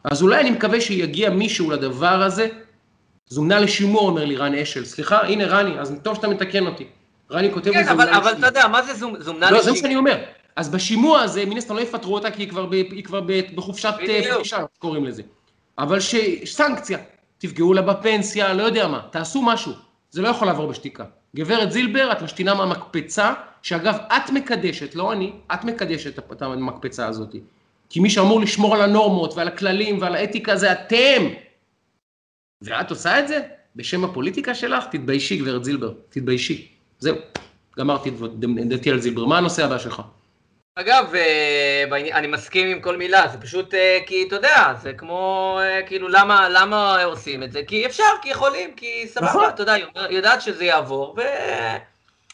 אז 0.04 0.22
אולי 0.22 0.42
אני 0.42 0.52
מקווה 0.52 0.82
שיגיע 0.82 1.30
מישהו 1.30 1.72
לדבר 1.72 2.24
הזה, 2.24 2.48
זומנה 3.30 3.60
לשימוע, 3.60 4.02
אומר 4.02 4.26
לי 4.26 4.36
רן 4.36 4.54
אשל. 4.56 4.86
סליחה, 4.86 5.22
הנה 5.22 5.46
רני, 5.46 5.80
אז 5.80 5.96
טוב 6.04 6.16
שאתה 6.16 6.28
מתקן 6.28 6.66
אותי. 6.68 6.88
רני 7.34 7.52
כותב 7.54 7.72
כן, 7.72 7.88
אבל, 7.88 8.10
אבל 8.10 8.32
אתה 8.32 8.48
יודע, 8.48 8.68
מה 8.68 8.82
זה 8.84 8.94
זומנה 8.94 9.18
לשימוע? 9.22 9.52
לא, 9.52 9.62
זה 9.62 9.72
מה 9.72 9.78
שאני 9.78 9.96
אומר. 9.96 10.24
אז 10.56 10.70
בשימוע 10.70 11.22
הזה, 11.22 11.46
מן 11.46 11.58
הסתם 11.58 11.76
לא 11.76 11.82
יפטרו 11.82 12.16
אותה, 12.16 12.32
כי 12.32 12.42
היא 12.42 12.50
כבר, 12.50 12.66
ב, 12.66 12.74
היא 12.74 13.04
כבר 13.04 13.22
ב, 13.26 13.42
בחופשת 13.56 13.94
אה, 14.10 14.22
פרישה, 14.36 14.58
קוראים 14.80 15.06
לזה. 15.06 15.24
אבל 15.78 16.00
שסנקציה, 16.00 16.98
תפגעו 17.38 17.74
לה 17.74 17.82
בפנסיה, 17.82 18.54
לא 18.54 18.64
יודע 18.64 18.88
מה, 18.88 19.02
תעשו 19.12 19.42
משהו. 19.42 19.72
זה 20.12 20.22
לא 20.22 20.28
יכול 20.28 20.48
לעבור 20.48 20.68
בשתיקה. 20.68 21.06
גברת 21.36 21.72
זילבר, 21.72 22.12
את 22.12 22.22
משתינה 22.22 22.54
מהמקפצה, 22.54 23.34
שאגב, 23.62 23.98
את 24.08 24.30
מקדשת, 24.30 24.96
לא 24.96 25.14
אני, 25.14 25.32
את 25.54 25.64
מקדשת 25.64 26.20
את 26.20 26.42
המקפצה 26.42 27.08
הזאת. 27.08 27.36
כי 27.90 28.00
מי 28.00 28.10
שאמור 28.10 28.42
לשמור 28.42 28.76
על 28.76 28.82
הנורמות 28.82 29.34
ועל 29.34 29.48
הכללים 29.48 30.02
ועל 30.02 30.16
האתיקה 30.16 30.56
זה 30.56 30.72
אתם. 30.72 31.24
ואת 32.62 32.90
עושה 32.90 33.20
את 33.20 33.28
זה? 33.28 33.42
בשם 33.76 34.04
הפוליטיקה 34.04 34.56
שלך? 34.56 34.86
תתביישי, 34.92 35.38
גברת 35.38 35.64
זילבר, 35.64 35.94
תתביישי. 36.10 36.73
זהו, 37.04 37.16
גמרתי 37.78 38.10
את 38.10 38.14
דעתי 38.70 38.92
על 38.92 39.00
זילבר. 39.00 39.26
מה 39.26 39.38
הנושא 39.38 39.66
הבא 39.66 39.78
שלך? 39.78 40.02
אגב, 40.76 41.16
אה, 41.16 41.84
אני 42.14 42.28
מסכים 42.28 42.68
עם 42.68 42.82
כל 42.82 42.98
מילה, 42.98 43.28
זה 43.28 43.38
פשוט 43.38 43.74
אה, 43.74 44.00
כי, 44.06 44.26
אתה 44.28 44.36
יודע, 44.36 44.74
זה 44.82 44.94
כמו, 44.94 45.60
אה, 45.62 45.82
כאילו, 45.88 46.08
למה, 46.08 46.50
למה 46.50 47.04
עושים 47.04 47.44
את 47.44 47.52
זה? 47.52 47.62
כי 47.68 47.86
אפשר, 47.86 48.04
כי 48.22 48.30
יכולים, 48.30 48.74
כי 48.76 49.08
סבבה, 49.08 49.28
נכון. 49.28 49.50
אתה 49.50 49.62
יודע, 49.62 49.74
היא 49.74 49.86
יודעת 50.10 50.42
שזה 50.42 50.66
יעבור, 50.66 51.16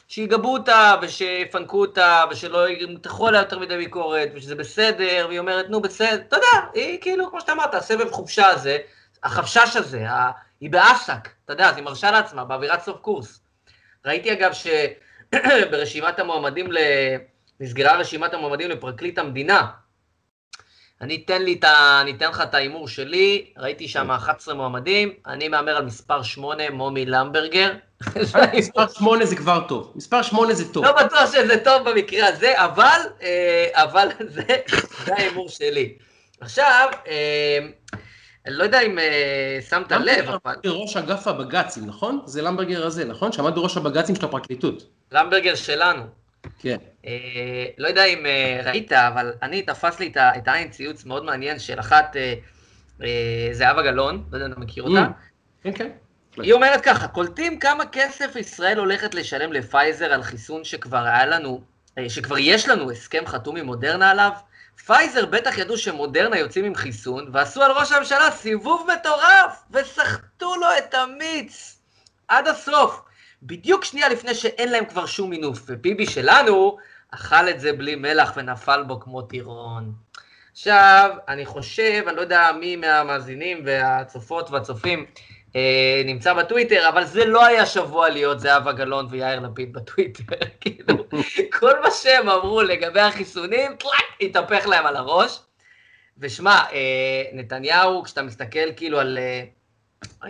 ושיגבו 0.08 0.54
אותה, 0.54 0.96
ושיפנקו 1.02 1.82
אותה, 1.82 2.24
ושלא 2.32 2.70
ימתחו 2.70 3.28
עליה 3.28 3.42
יותר 3.42 3.60
מדי 3.60 3.78
ביקורת, 3.78 4.30
ושזה 4.36 4.56
בסדר, 4.56 5.26
והיא 5.28 5.40
אומרת, 5.40 5.70
נו, 5.70 5.82
בסדר, 5.82 6.16
אתה 6.16 6.36
יודע, 6.36 6.68
היא 6.74 6.98
כאילו, 7.02 7.30
כמו 7.30 7.42
שאתה 7.42 7.52
אמרת, 7.52 7.74
הסבב 7.74 8.12
חופשה 8.12 8.48
הזה, 8.48 8.78
החפשש 9.24 9.76
הזה, 9.76 10.06
היא 10.62 10.70
באסק, 10.70 11.30
אתה 11.46 11.54
יודע, 11.54 11.70
אז 11.70 11.76
היא 11.78 11.86
מרשה 11.86 12.12
לעצמה, 12.12 12.46
באווירת 12.46 12.82
סוף 12.82 12.98
קורס. 12.98 13.49
ראיתי 14.06 14.34
אגב 14.34 14.52
שברשימת 14.54 16.20
המועמדים 16.20 16.72
ל... 16.72 16.78
נסגרה 17.60 17.96
רשימת 17.96 18.34
המועמדים 18.34 18.70
לפרקליט 18.70 19.18
המדינה. 19.18 19.68
אני 21.02 21.22
אתן, 21.26 21.42
לי 21.42 21.54
את 21.54 21.64
ה... 21.64 22.00
אני 22.02 22.12
אתן 22.12 22.30
לך 22.30 22.42
את 22.42 22.54
ההימור 22.54 22.88
שלי, 22.88 23.54
ראיתי 23.58 23.88
שם 23.88 24.12
11 24.12 24.54
מועמדים, 24.54 25.14
אני 25.28 25.48
מהמר 25.48 25.78
על 25.78 25.86
מספר 25.86 26.24
8, 26.24 26.70
מומי 26.70 27.06
למברגר. 27.06 27.74
מספר 28.58 28.88
8 28.88 29.26
זה 29.26 29.36
כבר 29.36 29.68
טוב, 29.68 29.92
מספר 29.96 30.22
8 30.22 30.54
זה 30.54 30.74
טוב. 30.74 30.86
לא 30.86 31.04
בטוח 31.04 31.32
שזה 31.32 31.64
טוב 31.64 31.90
במקרה 31.90 32.28
הזה, 32.28 32.64
אבל, 32.66 33.00
אה, 33.22 33.68
אבל 33.74 34.08
זה, 34.36 34.44
זה 35.06 35.16
ההימור 35.16 35.50
שלי. 35.50 35.98
עכשיו, 36.42 36.90
אה, 37.08 37.60
אני 38.50 38.58
לא 38.58 38.64
יודע 38.64 38.82
אם 38.82 39.00
אה, 39.00 39.60
שמת 39.70 39.92
לב, 39.92 40.30
אבל... 40.30 40.56
ראש 40.66 40.98
אגף 40.98 41.28
הבג"צים, 41.28 41.86
נכון? 41.86 42.22
זה 42.26 42.42
למברגר 42.42 42.86
הזה, 42.86 43.06
נכון? 43.06 43.32
שעמד 43.32 43.56
בראש 43.56 43.78
הבג"צים 43.78 44.16
של 44.16 44.26
הפרקליטות. 44.26 44.84
למברגר 45.12 45.56
שלנו. 45.56 46.04
כן. 46.60 46.78
אה, 47.06 47.66
לא 47.78 47.88
יודע 47.88 48.06
אם 48.06 48.26
אה, 48.26 48.62
ראית, 48.66 48.94
אבל 48.94 49.34
אני, 49.42 49.62
תפס 49.62 50.00
לי 50.00 50.12
את 50.18 50.48
העין 50.48 50.70
ציוץ 50.70 51.06
מאוד 51.06 51.26
מעניין 51.26 51.60
של 51.60 51.80
אחת, 51.80 52.16
זהבה 53.52 53.82
גלאון, 53.82 54.24
לא 54.32 54.38
יודע 54.38 54.46
אם 54.46 54.52
אתה 54.52 54.60
מכיר 54.60 54.84
אותה. 54.84 55.06
Mm. 55.06 55.64
כן, 55.64 55.72
כן. 55.74 55.90
היא 56.38 56.54
אומרת 56.54 56.82
ככה, 56.82 57.08
קולטים 57.08 57.60
כמה 57.60 57.86
כסף 57.86 58.36
ישראל 58.36 58.78
הולכת 58.80 59.16
לשלם 59.16 59.54
לפייזר 59.54 60.14
על 60.14 60.24
חיסון 60.24 60.64
שכבר 60.64 61.04
היה 61.04 61.26
לנו, 61.26 61.62
שכבר 62.08 62.38
יש 62.38 62.70
לנו 62.70 62.92
הסכם 62.92 63.24
חתום 63.26 63.56
עם 63.56 63.66
מודרנה 63.66 64.12
עליו? 64.12 64.32
פייזר 64.86 65.26
בטח 65.26 65.58
ידעו 65.58 65.78
שמודרנה 65.78 66.38
יוצאים 66.38 66.66
עם 66.66 66.76
חיסון, 66.76 67.30
ועשו 67.34 67.62
על 67.62 67.72
ראש 67.72 67.92
הממשלה 67.92 68.32
סיבוב 68.32 68.88
מטורף, 68.94 69.64
וסחטו 69.72 70.56
לו 70.56 70.68
את 70.78 70.94
המיץ 70.94 71.80
עד 72.28 72.48
הסוף. 72.48 73.02
בדיוק 73.44 73.86
שנייה 73.86 74.10
לפני 74.10 74.36
שאין 74.36 74.72
להם 74.72 74.86
כבר 74.86 75.06
שום 75.06 75.30
מינוף, 75.30 75.60
וביבי 75.68 76.06
שלנו 76.06 76.78
אכל 77.12 77.50
את 77.50 77.60
זה 77.60 77.74
בלי 77.74 77.96
מלח 77.96 78.34
ונפל 78.36 78.84
בו 78.84 79.00
כמו 79.00 79.22
טירון. 79.22 79.94
עכשיו, 80.52 81.10
אני 81.28 81.46
חושב, 81.46 82.04
אני 82.08 82.16
לא 82.16 82.22
יודע 82.22 82.52
מי 82.60 82.76
מהמאזינים 82.76 83.62
והצופות 83.66 84.52
והצופים 84.52 85.06
אה, 85.56 86.02
נמצא 86.06 86.34
בטוויטר, 86.34 86.90
אבל 86.90 87.06
זה 87.06 87.26
לא 87.26 87.46
היה 87.46 87.66
שבוע 87.66 88.10
להיות 88.10 88.40
זהבה 88.40 88.72
גלאון 88.72 89.08
ויאיר 89.10 89.40
לפיד 89.40 89.74
בטוויטר, 89.74 90.24
כאילו, 90.62 90.96
כל 91.60 91.82
מה 91.82 91.92
שהם 91.92 92.30
אמרו 92.30 92.62
לגבי 92.62 93.00
החיסונים, 93.00 93.76
טלאק, 93.76 94.22
התהפך 94.22 94.68
להם 94.68 94.86
על 94.86 94.96
הראש. 94.96 95.40
ושמע, 96.18 96.62
אה, 96.72 97.24
נתניהו, 97.34 98.04
כשאתה 98.04 98.22
מסתכל 98.22 98.74
כאילו 98.76 99.00
על... 99.00 99.18
אה, 99.18 99.44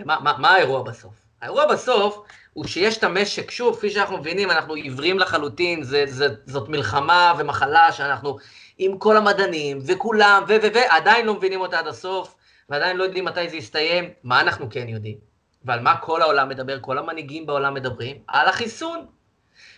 מה, 0.04 0.18
מה, 0.20 0.34
מה 0.38 0.50
האירוע 0.50 0.82
בסוף? 0.82 1.14
האירוע 1.42 1.66
בסוף 1.66 2.22
הוא 2.52 2.66
שיש 2.66 2.98
את 2.98 3.04
המשק, 3.04 3.50
שוב, 3.50 3.76
כפי 3.76 3.90
שאנחנו 3.90 4.18
מבינים, 4.18 4.50
אנחנו 4.50 4.74
עיוורים 4.74 5.18
לחלוטין, 5.18 5.82
זה, 5.82 6.04
זה, 6.06 6.28
זאת 6.46 6.68
מלחמה 6.68 7.34
ומחלה 7.38 7.92
שאנחנו 7.92 8.36
עם 8.78 8.98
כל 8.98 9.16
המדענים 9.16 9.78
וכולם, 9.86 10.42
ו... 10.48 10.56
ו... 10.62 10.66
ו... 10.74 10.78
עדיין 10.88 11.26
לא 11.26 11.34
מבינים 11.34 11.60
אותה 11.60 11.78
עד 11.78 11.86
הסוף, 11.86 12.34
ועדיין 12.70 12.96
לא 12.96 13.04
יודעים 13.04 13.24
מתי 13.24 13.48
זה 13.48 13.56
יסתיים. 13.56 14.10
מה 14.22 14.40
אנחנו 14.40 14.70
כן 14.70 14.88
יודעים? 14.88 15.18
ועל 15.64 15.80
מה 15.80 15.96
כל 15.96 16.22
העולם 16.22 16.48
מדבר, 16.48 16.78
כל 16.80 16.98
המנהיגים 16.98 17.46
בעולם 17.46 17.74
מדברים? 17.74 18.16
על 18.28 18.48
החיסון. 18.48 19.06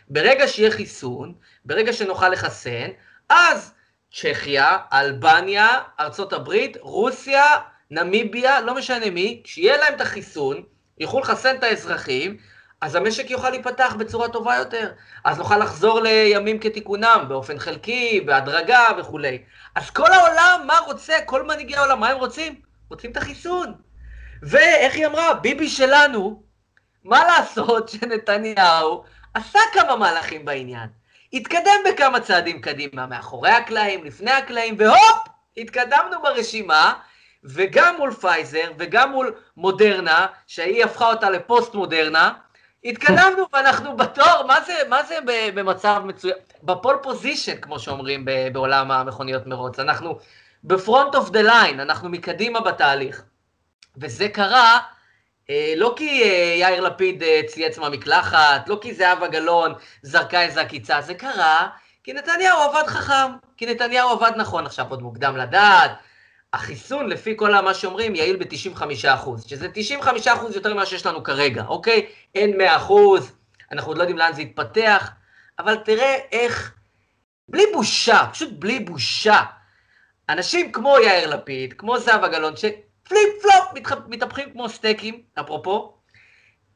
ברגע 0.09 0.49
שיהיה 0.49 0.71
חיסון, 0.71 1.35
ברגע 1.65 1.93
שנוכל 1.93 2.29
לחסן, 2.29 2.89
אז 3.29 3.75
צ'כיה, 4.13 4.79
אלבניה, 4.93 5.69
ארצות 6.01 6.33
הברית, 6.33 6.77
רוסיה, 6.81 7.45
נמיביה, 7.91 8.61
לא 8.61 8.75
משנה 8.75 9.11
מי, 9.11 9.41
כשיהיה 9.45 9.77
להם 9.77 9.95
את 9.95 10.01
החיסון, 10.01 10.63
יוכלו 10.99 11.21
לחסן 11.21 11.57
את 11.57 11.63
האזרחים, 11.63 12.37
אז 12.81 12.95
המשק 12.95 13.31
יוכל 13.31 13.51
להיפתח 13.51 13.95
בצורה 13.99 14.29
טובה 14.29 14.57
יותר. 14.57 14.93
אז 15.25 15.39
נוכל 15.39 15.59
לחזור 15.59 16.01
לימים 16.01 16.59
כתיקונם, 16.59 17.25
באופן 17.29 17.59
חלקי, 17.59 18.21
בהדרגה 18.21 18.89
וכולי. 18.99 19.43
אז 19.75 19.91
כל 19.91 20.13
העולם, 20.13 20.65
מה 20.67 20.79
רוצה? 20.79 21.15
כל 21.27 21.43
מנהיגי 21.43 21.77
העולם, 21.77 22.01
מה 22.01 22.09
הם 22.09 22.19
רוצים? 22.19 22.72
רוצים 22.93 23.11
את 23.11 23.17
החיסון. 23.17 23.73
ואיך 24.43 24.95
היא 24.95 25.07
אמרה? 25.07 25.35
ביבי 25.35 25.69
שלנו, 25.69 26.43
מה 27.05 27.25
לעשות 27.25 27.89
שנתניהו 27.89 29.05
עשה 29.35 29.59
כמה 29.73 29.97
מהלכים 29.97 30.45
בעניין. 30.45 30.89
התקדם 31.33 31.81
בכמה 31.89 32.21
צעדים 32.21 32.61
קדימה, 32.61 33.07
מאחורי 33.07 33.51
הקלעים, 33.51 34.05
לפני 34.05 34.31
הקלעים, 34.31 34.77
והופ, 34.79 35.29
התקדמנו 35.57 36.23
ברשימה, 36.23 36.95
וגם 37.45 37.97
מול 37.99 38.13
פייזר, 38.13 38.73
וגם 38.79 39.13
מול 39.13 39.35
מודרנה, 39.57 40.27
שהיא 40.47 40.85
הפכה 40.85 41.11
אותה 41.11 41.31
לפוסט 41.31 41.75
מודרנה, 41.75 42.33
התקדמנו 42.85 43.45
ואנחנו 43.53 43.97
בתור, 43.97 44.43
מה 44.47 44.61
זה, 44.61 44.75
מה 44.89 45.03
זה 45.03 45.19
במצב 45.55 46.03
מצוין? 46.05 46.35
ב 46.63 46.70
pole 46.70 46.99
position, 47.03 47.57
כמו 47.57 47.79
שאומרים 47.79 48.25
בעולם 48.53 48.91
המכוניות 48.91 49.47
מרוץ. 49.47 49.79
אנחנו 49.79 50.19
ב 50.65 50.73
front 50.73 51.15
of 51.15 51.31
the 51.31 51.43
line, 51.43 51.81
אנחנו 51.81 52.09
מקדימה 52.09 52.61
בתהליך. 52.61 53.23
וזה 53.97 54.29
קרה 54.29 54.79
אה, 55.51 55.75
לא 55.77 55.95
כי 55.97 56.23
אה, 56.23 56.55
יאיר 56.59 56.81
לפיד 56.81 57.23
אה, 57.23 57.41
צייץ 57.47 57.79
מהמקלחת, 57.79 58.69
לא 58.69 58.79
כי 58.83 58.95
זהבה 58.95 59.29
גלאון 59.29 59.75
זרקה 60.03 60.43
איזה 60.43 60.61
עקיצה, 60.61 61.01
זה 61.01 61.15
קרה 61.15 61.69
כי 62.05 62.13
נתניהו 62.13 62.59
עבד 62.59 62.87
חכם, 62.87 63.33
כי 63.57 63.67
נתניהו 63.67 64.09
עבד 64.09 64.33
נכון. 64.37 64.67
עכשיו 64.67 64.87
עוד 64.91 65.03
מוקדם 65.03 65.37
לדעת, 65.37 65.91
החיסון, 66.53 67.09
לפי 67.09 67.35
כל 67.37 67.61
מה 67.61 67.75
שאומרים, 67.75 68.15
יעיל 68.15 68.37
ב-95%, 68.37 69.49
שזה 69.49 69.69
95% 70.25 70.29
יותר 70.55 70.75
ממה 70.75 70.87
שיש 70.87 71.07
לנו 71.07 71.23
כרגע, 71.23 71.65
אוקיי? 71.69 72.07
אין 72.35 72.61
100%, 72.61 72.93
אנחנו 73.73 73.91
עוד 73.91 73.99
לא 73.99 74.03
יודעים 74.03 74.19
לאן 74.19 74.33
זה 74.33 74.43
יתפתח, 74.43 75.11
אבל 75.59 75.77
תראה 75.77 76.17
איך, 76.33 76.75
בלי 77.49 77.63
בושה, 77.73 78.27
פשוט 78.33 78.51
בלי 78.53 78.81
בושה, 78.81 79.43
אנשים 80.29 80.73
כמו 80.73 80.97
יאיר 80.99 81.31
לפיד, 81.31 81.73
כמו 81.73 81.99
זהבה 81.99 82.29
גלאון, 82.29 82.57
שפליפ 82.57 83.43
פלופ 83.43 83.99
מתהפכים 84.09 84.51
כמו 84.53 84.69
סטייקים, 84.69 85.23
אפרופו, 85.41 85.95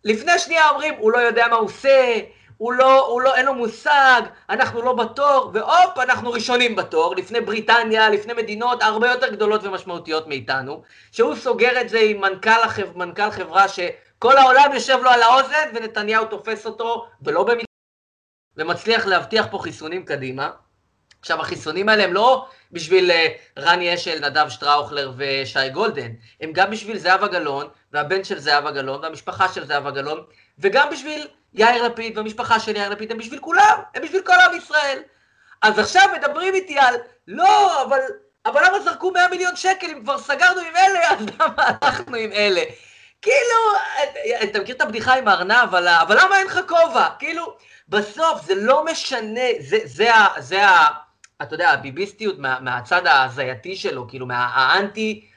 לפני 0.05 0.39
שנייה 0.39 0.69
אומרים, 0.69 0.95
הוא 0.99 1.13
לא 1.13 1.19
יודע 1.19 1.47
מה 1.49 1.57
הוא 1.57 1.67
עושה, 1.67 2.21
הוא 2.57 2.73
לא, 2.73 3.07
הוא 3.07 3.21
לא, 3.21 3.37
אין 3.37 3.47
לו 3.47 3.55
מושג, 3.55 4.23
אנחנו 4.51 4.83
לא 4.83 4.93
בתור, 4.93 5.51
והופ, 5.55 5.99
אנחנו 5.99 6.31
ראשונים 6.31 6.77
בתור, 6.77 7.17
לפני 7.17 7.41
בריטניה, 7.41 8.11
לפני 8.11 8.33
מדינות 8.33 8.83
הרבה 8.83 9.09
יותר 9.09 9.33
גדולות 9.33 9.65
ומשמעותיות 9.65 10.27
מאיתנו, 10.27 10.83
שהוא 11.13 11.35
סוגר 11.35 11.81
את 11.81 11.89
זה 11.89 12.01
עם 12.01 12.21
מנכ"ל, 12.21 12.63
החב, 12.65 12.99
מנכ"ל 12.99 13.31
חברה 13.31 13.69
שכל 13.69 14.37
העולם 14.37 14.71
יושב 14.75 14.99
לו 15.03 15.11
על 15.11 15.23
האוזן, 15.23 15.69
ונתניהו 15.75 16.25
תופס 16.27 16.67
אותו, 16.67 17.07
ולא 17.23 17.45
במקרה, 17.45 17.67
ומצליח 18.57 19.07
להבטיח 19.07 19.47
פה 19.51 19.59
חיסונים 19.59 20.05
קדימה. 20.05 20.51
עכשיו, 21.27 21.41
החיסונים 21.41 21.89
האלה 21.89 22.05
הם 22.05 22.13
לא 22.13 22.47
בשביל 22.73 23.11
אה, 23.11 23.29
רני 23.59 23.95
אשל, 23.95 24.19
נדב 24.19 24.49
שטראוכלר 24.49 25.13
ושי 25.17 25.69
גולדן, 25.69 26.11
הם 26.41 26.53
גם 26.53 26.71
בשביל 26.71 26.99
זהבה 26.99 27.29
גלאון, 27.29 27.69
והבן 27.93 28.25
של 28.25 28.39
זהבה 28.39 28.71
גלאון, 28.71 29.03
והמשפחה 29.03 29.49
של 29.49 29.67
זהבה 29.67 29.91
גלאון, 29.91 30.25
וגם 30.59 30.91
בשביל 30.91 31.27
יאיר 31.55 31.83
לפיד 31.83 32.19
והמשפחה 32.19 32.61
של 32.61 32.77
יאיר 32.77 32.89
לפיד 32.89 33.13
הם 33.13 33.19
בשביל 33.19 33.39
כולם, 33.39 33.81
הם 33.95 34.03
בשביל 34.03 34.23
כל 34.23 34.33
עם 34.33 34.57
ישראל. 34.57 34.99
אז 35.63 35.79
עכשיו 35.79 36.03
מדברים 36.17 36.55
איתי 36.55 36.79
על, 36.79 36.95
לא, 37.29 37.83
אבל, 37.83 38.01
אבל 38.47 38.61
למה 38.67 38.81
זרקו 38.81 39.11
100 39.11 39.29
מיליון 39.29 39.57
שקל 39.57 39.87
אם 39.87 40.01
כבר 40.03 40.19
סגרנו 40.19 40.61
עם 40.61 40.77
אלה, 40.77 41.11
אז 41.11 41.27
למה 41.41 41.55
הלכנו 41.57 42.17
עם 42.17 42.33
אלה? 42.33 42.63
כאילו, 43.23 43.59
אתה 44.43 44.61
מכיר 44.61 44.75
את 44.75 44.81
הבדיחה 44.81 45.15
עם 45.15 45.29
הארנב, 45.29 45.63
אבל, 45.63 45.89
אבל 45.89 46.17
למה 46.21 46.39
אין 46.39 46.47
לך 46.47 46.61
כובע? 46.69 47.09
כאילו, 47.19 47.57
בסוף 47.89 48.47
זה 48.47 48.55
לא 48.55 48.85
משנה, 48.85 49.51
זה, 49.61 49.79
זה, 49.85 50.11
זה, 50.39 50.39
זה. 50.39 50.59
אתה 51.43 51.55
יודע, 51.55 51.71
הביביסטיות 51.71 52.39
מה, 52.39 52.61
מהצד 52.61 53.07
ההזייתי 53.07 53.77
שלו, 53.77 54.09
כאילו, 54.09 54.27
מהאנטי, 54.27 55.29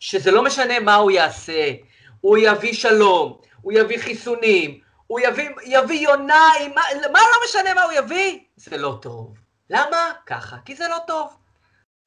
שזה 0.00 0.30
לא 0.30 0.44
משנה 0.44 0.80
מה 0.80 0.94
הוא 0.94 1.10
יעשה, 1.10 1.72
הוא 2.20 2.38
יביא 2.38 2.72
שלום, 2.72 3.38
הוא 3.62 3.72
יביא 3.72 3.98
חיסונים, 3.98 4.80
הוא 5.06 5.20
יביא, 5.20 5.50
יביא 5.64 6.00
יונה, 6.00 6.50
מה, 6.74 6.82
מה 7.12 7.18
לא 7.18 7.38
משנה 7.44 7.74
מה 7.74 7.82
הוא 7.82 7.92
יביא? 7.92 8.38
זה 8.56 8.76
לא 8.76 8.98
טוב. 9.02 9.34
למה? 9.70 10.12
ככה, 10.26 10.56
כי 10.64 10.74
זה 10.74 10.88
לא 10.88 10.98
טוב. 11.06 11.36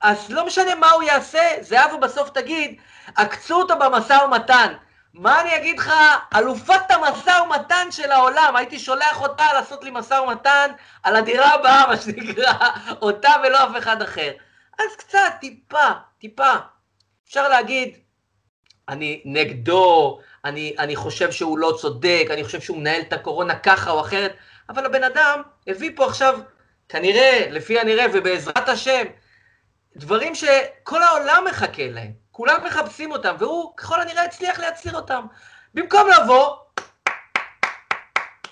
אז 0.02 0.32
לא 0.32 0.46
משנה 0.46 0.76
מה 0.76 0.92
הוא 0.92 1.04
יעשה, 1.04 1.42
זהבה 1.62 1.98
בסוף 1.98 2.30
תגיד, 2.30 2.82
עקצו 3.16 3.56
אותו 3.56 3.80
במשא 3.80 4.14
ומתן. 4.26 4.74
מה 5.14 5.42
אני 5.42 5.58
אגיד 5.58 5.80
לך, 5.80 5.94
אלופת 6.36 6.92
המשא 6.92 7.42
ומתן 7.46 7.88
של 7.92 8.12
העולם, 8.12 8.56
הייתי 8.56 8.80
שולח 8.80 9.22
אותה 9.22 9.54
לעשות 9.54 9.84
לי 9.84 9.92
משא 9.94 10.14
ומתן 10.14 10.72
על 11.04 11.16
הדירה 11.16 11.54
הבאה, 11.54 11.88
מה 11.88 11.98
שנקרא, 11.98 12.54
אותה 13.02 13.32
ולא 13.44 13.64
אף 13.64 13.78
אחד 13.78 14.02
אחר. 14.02 14.32
אז 14.80 14.96
קצת, 14.98 15.34
טיפה, 15.40 15.90
טיפה. 16.20 16.54
אפשר 17.28 17.50
להגיד, 17.50 17.98
אני 18.90 19.22
נגדו, 19.26 20.20
אני, 20.46 20.76
אני 20.80 20.96
חושב 20.96 21.32
שהוא 21.32 21.58
לא 21.58 21.78
צודק, 21.80 22.28
אני 22.30 22.44
חושב 22.44 22.62
שהוא 22.62 22.78
מנהל 22.78 23.02
את 23.02 23.14
הקורונה 23.14 23.56
ככה 23.56 23.92
או 23.92 24.02
אחרת, 24.02 24.36
אבל 24.70 24.86
הבן 24.86 25.04
אדם 25.04 25.42
הביא 25.68 25.92
פה 25.96 26.06
עכשיו, 26.06 26.40
כנראה, 26.90 27.48
לפי 27.50 27.80
הנראה 27.80 28.06
ובעזרת 28.14 28.70
השם, 28.70 29.04
דברים 29.96 30.36
שכל 30.36 31.04
העולם 31.04 31.46
מחכה 31.50 31.88
להם, 31.88 32.12
כולם 32.40 32.60
מחפשים 32.66 33.12
אותם, 33.12 33.36
והוא 33.40 33.74
ככל 33.78 34.02
הנראה 34.02 34.24
הצליח 34.24 34.60
להצהיר 34.60 34.96
אותם. 34.96 35.26
במקום 35.74 36.02
לבוא, 36.10 36.56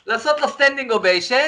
לעשות 0.06 0.42
לו 0.42 0.48
standing 0.48 0.92
ovation, 0.92 1.48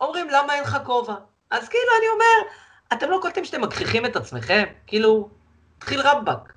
אומרים 0.00 0.28
למה 0.30 0.54
אין 0.54 0.62
לך 0.62 0.78
כובע. 0.84 1.14
אז 1.50 1.68
כאילו 1.68 1.90
אני 1.98 2.08
אומר, 2.08 2.56
אתם 2.92 3.10
לא 3.10 3.18
קולטים 3.22 3.44
שאתם 3.44 3.60
מגחיכים 3.60 4.06
את 4.06 4.16
עצמכם? 4.16 4.64
כאילו, 4.86 5.28
תחיל 5.78 6.00
רמב"ק. 6.00 6.52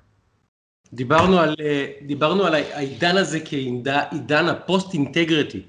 דיברנו 0.92 1.40
על, 1.40 1.54
אה, 1.60 1.86
דיברנו 2.02 2.46
על 2.46 2.54
העידן 2.54 3.16
הזה 3.16 3.38
כעידן 3.44 4.48
ה 4.48 4.57
post 4.57 4.94
integrity, 4.94 5.62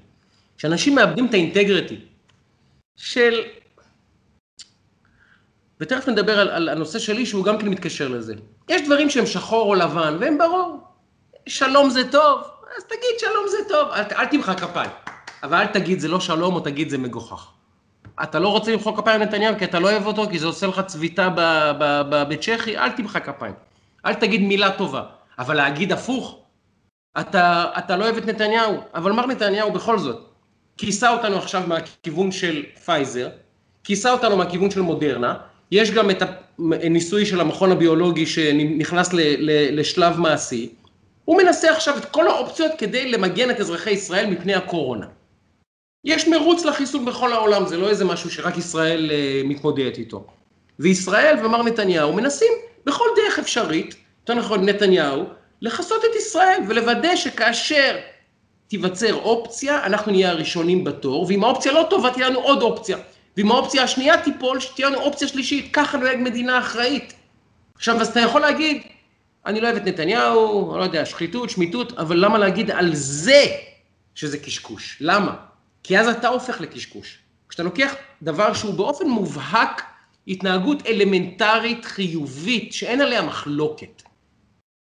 שאנשים 0.58 0.96
מאבדים 0.96 1.26
את 1.26 1.34
ה 1.34 1.41
integrity 1.41 2.06
של, 2.96 3.44
ותכף 5.80 6.08
נדבר 6.08 6.40
על, 6.40 6.50
על 6.50 6.70
הנושא 6.70 7.00
שלי 7.00 7.26
שהוא 7.26 7.46
גם 7.46 7.58
כן 7.58 7.68
מתקשר 7.68 8.08
לזה. 8.08 8.34
יש 8.70 8.82
דברים 8.82 9.10
שהם 9.10 9.26
שחור 9.26 9.70
או 9.70 9.76
לבן 9.76 10.18
והם 10.20 10.38
ברור. 10.38 10.80
שלום 11.48 11.90
זה 11.90 12.12
טוב, 12.12 12.42
אז 12.78 12.84
תגיד 12.84 13.20
שלום 13.20 13.46
זה 13.48 13.58
טוב, 13.70 13.90
אל, 13.92 14.04
אל 14.18 14.26
תמחא 14.26 14.54
כפיים. 14.54 14.92
אבל 15.44 15.58
אל 15.58 15.66
תגיד 15.66 16.00
זה 16.00 16.08
לא 16.08 16.20
שלום 16.20 16.56
או 16.56 16.60
תגיד 16.60 16.90
זה 16.90 16.98
מגוחך. 16.98 17.52
אתה 18.24 18.40
לא 18.40 18.48
רוצה 18.48 18.72
למחוא 18.72 18.98
כפיים 18.98 19.22
לנתניהו 19.22 19.56
כי 19.60 19.66
אתה 19.66 19.80
לא 19.80 19.92
אוהב 19.92 20.06
אותו, 20.06 20.30
כי 20.30 20.40
זה 20.40 20.46
עושה 20.46 20.68
לך 20.68 20.82
צביטה 20.88 21.30
בצ'כי, 22.10 22.78
אל 22.78 22.92
תמחא 22.92 23.20
כפיים. 23.20 23.54
אל 24.06 24.14
תגיד 24.14 24.42
מילה 24.42 24.72
טובה, 24.72 25.04
אבל 25.40 25.56
להגיד 25.56 25.92
הפוך, 25.92 26.40
אתה, 27.20 27.66
אתה 27.78 27.98
לא 27.98 28.04
אוהב 28.04 28.18
את 28.18 28.26
נתניהו, 28.26 28.78
אבל 28.94 29.12
מר 29.12 29.26
נתניהו 29.26 29.72
בכל 29.72 30.00
זאת, 30.00 30.30
כיסה 30.78 31.10
אותנו 31.10 31.38
עכשיו 31.38 31.64
מהכיוון 31.68 32.32
של 32.32 32.64
פייזר, 32.86 33.30
כיסה 33.84 34.12
אותנו 34.12 34.38
מהכיוון 34.38 34.72
של 34.72 34.82
מודרנה, 34.82 35.38
יש 35.72 35.92
גם 35.92 36.10
את 36.10 36.24
הניסוי 36.60 37.26
של 37.26 37.42
המכון 37.42 37.72
הביולוגי 37.72 38.26
שנכנס 38.26 39.10
לשלב 39.72 40.20
מעשי, 40.20 40.70
הוא 41.26 41.38
מנסה 41.38 41.72
עכשיו 41.72 41.98
את 41.98 42.06
כל 42.06 42.28
האופציות 42.28 42.72
כדי 42.78 43.12
למגן 43.12 43.50
את 43.50 43.60
אזרחי 43.60 43.92
ישראל 43.92 44.26
מפני 44.30 44.54
הקורונה. 44.54 45.06
יש 46.06 46.28
מרוץ 46.28 46.66
לחיסון 46.66 47.06
בכל 47.06 47.34
העולם, 47.34 47.68
זה 47.68 47.78
לא 47.78 47.90
איזה 47.90 48.06
משהו 48.06 48.32
שרק 48.32 48.58
ישראל 48.58 49.12
uh, 49.12 49.48
מתמודדת 49.48 49.98
איתו. 49.98 50.26
וישראל 50.80 51.46
ומר 51.46 51.64
נתניהו 51.64 52.14
מנסים 52.14 52.52
בכל 52.86 53.06
דרך 53.16 53.40
אפשרית, 53.40 53.96
יותר 54.20 54.34
נכון 54.34 54.70
נתניהו, 54.70 55.26
לכסות 55.62 56.06
את 56.06 56.16
ישראל 56.16 56.60
ולוודא 56.68 57.16
שכאשר 57.16 57.98
תיווצר 58.68 59.14
אופציה, 59.16 59.86
אנחנו 59.86 60.12
נהיה 60.12 60.30
הראשונים 60.30 60.84
בתור, 60.84 61.26
ואם 61.30 61.44
האופציה 61.44 61.72
לא 61.72 61.88
טובה, 61.90 62.10
תהיה 62.14 62.30
לנו 62.30 62.40
עוד 62.40 62.62
אופציה. 62.62 62.98
ואם 63.38 63.52
האופציה 63.52 63.84
השנייה 63.84 64.24
תיפול, 64.24 64.60
שתהיה 64.60 64.90
לנו 64.90 64.98
אופציה 64.98 65.28
שלישית. 65.28 65.70
ככה 65.74 65.98
נוהג 65.98 66.18
מדינה 66.20 66.60
אחראית. 66.60 67.14
עכשיו, 67.76 68.02
אז 68.02 68.08
אתה 68.08 68.20
יכול 68.20 68.42
להגיד, 68.42 68.82
אני 69.46 69.62
לא 69.62 69.68
אוהב 69.68 69.78
את 69.78 69.88
נתניהו, 69.88 70.72
אני 70.72 70.80
לא 70.80 70.84
יודע, 70.84 71.06
שחיתות, 71.06 71.50
שמיטות, 71.50 72.00
אבל 72.00 72.26
למה 72.26 72.38
להגיד 72.38 72.72
על 72.72 72.96
זה 72.96 73.46
שזה 74.16 74.38
קשקוש? 74.38 74.98
למה? 75.02 75.36
כי 75.84 76.00
אז 76.00 76.08
אתה 76.08 76.28
הופך 76.28 76.62
לקשקוש. 76.62 77.20
כשאתה 77.50 77.64
לוקח 77.64 77.94
דבר 78.24 78.54
שהוא 78.54 78.74
באופן 78.74 79.08
מובהק 79.08 79.84
התנהגות 80.28 80.88
אלמנטרית 80.88 81.86
חיובית 81.86 82.74
שאין 82.74 83.02
עליה 83.02 83.22
מחלוקת. 83.22 84.04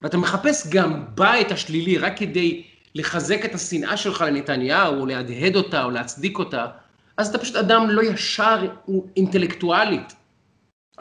ואתה 0.01 0.17
מחפש 0.17 0.67
גם 0.67 1.05
בה 1.15 1.41
את 1.41 1.51
השלילי 1.51 1.97
רק 1.97 2.17
כדי 2.17 2.63
לחזק 2.95 3.45
את 3.45 3.55
השנאה 3.55 3.97
שלך 3.97 4.21
לנתניהו, 4.21 4.99
או 4.99 5.05
להדהד 5.05 5.55
אותה, 5.55 5.83
או 5.83 5.91
להצדיק 5.91 6.39
אותה, 6.39 6.65
אז 7.19 7.27
אתה 7.27 7.37
פשוט 7.37 7.55
אדם 7.55 7.89
לא 7.89 8.01
ישר 8.01 8.75
אינטלקטואלית. 9.17 10.15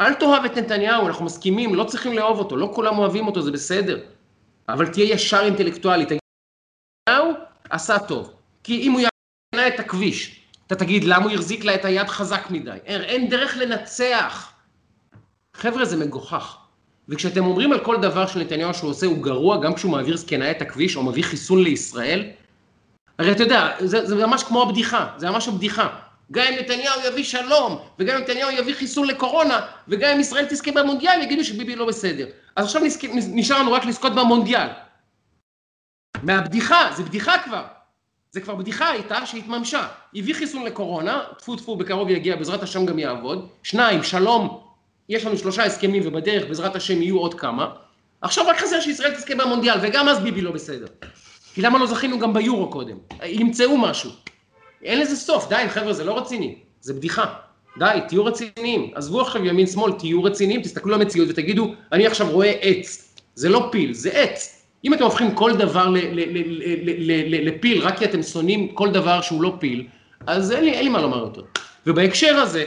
אל 0.01 0.14
תאהב 0.14 0.45
את 0.45 0.59
נתניהו, 0.59 1.07
אנחנו 1.07 1.25
מסכימים, 1.25 1.75
לא 1.75 1.85
צריכים 1.85 2.12
לאהוב 2.12 2.39
אותו, 2.39 2.57
לא 2.57 2.71
כולם 2.75 2.99
אוהבים 2.99 3.27
אותו, 3.27 3.43
זה 3.43 3.51
בסדר. 3.53 3.99
אבל 4.69 4.87
תהיה 4.87 5.14
ישר 5.14 5.41
אינטלקטואלית. 5.45 6.09
נתניהו 6.12 7.33
עשה 7.71 7.99
טוב. 7.99 8.35
כי 8.62 8.81
אם 8.83 8.93
הוא 8.93 9.01
ינע 9.55 9.69
את 9.69 9.81
הכביש, 9.81 10.41
אתה 10.66 10.75
תגיד, 10.75 11.05
למה 11.05 11.25
הוא 11.25 11.33
החזיק 11.33 11.64
לה 11.64 11.75
את 11.75 11.85
היד 11.85 12.09
חזק 12.09 12.51
מדי? 12.51 12.79
אין, 12.85 13.03
אין 13.03 13.29
דרך 13.29 13.57
לנצח. 13.57 14.53
חבר'ה, 15.57 15.85
זה 15.85 15.97
מגוחך. 15.97 16.57
וכשאתם 17.09 17.47
אומרים 17.47 17.73
על 17.73 17.85
כל 17.85 17.97
דבר 18.03 18.27
שנתניהו 18.27 18.75
שהוא 18.75 18.91
עושה 18.91 19.07
הוא 19.07 19.23
גרוע, 19.23 19.61
גם 19.61 19.75
כשהוא 19.75 19.93
מעביר 19.93 20.16
זקנה 20.16 20.51
את 20.51 20.62
הכביש 20.62 20.97
או 20.97 21.03
מביא 21.03 21.23
חיסון 21.25 21.62
לישראל, 21.62 22.31
הרי 23.19 23.33
אתה 23.33 23.43
יודע, 23.43 23.77
זה, 23.79 24.07
זה 24.07 24.27
ממש 24.27 24.43
כמו 24.43 24.62
הבדיחה, 24.62 25.07
זה 25.16 25.31
ממש 25.31 25.49
הבדיחה. 25.49 26.08
גם 26.33 26.45
אם 26.47 26.59
נתניהו 26.59 27.01
יביא 27.07 27.24
שלום, 27.24 27.79
וגם 27.99 28.16
אם 28.16 28.22
נתניהו 28.22 28.51
יביא 28.51 28.74
חיסון 28.74 29.07
לקורונה, 29.07 29.61
וגם 29.89 30.11
אם 30.11 30.20
ישראל 30.20 30.45
תזכה 30.45 30.72
במונדיאל, 30.72 31.22
יגידו 31.22 31.45
שביבי 31.45 31.76
לא 31.76 31.87
בסדר. 31.87 32.26
אז 32.57 32.64
עכשיו 32.64 32.83
נשאר 33.12 33.59
לנו 33.59 33.72
רק 33.72 33.85
לזכות 33.85 34.14
במונדיאל. 34.14 34.68
מהבדיחה, 36.22 36.91
זה 36.97 37.03
בדיחה 37.03 37.39
כבר. 37.39 37.64
זה 38.31 38.41
כבר 38.41 38.55
בדיחה 38.55 38.91
הייתה 38.91 39.26
שהתממשה. 39.26 39.87
הביא 40.14 40.35
חיסון 40.35 40.64
לקורונה, 40.64 41.22
טפו 41.39 41.57
טפו 41.57 41.76
בקרוב 41.76 42.11
יגיע, 42.11 42.37
בעזרת 42.37 42.62
השם 42.62 42.87
גם 42.87 42.99
יעבוד. 42.99 43.49
שניים, 43.62 44.03
שלום, 44.03 44.61
יש 45.09 45.24
לנו 45.24 45.39
שלושה 45.39 45.64
הסכמים 45.64 46.03
ובדרך 46.07 46.49
בעזרת 46.49 46.76
השם 46.76 47.03
יהיו 47.03 47.18
עוד 47.18 47.35
כמה. 47.35 47.68
עכשיו 48.20 48.47
רק 48.47 48.59
חסר 48.59 48.81
שישראל 48.81 49.14
תזכה 49.14 49.35
במונדיאל, 49.35 49.79
וגם 49.83 50.09
אז 50.09 50.20
ביבי 50.20 50.41
לא 50.41 50.51
בסדר. 50.51 50.87
כי 51.55 51.62
למה 51.62 51.79
לא 51.79 51.87
זכינו 51.87 52.18
גם 52.18 52.33
ביורו 52.33 52.70
קודם? 52.70 52.97
ימצאו 53.24 53.79
משהו. 53.79 54.11
אין 54.83 55.01
לזה 55.01 55.16
סוף, 55.16 55.49
די 55.49 55.64
חבר'ה, 55.68 55.93
זה 55.93 56.05
לא 56.05 56.18
רציני, 56.18 56.55
זה 56.81 56.95
בדיחה. 56.95 57.35
די, 57.79 57.99
תהיו 58.09 58.24
רציניים. 58.24 58.91
עזבו 58.95 59.20
עכשיו 59.20 59.45
ימין 59.45 59.66
שמאל, 59.66 59.93
תהיו 59.93 60.22
רציניים, 60.22 60.62
תסתכלו 60.62 60.95
על 60.95 61.01
המציאות 61.01 61.29
ותגידו, 61.31 61.74
אני 61.93 62.07
עכשיו 62.07 62.31
רואה 62.31 62.51
עץ. 62.61 63.14
זה 63.35 63.49
לא 63.49 63.68
פיל, 63.72 63.95
זה 63.95 64.11
עץ. 64.11 64.64
אם 64.85 64.95
אתם 64.95 65.05
הופכים 65.05 65.35
כל 65.35 65.57
דבר 65.57 65.89
לפיל, 67.45 67.83
רק 67.83 67.99
כי 67.99 68.05
אתם 68.05 68.22
שונאים 68.22 68.74
כל 68.74 68.91
דבר 68.91 69.20
שהוא 69.20 69.43
לא 69.43 69.57
פיל, 69.61 69.87
אז 70.26 70.53
אין 70.53 70.64
לי, 70.64 70.72
אין 70.72 70.85
לי 70.85 70.91
מה 70.91 71.03
לומר 71.03 71.18
יותר. 71.18 71.43
ובהקשר 71.87 72.37
הזה, 72.37 72.64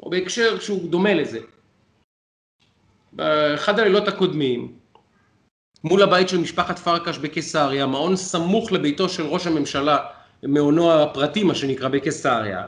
או 0.00 0.10
בהקשר 0.10 0.58
שהוא 0.60 0.90
דומה 0.90 1.14
לזה, 1.14 1.38
באחד 3.12 3.78
הלילות 3.78 4.08
הקודמים, 4.08 4.72
מול 5.84 6.02
הבית 6.02 6.28
של 6.28 6.38
משפחת 6.38 6.78
פרקש 6.78 7.18
בקיסריה, 7.18 7.86
מעון 7.86 8.16
סמוך 8.16 8.72
לביתו 8.72 9.08
של 9.08 9.26
ראש 9.26 9.46
הממשלה, 9.46 9.98
מעונו 10.42 10.92
הפרטי, 10.92 11.44
מה 11.44 11.54
שנקרא, 11.54 11.88
בקיסריה, 11.88 12.62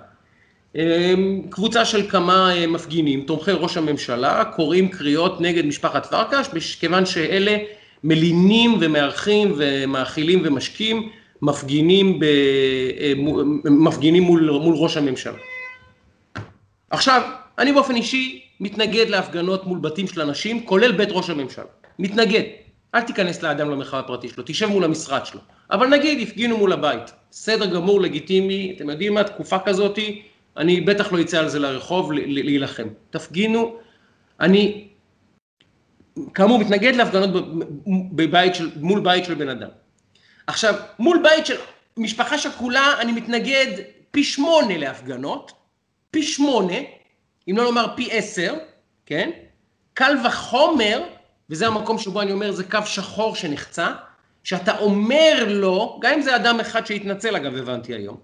אמ, 0.74 1.42
קבוצה 1.50 1.84
של 1.84 2.10
כמה 2.10 2.54
אה, 2.56 2.66
מפגינים, 2.66 3.22
תומכי 3.22 3.50
ראש 3.50 3.76
הממשלה, 3.76 4.44
קוראים 4.44 4.88
קריאות 4.88 5.40
נגד 5.40 5.66
משפחת 5.66 6.06
פרקש, 6.06 6.74
כיוון 6.80 7.06
שאלה 7.06 7.56
מלינים 8.04 8.78
ומארחים 8.80 9.54
ומאכילים 9.56 10.42
ומשקים 10.44 11.08
מפגינים, 11.42 12.20
ב, 12.20 12.24
אה, 12.24 13.12
מפגינים 13.64 14.22
מול, 14.22 14.50
מול 14.50 14.74
ראש 14.76 14.96
הממשלה. 14.96 15.38
עכשיו, 16.90 17.22
אני 17.58 17.72
באופן 17.72 17.96
אישי 17.96 18.42
מתנגד 18.60 19.08
להפגנות 19.08 19.66
מול 19.66 19.78
בתים 19.78 20.08
של 20.08 20.20
אנשים, 20.20 20.66
כולל 20.66 20.92
בית 20.92 21.08
ראש 21.12 21.30
הממשלה. 21.30 21.64
מתנגד. 21.98 22.42
אל 22.94 23.00
תיכנס 23.00 23.42
לאדם 23.42 23.70
למרחב 23.70 23.96
הפרטי 23.96 24.28
שלו, 24.28 24.44
תשב 24.46 24.66
מול 24.66 24.84
המשרד 24.84 25.26
שלו. 25.26 25.40
אבל 25.70 25.86
נגיד, 25.86 26.28
הפגינו 26.28 26.58
מול 26.58 26.72
הבית. 26.72 27.12
בסדר 27.30 27.66
גמור, 27.66 28.00
לגיטימי, 28.00 28.74
אתם 28.76 28.90
יודעים 28.90 29.14
מה, 29.14 29.24
תקופה 29.24 29.58
כזאתי, 29.58 30.22
אני 30.56 30.80
בטח 30.80 31.12
לא 31.12 31.20
אצא 31.20 31.38
על 31.38 31.48
זה 31.48 31.58
לרחוב 31.58 32.12
להילחם. 32.12 32.88
תפגינו, 33.10 33.76
אני 34.40 34.88
כאמור 36.34 36.58
מתנגד 36.58 36.94
להפגנות 36.96 37.30
בבית 38.12 38.54
של, 38.54 38.70
מול 38.76 39.00
בית 39.00 39.24
של 39.24 39.34
בן 39.34 39.48
אדם. 39.48 39.68
עכשיו, 40.46 40.74
מול 40.98 41.20
בית 41.22 41.46
של 41.46 41.56
משפחה 41.96 42.38
שכולה 42.38 42.94
אני 43.00 43.12
מתנגד 43.12 43.66
פי 44.10 44.24
שמונה 44.24 44.78
להפגנות, 44.78 45.52
פי 46.10 46.22
שמונה, 46.22 46.76
אם 47.50 47.56
לא 47.56 47.64
לומר 47.64 47.86
פי 47.96 48.08
עשר, 48.12 48.54
כן? 49.06 49.30
קל 49.94 50.14
וחומר, 50.26 51.02
וזה 51.50 51.66
המקום 51.66 51.98
שבו 51.98 52.20
אני 52.20 52.32
אומר, 52.32 52.52
זה 52.52 52.64
קו 52.64 52.78
שחור 52.84 53.36
שנחצה, 53.36 53.92
שאתה 54.44 54.78
אומר 54.78 55.44
לו, 55.48 56.00
גם 56.02 56.12
אם 56.14 56.22
זה 56.22 56.36
אדם 56.36 56.60
אחד 56.60 56.86
שהתנצל, 56.86 57.36
אגב, 57.36 57.56
הבנתי 57.56 57.94
היום, 57.94 58.16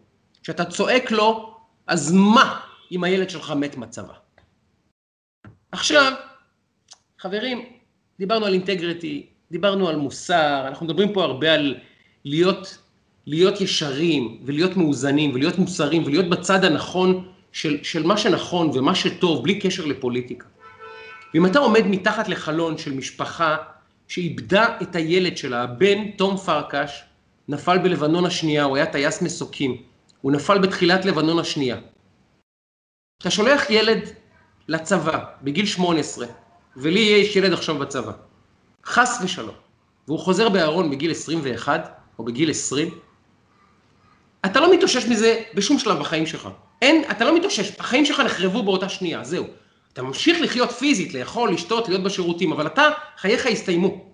שאתה 0.42 0.64
צועק 0.64 1.10
לו, 1.10 1.54
אז 1.86 2.12
מה 2.12 2.60
אם 2.92 3.04
הילד 3.04 3.30
שלך 3.30 3.50
מת 3.50 3.76
מצבה? 3.76 4.14
עכשיו, 5.72 6.12
חברים, 7.18 7.64
דיברנו 8.18 8.46
על 8.46 8.52
אינטגריטי, 8.52 9.26
דיברנו 9.50 9.88
על 9.88 9.96
מוסר, 9.96 10.64
אנחנו 10.68 10.86
מדברים 10.86 11.12
פה 11.12 11.24
הרבה 11.24 11.52
על 11.52 11.76
להיות, 12.24 12.78
להיות 13.26 13.60
ישרים 13.60 14.42
ולהיות 14.44 14.76
מאוזנים 14.76 15.34
ולהיות 15.34 15.58
מוסריים 15.58 16.04
ולהיות 16.04 16.28
בצד 16.28 16.64
הנכון 16.64 17.28
של, 17.52 17.78
של 17.82 18.06
מה 18.06 18.16
שנכון 18.16 18.70
ומה 18.74 18.94
שטוב, 18.94 19.42
בלי 19.42 19.60
קשר 19.60 19.84
לפוליטיקה. 19.84 20.46
ואם 21.34 21.46
אתה 21.46 21.58
עומד 21.58 21.86
מתחת 21.86 22.28
לחלון 22.28 22.78
של 22.78 22.92
משפחה 22.92 23.56
שאיבדה 24.08 24.76
את 24.82 24.96
הילד 24.96 25.36
שלה, 25.36 25.62
הבן 25.62 26.10
תום 26.10 26.36
פרקש, 26.36 27.04
נפל 27.48 27.78
בלבנון 27.78 28.24
השנייה, 28.26 28.64
הוא 28.64 28.76
היה 28.76 28.86
טייס 28.86 29.22
מסוקים, 29.22 29.82
הוא 30.20 30.32
נפל 30.32 30.58
בתחילת 30.58 31.04
לבנון 31.04 31.38
השנייה. 31.38 31.76
אתה 33.22 33.30
שולח 33.30 33.70
ילד 33.70 34.10
לצבא 34.68 35.24
בגיל 35.42 35.66
18, 35.66 36.26
ולי 36.76 37.00
יש 37.00 37.36
ילד 37.36 37.52
עכשיו 37.52 37.78
בצבא, 37.78 38.12
חס 38.84 39.18
ושלום, 39.24 39.54
והוא 40.08 40.18
חוזר 40.18 40.48
בארון 40.48 40.90
בגיל 40.90 41.10
21 41.10 42.00
או 42.18 42.24
בגיל 42.24 42.50
20, 42.50 42.98
אתה 44.46 44.60
לא 44.60 44.74
מתאושש 44.74 45.06
מזה 45.06 45.42
בשום 45.54 45.78
שלב 45.78 45.98
בחיים 45.98 46.26
שלך. 46.26 46.48
אין, 46.82 47.04
אתה 47.10 47.24
לא 47.24 47.36
מתאושש, 47.36 47.72
החיים 47.78 48.04
שלך 48.04 48.20
נחרבו 48.20 48.62
באותה 48.62 48.88
שנייה, 48.88 49.24
זהו. 49.24 49.44
אתה 49.96 50.04
ממשיך 50.04 50.40
לחיות 50.40 50.70
פיזית, 50.70 51.14
לאכול, 51.14 51.52
לשתות, 51.52 51.88
להיות 51.88 52.02
בשירותים, 52.02 52.52
אבל 52.52 52.66
אתה, 52.66 52.88
חייך 53.16 53.46
הסתיימו. 53.46 54.04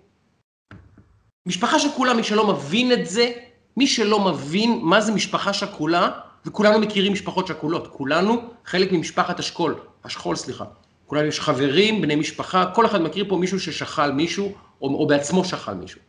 משפחה 1.47 1.79
שכולה, 1.79 2.13
מי 2.13 2.23
שלא 2.23 2.47
מבין 2.47 2.91
את 2.91 3.05
זה, 3.05 3.31
מי 3.77 3.87
שלא 3.87 4.19
מבין 4.19 4.79
מה 4.81 5.01
זה 5.01 5.11
משפחה 5.11 5.53
שכולה, 5.53 6.09
וכולנו 6.45 6.79
מכירים 6.79 7.13
משפחות 7.13 7.47
שכולות, 7.47 7.87
כולנו 7.87 8.41
חלק 8.65 8.91
ממשפחת 8.91 9.39
אשכול, 9.39 9.75
אשכול 10.03 10.35
סליחה. 10.35 10.65
כולנו 11.05 11.27
יש 11.27 11.39
חברים, 11.39 12.01
בני 12.01 12.15
משפחה, 12.15 12.65
כל 12.65 12.85
אחד 12.85 13.01
מכיר 13.01 13.25
פה 13.29 13.37
מישהו 13.37 13.59
ששכל 13.59 14.11
מישהו, 14.11 14.53
או, 14.81 14.87
או 14.87 15.07
בעצמו 15.07 15.45
שכל 15.45 15.73
מישהו. 15.73 16.01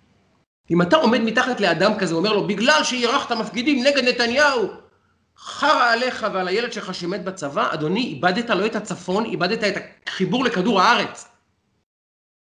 אם 0.71 0.83
אתה 0.83 0.97
עומד 0.97 1.21
מתחת 1.21 1.61
לאדם 1.61 1.93
כזה, 1.99 2.15
אומר 2.15 2.33
לו, 2.33 2.47
בגלל 2.47 2.85
שאירחת 2.85 3.33
מפגידים 3.33 3.85
נגד 3.85 4.05
נתניהו, 4.05 4.84
חרא 5.45 5.93
עליך 5.93 6.27
ועל 6.33 6.49
הילד 6.49 6.73
שלך 6.73 6.95
שמת 6.95 7.25
בצבא, 7.25 7.75
אדוני, 7.75 8.01
איבדת 8.01 8.51
לא 8.51 8.67
את 8.67 8.77
הצפון, 8.77 9.25
איבדת 9.25 9.65
את 9.65 9.83
החיבור 10.07 10.45
לכדור 10.45 10.81
הארץ. 10.81 11.29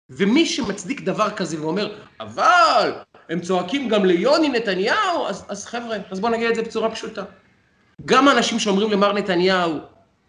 ומי 0.10 0.46
שמצדיק 0.46 1.02
דבר 1.02 1.30
כזה 1.30 1.62
ואומר, 1.62 1.96
אבל 2.20 2.94
הם 3.30 3.40
צועקים 3.40 3.90
גם 3.90 4.06
ליוני 4.06 4.50
נתניהו, 4.50 5.28
אז, 5.28 5.46
אז 5.50 5.66
חבר'ה, 5.66 5.98
אז 6.12 6.20
בואו 6.20 6.32
נגיד 6.32 6.48
את 6.48 6.56
זה 6.56 6.62
בצורה 6.62 6.92
פשוטה. 6.92 7.24
גם 8.06 8.28
האנשים 8.28 8.60
שאומרים 8.60 8.92
למר 8.92 9.14
נתניהו, 9.14 9.72
אה, 9.72 9.80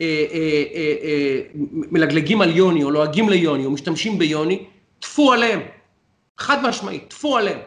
אה, 0.00 0.64
אה, 0.74 0.94
אה, 1.02 1.40
מלגלגים 1.90 2.42
על 2.42 2.56
יוני, 2.56 2.84
או 2.84 2.90
לועגים 2.90 3.28
ליוני, 3.28 3.64
או 3.64 3.70
משתמשים 3.70 4.18
ביוני, 4.18 4.66
טפו 4.98 5.32
עליהם. 5.32 5.60
חד 6.38 6.62
משמעית, 6.62 7.10
טפו 7.10 7.36
עליהם. 7.36 7.58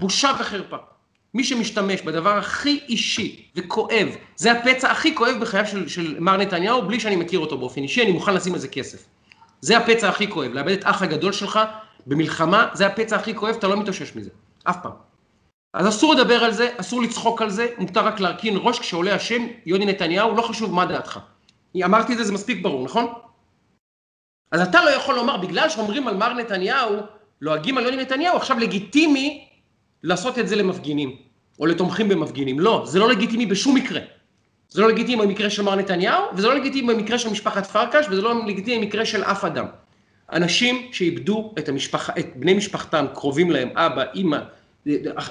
בושה 0.00 0.30
וחרפה. 0.40 0.76
מי 1.38 1.44
שמשתמש 1.44 2.02
בדבר 2.02 2.36
הכי 2.38 2.80
אישי 2.88 3.50
וכואב, 3.56 4.08
זה 4.36 4.52
הפצע 4.52 4.90
הכי 4.90 5.14
כואב 5.14 5.36
בחייו 5.40 5.66
של, 5.66 5.88
של 5.88 6.16
מר 6.20 6.36
נתניהו, 6.36 6.82
בלי 6.82 7.00
שאני 7.00 7.16
מכיר 7.16 7.38
אותו 7.38 7.58
באופן 7.58 7.82
אישי, 7.82 8.02
אני 8.02 8.12
מוכן 8.12 8.34
לשים 8.34 8.54
על 8.54 8.58
זה 8.58 8.68
כסף. 8.68 9.04
זה 9.60 9.76
הפצע 9.76 10.08
הכי 10.08 10.30
כואב, 10.30 10.52
לאבד 10.52 10.72
את 10.72 10.84
אח 10.84 11.02
הגדול 11.02 11.32
שלך 11.32 11.58
במלחמה, 12.06 12.68
זה 12.74 12.86
הפצע 12.86 13.16
הכי 13.16 13.34
כואב, 13.34 13.54
אתה 13.54 13.68
לא 13.68 13.76
מתאושש 13.76 14.16
מזה, 14.16 14.30
אף 14.64 14.76
פעם. 14.82 14.92
אז 15.74 15.88
אסור 15.88 16.14
לדבר 16.14 16.44
על 16.44 16.52
זה, 16.52 16.68
אסור 16.76 17.02
לצחוק 17.02 17.42
על 17.42 17.50
זה, 17.50 17.66
מותר 17.78 18.06
רק 18.06 18.20
להרכין 18.20 18.56
ראש 18.56 18.78
כשעולה 18.78 19.14
השם 19.14 19.46
יוני 19.66 19.86
נתניהו, 19.86 20.36
לא 20.36 20.42
חשוב 20.42 20.74
מה 20.74 20.86
דעתך. 20.86 21.18
אמרתי 21.84 22.12
את 22.12 22.18
זה, 22.18 22.24
זה 22.24 22.32
מספיק 22.32 22.62
ברור, 22.62 22.84
נכון? 22.84 23.12
אז 24.52 24.60
אתה 24.60 24.84
לא 24.84 24.90
יכול 24.90 25.14
לומר, 25.14 25.36
בגלל 25.36 25.68
שאומרים 25.68 26.08
על 26.08 26.16
מר 26.16 26.32
נתניהו, 26.32 26.96
לועגים 27.40 27.78
על 27.78 27.84
יוני 27.84 27.96
נתניהו, 27.96 28.36
עכשיו 28.36 28.58
לגיטימי 28.58 29.48
לעשות 30.02 30.38
את 30.38 30.48
זה 30.48 30.56
למפגינים, 30.56 31.27
או 31.60 31.66
לתומכים 31.66 32.08
במפגינים. 32.08 32.60
לא, 32.60 32.82
זה 32.86 32.98
לא 32.98 33.08
לגיטימי 33.08 33.46
בשום 33.46 33.74
מקרה. 33.74 34.00
זה 34.68 34.82
לא 34.82 34.88
לגיטימי 34.88 35.26
במקרה 35.26 35.50
של 35.50 35.62
מר 35.62 35.74
נתניהו, 35.74 36.22
וזה 36.34 36.46
לא 36.46 36.54
לגיטימי 36.54 36.94
במקרה 36.94 37.18
של 37.18 37.30
משפחת 37.30 37.66
פרקש, 37.66 38.06
וזה 38.10 38.22
לא 38.22 38.46
לגיטימי 38.46 38.84
במקרה 38.84 39.06
של 39.06 39.22
אף 39.22 39.44
אדם. 39.44 39.66
אנשים 40.32 40.88
שאיבדו 40.92 41.54
את, 41.58 41.68
המשפחה, 41.68 42.12
את 42.18 42.26
בני 42.36 42.54
משפחתם, 42.54 43.06
קרובים 43.14 43.50
להם, 43.50 43.68
אבא, 43.74 44.04
אימא, 44.14 44.38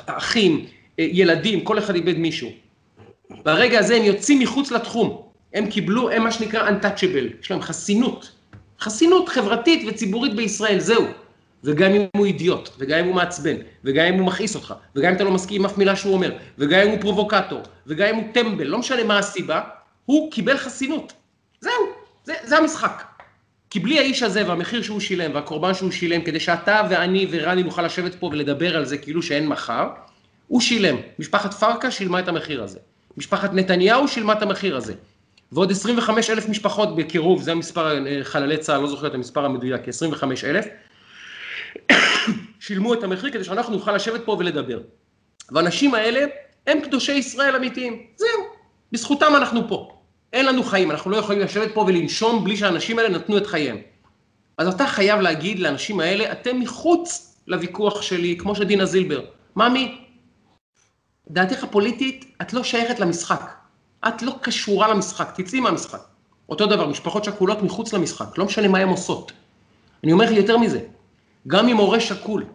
אחים, 0.05 0.65
ילדים, 0.97 1.61
כל 1.61 1.77
אחד 1.77 1.95
איבד 1.95 2.17
מישהו. 2.17 2.49
ברגע 3.29 3.79
הזה 3.79 3.95
הם 3.95 4.03
יוצאים 4.03 4.39
מחוץ 4.39 4.71
לתחום. 4.71 5.21
הם 5.53 5.69
קיבלו, 5.69 6.09
הם 6.09 6.23
מה 6.23 6.31
שנקרא 6.31 6.69
untouchable, 6.69 7.41
יש 7.41 7.51
להם 7.51 7.61
חסינות. 7.61 8.31
חסינות 8.79 9.29
חברתית 9.29 9.85
וציבורית 9.87 10.35
בישראל, 10.35 10.79
זהו. 10.79 11.05
וגם 11.63 11.91
אם 11.91 12.01
הוא 12.15 12.25
אידיוט, 12.25 12.69
וגם 12.77 12.99
אם 12.99 13.05
הוא 13.05 13.15
מעצבן, 13.15 13.55
וגם 13.83 14.05
אם 14.05 14.13
הוא 14.13 14.27
מכעיס 14.27 14.55
אותך, 14.55 14.73
וגם 14.95 15.09
אם 15.09 15.15
אתה 15.15 15.23
לא 15.23 15.31
מסכים 15.31 15.61
עם 15.61 15.65
אף 15.65 15.77
מילה 15.77 15.95
שהוא 15.95 16.13
אומר, 16.13 16.31
וגם 16.57 16.81
אם 16.81 16.89
הוא 16.89 17.01
פרובוקטור, 17.01 17.61
וגם 17.87 18.07
אם 18.07 18.15
הוא 18.15 18.23
טמבל, 18.33 18.67
לא 18.67 18.77
משנה 18.77 19.03
מה 19.03 19.19
הסיבה, 19.19 19.61
הוא 20.05 20.31
קיבל 20.31 20.57
חסינות. 20.57 21.13
זהו, 21.61 21.73
זה, 22.23 22.33
זה 22.43 22.57
המשחק. 22.57 23.03
כי 23.69 23.79
בלי 23.79 23.99
האיש 23.99 24.23
הזה 24.23 24.47
והמחיר 24.47 24.81
שהוא 24.81 24.99
שילם 24.99 25.35
והקורבן 25.35 25.73
שהוא 25.73 25.91
שילם, 25.91 26.21
כדי 26.21 26.39
שאתה 26.39 26.81
ואני 26.89 27.27
ורני 27.31 27.63
נוכל 27.63 27.81
לשבת 27.81 28.15
פה 28.15 28.25
ולדבר 28.25 28.77
על 28.77 28.85
זה 28.85 28.97
כאילו 28.97 29.21
שאין 29.21 29.47
מחר, 29.47 29.87
הוא 30.47 30.61
שילם. 30.61 30.95
משפחת 31.19 31.53
פרקה 31.53 31.91
שילמה 31.91 32.19
את 32.19 32.27
המחיר 32.27 32.63
הזה. 32.63 32.79
משפחת 33.17 33.53
נתניהו 33.53 34.07
שילמה 34.07 34.33
את 34.33 34.41
המחיר 34.41 34.77
הזה. 34.77 34.93
ועוד 35.51 35.71
25 35.71 36.29
אלף 36.29 36.49
משפחות 36.49 36.95
בקירוב, 36.95 37.41
זה 37.41 37.51
המספר 37.51 38.05
אה, 38.05 38.23
חללי 38.23 38.57
צה"ל, 38.57 38.81
לא 38.81 38.87
זוכר 38.87 39.07
את 39.07 39.13
המספר 39.13 39.45
המדויק, 39.45 39.87
25 39.87 40.43
אלף, 40.43 40.65
שילמו 42.59 42.93
את 42.93 43.03
המחיר 43.03 43.31
כדי 43.31 43.43
שאנחנו 43.43 43.73
נוכל 43.73 43.95
לשבת 43.95 44.25
פה 44.25 44.31
ולדבר. 44.39 44.79
והאנשים 45.51 45.95
האלה 45.95 46.25
הם 46.67 46.81
קדושי 46.81 47.13
ישראל 47.13 47.55
אמיתיים, 47.55 48.03
זהו, 48.15 48.43
בזכותם 48.91 49.33
אנחנו 49.35 49.67
פה. 49.67 49.97
אין 50.33 50.45
לנו 50.45 50.63
חיים, 50.63 50.91
אנחנו 50.91 51.11
לא 51.11 51.17
יכולים 51.17 51.41
לשבת 51.41 51.73
פה 51.73 51.81
ולנשום 51.81 52.43
בלי 52.43 52.57
שהאנשים 52.57 52.99
האלה 52.99 53.09
נתנו 53.09 53.37
את 53.37 53.47
חייהם. 53.47 53.77
אז 54.57 54.67
אתה 54.67 54.87
חייב 54.87 55.19
להגיד 55.19 55.59
לאנשים 55.59 55.99
האלה, 55.99 56.31
אתם 56.31 56.59
מחוץ 56.59 57.37
לוויכוח 57.47 58.01
שלי, 58.01 58.37
כמו 58.37 58.55
שדינה 58.55 58.85
זילבר. 58.85 59.21
ממי, 59.55 59.97
דעתך 61.27 61.63
הפוליטית, 61.63 62.35
את 62.41 62.53
לא 62.53 62.63
שייכת 62.63 62.99
למשחק. 62.99 63.51
את 64.07 64.21
לא 64.21 64.35
קשורה 64.41 64.87
למשחק, 64.87 65.31
תצאי 65.35 65.59
מהמשחק. 65.59 66.01
אותו 66.49 66.65
דבר, 66.65 66.87
משפחות 66.87 67.23
שכולות 67.23 67.61
מחוץ 67.61 67.93
למשחק, 67.93 68.37
לא 68.37 68.45
משנה 68.45 68.67
מה 68.67 68.77
הן 68.77 68.89
עושות. 68.89 69.31
אני 70.03 70.11
אומר 70.11 70.25
לך 70.25 70.31
יותר 70.31 70.57
מזה, 70.57 70.79
גם 71.47 71.67
אם 71.67 71.77
הורה 71.77 71.99
שכול, 71.99 72.45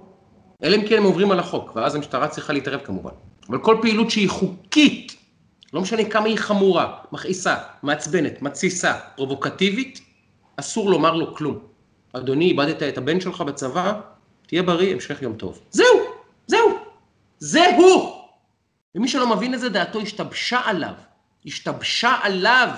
אלא 0.62 0.76
אם 0.76 0.86
כן 0.88 0.96
הם 0.96 1.04
עוברים 1.04 1.30
על 1.30 1.38
החוק, 1.38 1.76
ואז 1.76 1.94
המשטרה 1.94 2.28
צריכה 2.28 2.52
להתערב 2.52 2.80
כמובן, 2.84 3.10
אבל 3.48 3.58
כל 3.58 3.78
פעילות 3.82 4.10
שהיא 4.10 4.28
חוקית, 4.28 5.16
לא 5.72 5.80
משנה 5.80 6.04
כמה 6.04 6.26
היא 6.26 6.38
חמורה, 6.38 6.96
מכעיסה, 7.12 7.56
מעצבנת, 7.82 8.42
מתסיסה, 8.42 8.94
פרובוקטיבית, 9.16 10.00
אסור 10.56 10.90
לומר 10.90 11.14
לו 11.14 11.34
כלום. 11.34 11.58
אדוני, 12.12 12.44
איבדת 12.44 12.82
את 12.82 12.98
הבן 12.98 13.20
שלך 13.20 13.40
בצבא, 13.40 14.00
תהיה 14.46 14.62
בריא, 14.62 14.92
המשך 14.92 15.22
יום 15.22 15.32
טוב. 15.32 15.60
זהו, 15.70 15.86
זהו, 16.46 16.78
זה 17.38 17.76
הוא. 17.76 18.22
ומי 18.94 19.08
שלא 19.08 19.36
מבין 19.36 19.54
את 19.54 19.60
זה, 19.60 19.68
דעתו 19.68 20.00
השתבשה 20.00 20.60
עליו. 20.64 20.94
השתבשה 21.46 22.16
עליו. 22.22 22.68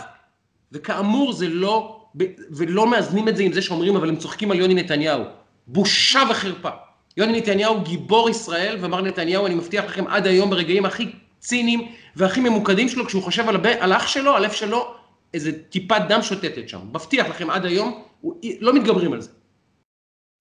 וכאמור, 0.73 1.33
זה 1.33 1.49
לא, 1.49 2.07
ולא 2.51 2.87
מאזנים 2.87 3.29
את 3.29 3.37
זה 3.37 3.43
עם 3.43 3.53
זה 3.53 3.63
שאומרים, 3.63 3.97
אבל 3.97 4.09
הם 4.09 4.17
צוחקים 4.17 4.51
על 4.51 4.59
יוני 4.59 4.75
נתניהו. 4.75 5.23
בושה 5.67 6.23
וחרפה. 6.31 6.69
יוני 7.17 7.39
נתניהו 7.39 7.81
גיבור 7.81 8.31
ישראל, 8.31 8.77
ומר 8.81 9.01
נתניהו, 9.01 9.47
אני 9.47 9.55
מבטיח 9.55 9.85
לכם, 9.85 10.07
עד 10.07 10.27
היום 10.27 10.51
ברגעים 10.51 10.87
הכי 10.87 11.13
ציניים 11.39 11.93
והכי 12.17 12.41
ממוקדים 12.41 12.89
שלו, 12.89 13.07
כשהוא 13.07 13.23
חושב 13.23 13.49
על, 13.49 13.55
הב... 13.57 13.67
על 13.67 13.93
אח 13.93 14.07
שלו, 14.07 14.37
הלב 14.37 14.53
שלו, 14.53 14.95
איזה 15.35 15.63
טיפת 15.63 16.03
דם 16.09 16.23
שוטטת 16.23 16.69
שם. 16.69 16.81
מבטיח 16.93 17.27
לכם, 17.29 17.51
עד 17.51 17.65
היום, 17.65 18.03
הוא... 18.21 18.41
לא 18.61 18.75
מתגברים 18.75 19.13
על 19.13 19.21
זה. 19.21 19.31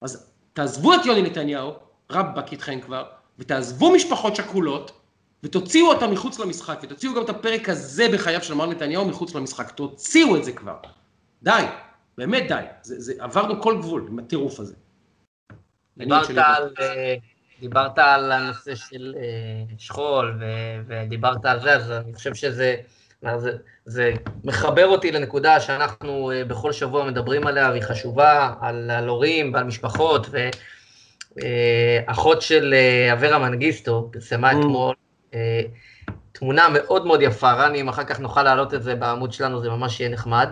אז 0.01 0.32
תעזבו 0.53 0.93
את 0.93 1.05
יוני 1.05 1.21
נתניהו, 1.21 1.71
רבאק 2.11 2.51
איתכם 2.51 2.82
כבר, 2.82 3.03
ותעזבו 3.39 3.91
משפחות 3.91 4.36
שכולות, 4.36 4.91
ותוציאו 5.43 5.88
אותם 5.88 6.11
מחוץ 6.11 6.39
למשחק, 6.39 6.80
ותוציאו 6.84 7.13
גם 7.13 7.24
את 7.24 7.30
הפרק 7.30 7.69
הזה 7.69 8.07
בחייו 8.13 8.43
של 8.43 8.53
מר 8.53 8.65
נתניהו 8.65 9.05
מחוץ 9.05 9.36
למשחק. 9.36 9.71
תוציאו 9.71 10.38
את 10.38 10.43
זה 10.43 10.51
כבר. 10.51 10.76
די, 11.43 11.63
באמת 12.17 12.47
די. 12.47 12.63
זה, 12.82 13.01
זה, 13.01 13.13
עברנו 13.19 13.61
כל 13.61 13.78
גבול 13.78 14.07
עם 14.09 14.19
הטירוף 14.19 14.59
הזה. 14.59 14.74
דיברת 15.97 16.29
על, 16.29 16.73
אה, 16.79 17.15
דיברת 17.59 17.99
על 17.99 18.31
הנושא 18.31 18.75
של 18.75 19.15
אה, 19.17 19.75
שכול, 19.77 20.39
ודיברת 20.87 21.45
על 21.45 21.59
זה, 21.59 21.75
אז 21.75 21.91
אני 21.91 22.13
חושב 22.13 22.35
שזה 22.35 22.75
זה, 23.37 23.51
זה 23.85 24.13
מחבר 24.43 24.87
אותי 24.87 25.11
לנקודה 25.11 25.59
שאנחנו 25.59 26.31
אה, 26.31 26.45
בכל 26.45 26.71
שבוע 26.71 27.05
מדברים 27.05 27.47
עליה, 27.47 27.69
והיא 27.69 27.81
חשובה, 27.81 28.53
על, 28.61 28.91
על 28.91 29.07
הורים 29.07 29.53
ועל 29.53 29.63
משפחות, 29.63 30.27
ואחות 32.07 32.41
של 32.41 32.75
אברה 33.13 33.39
מנגיסטו 33.39 34.09
פרסמה 34.13 34.51
mm. 34.51 34.55
אתמול 34.59 34.95
תמונה 36.31 36.69
מאוד 36.69 37.05
מאוד 37.05 37.21
יפה, 37.21 37.51
רני, 37.51 37.81
אם 37.81 37.89
אחר 37.89 38.03
כך 38.03 38.19
נוכל 38.19 38.43
להעלות 38.43 38.73
את 38.73 38.83
זה 38.83 38.95
בעמוד 38.95 39.33
שלנו, 39.33 39.61
זה 39.61 39.69
ממש 39.69 39.99
יהיה 39.99 40.09
נחמד. 40.09 40.49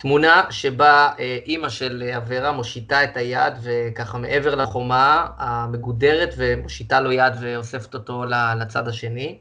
תמונה 0.00 0.42
שבה 0.50 1.10
אה, 1.18 1.38
אימא 1.46 1.68
של 1.68 2.10
אברה 2.16 2.52
מושיטה 2.52 3.04
את 3.04 3.16
היד 3.16 3.54
וככה 3.62 4.18
מעבר 4.18 4.54
לחומה 4.54 5.26
המגודרת 5.38 6.34
ומושיטה 6.36 7.00
לו 7.00 7.12
יד 7.12 7.32
ואוספת 7.40 7.94
אותו 7.94 8.24
לצד 8.60 8.88
השני. 8.88 9.38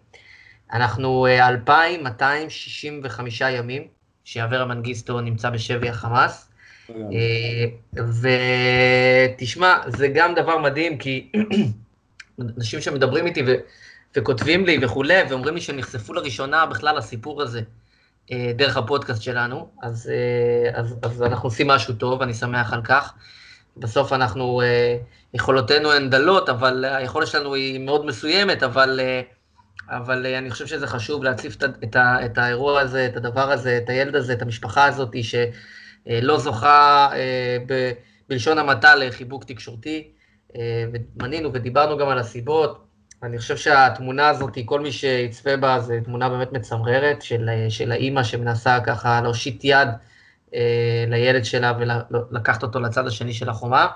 אנחנו 0.73 1.27
2,265 1.27 3.41
אה, 3.41 3.51
ימים 3.51 3.87
שאברה 4.23 4.65
מנגיסטו 4.65 5.21
נמצא 5.21 5.49
בשבי 5.49 5.89
החמאס. 5.89 6.49
אה, 6.89 6.95
ותשמע, 9.35 9.77
זה 9.87 10.07
גם 10.07 10.35
דבר 10.35 10.57
מדהים, 10.57 10.97
כי 10.97 11.31
אנשים 12.57 12.81
שמדברים 12.81 13.25
איתי 13.25 13.43
ו... 13.47 13.51
וכותבים 14.15 14.65
לי 14.65 14.77
וכולי, 14.81 15.23
ואומרים 15.29 15.55
לי 15.55 15.61
שהם 15.61 15.77
נחשפו 15.77 16.13
לראשונה 16.13 16.65
בכלל 16.65 16.97
לסיפור 16.97 17.41
הזה. 17.41 17.61
אה, 18.31 18.51
דרך 18.55 18.77
הפודקאסט 18.77 19.21
שלנו, 19.21 19.69
אז, 19.83 20.11
אה, 20.13 20.79
אז, 20.79 20.95
אז 21.01 21.23
אנחנו 21.23 21.47
עושים 21.47 21.67
משהו 21.67 21.93
טוב, 21.93 22.21
אני 22.21 22.33
שמח 22.33 22.73
על 22.73 22.81
כך. 22.83 23.13
בסוף 23.77 24.13
אנחנו, 24.13 24.61
אה, 24.61 24.97
יכולותינו 25.33 25.91
הן 25.91 26.09
דלות, 26.09 26.49
אבל 26.49 26.85
היכולת 26.85 27.27
שלנו 27.27 27.53
היא 27.53 27.79
מאוד 27.79 28.05
מסוימת, 28.05 28.63
אבל, 28.63 28.99
אבל 29.89 30.25
אני 30.25 30.51
חושב 30.51 30.67
שזה 30.67 30.87
חשוב 30.87 31.23
להציף 31.23 31.55
את, 31.55 31.63
את, 31.63 31.95
את 32.25 32.37
האירוע 32.37 32.81
הזה, 32.81 33.05
את 33.05 33.17
הדבר 33.17 33.51
הזה, 33.51 33.77
את 33.77 33.89
הילד 33.89 34.15
הזה, 34.15 34.33
את 34.33 34.41
המשפחה 34.41 34.85
הזאת, 34.85 35.15
שלא 35.21 36.37
זוכה 36.37 37.09
ב, 37.67 37.91
בלשון 38.29 38.57
המעטה 38.57 38.95
לחיבוק 38.95 39.43
תקשורתי. 39.43 40.11
ומנינו 40.93 41.53
ודיברנו 41.53 41.97
גם 41.97 42.09
על 42.09 42.19
הסיבות, 42.19 42.88
אני 43.23 43.37
חושב 43.37 43.57
שהתמונה 43.57 44.29
הזאת, 44.29 44.57
כל 44.65 44.79
מי 44.79 44.91
שיצפה 44.91 45.57
בה, 45.57 45.79
זו 45.79 45.93
תמונה 46.03 46.29
באמת 46.29 46.51
מצמררת 46.51 47.21
של, 47.21 47.49
של 47.69 47.91
האימא 47.91 48.23
שמנסה 48.23 48.79
ככה 48.85 49.21
להושיט 49.21 49.61
יד 49.63 49.87
אה, 50.55 51.05
לילד 51.07 51.45
שלה 51.45 51.73
ולקחת 51.79 52.63
אותו 52.63 52.79
לצד 52.79 53.07
השני 53.07 53.33
של 53.33 53.49
החומה. 53.49 53.87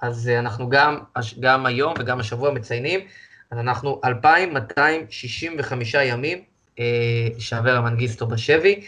אז 0.00 0.28
אנחנו 0.28 0.68
גם, 0.68 0.98
גם 1.40 1.66
היום 1.66 1.94
וגם 1.98 2.20
השבוע 2.20 2.50
מציינים, 2.52 3.00
אז 3.50 3.58
אנחנו 3.58 4.00
2,265 4.04 5.94
ימים 5.94 6.38
אה, 6.78 6.84
שאברה 7.38 7.80
מנגיסטו 7.80 8.26
בשבי. 8.26 8.80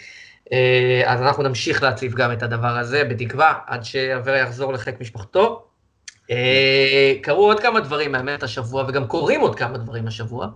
אה, 0.53 1.03
אז 1.07 1.23
אנחנו 1.23 1.43
נמשיך 1.43 1.83
להציף 1.83 2.15
גם 2.15 2.33
את 2.33 2.43
הדבר 2.43 2.77
הזה, 2.79 3.05
בתקווה, 3.05 3.59
עד 3.67 3.85
שאברה 3.85 4.39
יחזור 4.39 4.73
לחיק 4.73 5.01
משפחתו, 5.01 5.65
אה, 5.65 5.70
קרו 7.23 7.47
עוד 7.47 7.61
כמה 7.61 7.81
דברים 7.81 8.13
מהאמת 8.13 8.43
השבוע, 8.43 8.85
וגם 8.89 9.07
קורים 9.07 9.41
עוד 9.41 9.55
כמה 9.55 9.79
דברים 9.79 10.07
השבוע. 10.07 10.49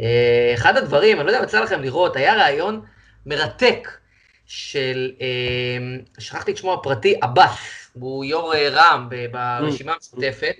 אה, 0.00 0.52
אחד 0.54 0.76
הדברים, 0.76 1.16
אני 1.16 1.26
לא 1.26 1.30
יודע 1.30 1.38
אם 1.38 1.44
יצא 1.44 1.60
לכם 1.60 1.82
לראות, 1.82 2.16
היה 2.16 2.44
ראיון 2.44 2.80
מרתק 3.26 3.88
של, 4.46 5.12
אה, 5.20 6.16
שכחתי 6.18 6.52
את 6.52 6.56
שמו 6.56 6.74
הפרטי, 6.74 7.14
עבאס, 7.20 7.90
הוא 7.92 8.24
יו"ר 8.24 8.54
רע"מ 8.70 9.08
ברשימה 9.32 9.92
המשותפת, 9.92 10.54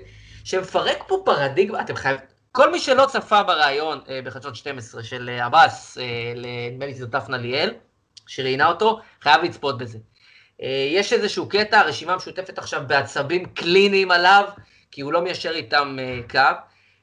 שמפרק 0.45 1.05
פה 1.07 1.23
פרדיגמה, 1.25 1.81
אתם 1.81 1.97
חייבים, 1.97 2.25
כל 2.53 2.73
מי 2.73 2.81
שלא 2.81 3.07
צפה 3.07 3.43
בריאיון 3.43 4.01
בחדשות 4.25 4.57
12 4.57 5.03
של 5.03 5.29
עבאס, 5.29 5.99
נדמה 6.37 6.87
לי 6.87 6.95
שזו 6.95 7.07
דפנה 7.07 7.37
ליאל, 7.37 7.75
שראיינה 8.27 8.67
אותו, 8.67 9.01
חייב 9.21 9.43
לצפות 9.43 9.79
בזה. 9.79 9.99
אה, 10.63 10.89
יש 10.91 11.13
איזשהו 11.13 11.49
קטע, 11.49 11.79
הרשימה 11.79 12.13
המשותפת 12.13 12.59
עכשיו 12.59 12.83
בעצבים 12.87 13.45
קליניים 13.45 14.11
עליו, 14.11 14.45
כי 14.91 15.01
הוא 15.01 15.13
לא 15.13 15.23
מיישר 15.23 15.51
איתם 15.51 15.97
אה, 16.01 16.21
קו, 16.31 16.59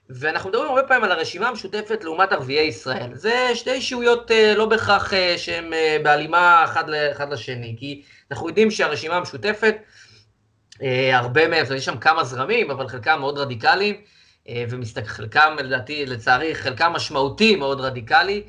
ואנחנו 0.10 0.50
מדברים 0.50 0.70
הרבה 0.70 0.84
פעמים 0.84 1.04
על 1.04 1.12
הרשימה 1.12 1.48
המשותפת 1.48 2.04
לעומת 2.04 2.32
ערביי 2.32 2.68
ישראל. 2.68 3.10
זה 3.14 3.52
שתי 3.54 3.72
אישיויות 3.72 4.32
אה, 4.32 4.54
לא 4.56 4.66
בהכרח 4.66 5.14
שהן 5.38 5.74
בהלימה 6.04 6.66
אחד, 6.66 7.30
לשני, 7.32 7.76
כי 7.80 8.02
אנחנו 8.32 8.48
יודעים 8.48 8.72
שהרשימה 8.72 9.16
המשותפת, 9.16 9.76
הרבה 11.14 11.48
מהם, 11.48 11.66
יש 11.76 11.86
שם 11.86 11.98
כמה 11.98 12.24
זרמים, 12.24 12.72
אבל 12.72 12.88
חלקם 12.88 13.20
מאוד 13.20 13.38
רדיקליים, 13.38 13.96
וחלקם, 14.96 15.56
לדעתי, 15.60 16.06
לצערי, 16.06 16.56
חלקם 16.56 16.92
משמעותי 16.94 17.56
מאוד 17.56 17.82
רדיקלי, 17.82 18.44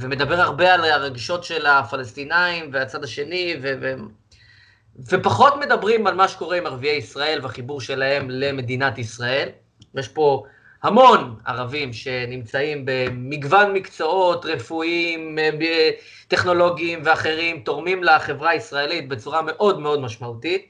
ומדבר 0.00 0.40
הרבה 0.40 0.74
על 0.74 0.84
הרגשות 0.84 1.44
של 1.44 1.66
הפלסטינאים 1.66 2.70
והצד 2.72 3.04
השני, 3.04 3.56
ו- 3.62 3.74
ו- 3.80 3.94
ופחות 5.08 5.56
מדברים 5.56 6.06
על 6.06 6.14
מה 6.14 6.28
שקורה 6.28 6.56
עם 6.56 6.66
ערביי 6.66 6.96
ישראל 6.96 7.38
והחיבור 7.42 7.80
שלהם 7.80 8.30
למדינת 8.30 8.98
ישראל. 8.98 9.48
יש 9.94 10.08
פה 10.08 10.44
המון 10.82 11.36
ערבים 11.46 11.92
שנמצאים 11.92 12.82
במגוון 12.84 13.72
מקצועות 13.72 14.44
רפואיים, 14.44 15.38
טכנולוגיים 16.28 17.00
ואחרים, 17.04 17.60
תורמים 17.60 18.04
לחברה 18.04 18.50
הישראלית 18.50 19.08
בצורה 19.08 19.42
מאוד 19.42 19.80
מאוד 19.80 20.00
משמעותית. 20.00 20.66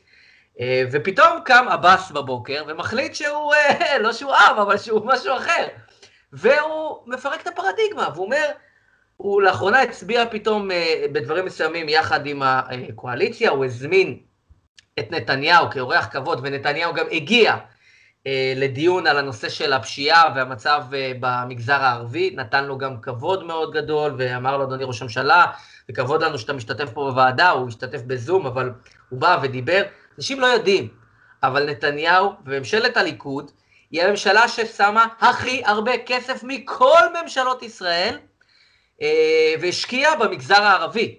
ופתאום 0.93 1.39
קם 1.45 1.67
עבאס 1.71 2.11
בבוקר 2.11 2.63
ומחליט 2.67 3.15
שהוא, 3.15 3.55
לא 4.01 4.13
שהוא 4.13 4.33
עם, 4.35 4.59
אבל 4.59 4.79
שהוא 4.79 5.07
משהו 5.07 5.37
אחר. 5.37 5.67
והוא 6.33 6.99
מפרק 7.07 7.43
את 7.43 7.47
הפרדיגמה, 7.47 8.09
והוא 8.15 8.25
אומר, 8.25 8.45
הוא 9.17 9.43
לאחרונה 9.43 9.83
הצביע 9.83 10.25
פתאום 10.31 10.69
בדברים 11.13 11.45
מסוימים 11.45 11.89
יחד 11.89 12.27
עם 12.27 12.43
הקואליציה, 12.45 13.51
הוא 13.51 13.65
הזמין 13.65 14.19
את 14.99 15.11
נתניהו 15.11 15.71
כאורח 15.71 16.09
כבוד, 16.13 16.41
ונתניהו 16.43 16.95
גם 16.95 17.07
הגיע 17.13 17.57
לדיון 18.57 19.07
על 19.07 19.19
הנושא 19.19 19.49
של 19.49 19.73
הפשיעה 19.73 20.33
והמצב 20.37 20.83
במגזר 21.21 21.83
הערבי, 21.83 22.31
נתן 22.37 22.65
לו 22.65 22.79
גם 22.79 23.01
כבוד 23.01 23.45
מאוד 23.45 23.73
גדול, 23.73 24.15
ואמר 24.19 24.57
לו, 24.57 24.65
אדוני 24.65 24.85
ראש 24.85 25.01
הממשלה, 25.01 25.47
וכבוד 25.91 26.23
לנו 26.23 26.39
שאתה 26.39 26.53
משתתף 26.53 26.91
פה 26.95 27.11
בוועדה, 27.11 27.51
הוא 27.51 27.69
השתתף 27.69 28.03
בזום, 28.03 28.47
אבל 28.47 28.73
הוא 29.09 29.21
בא 29.21 29.39
ודיבר. 29.43 29.83
אנשים 30.19 30.41
לא 30.41 30.47
יודעים, 30.47 30.89
אבל 31.43 31.71
נתניהו 31.71 32.33
וממשלת 32.47 32.97
הליכוד, 32.97 33.51
היא 33.91 34.03
הממשלה 34.03 34.49
ששמה 34.49 35.07
הכי 35.21 35.63
הרבה 35.65 35.93
כסף 36.07 36.41
מכל 36.43 37.01
ממשלות 37.23 37.63
ישראל, 37.63 38.19
והשקיעה 39.61 40.17
במגזר 40.17 40.63
הערבי. 40.63 41.19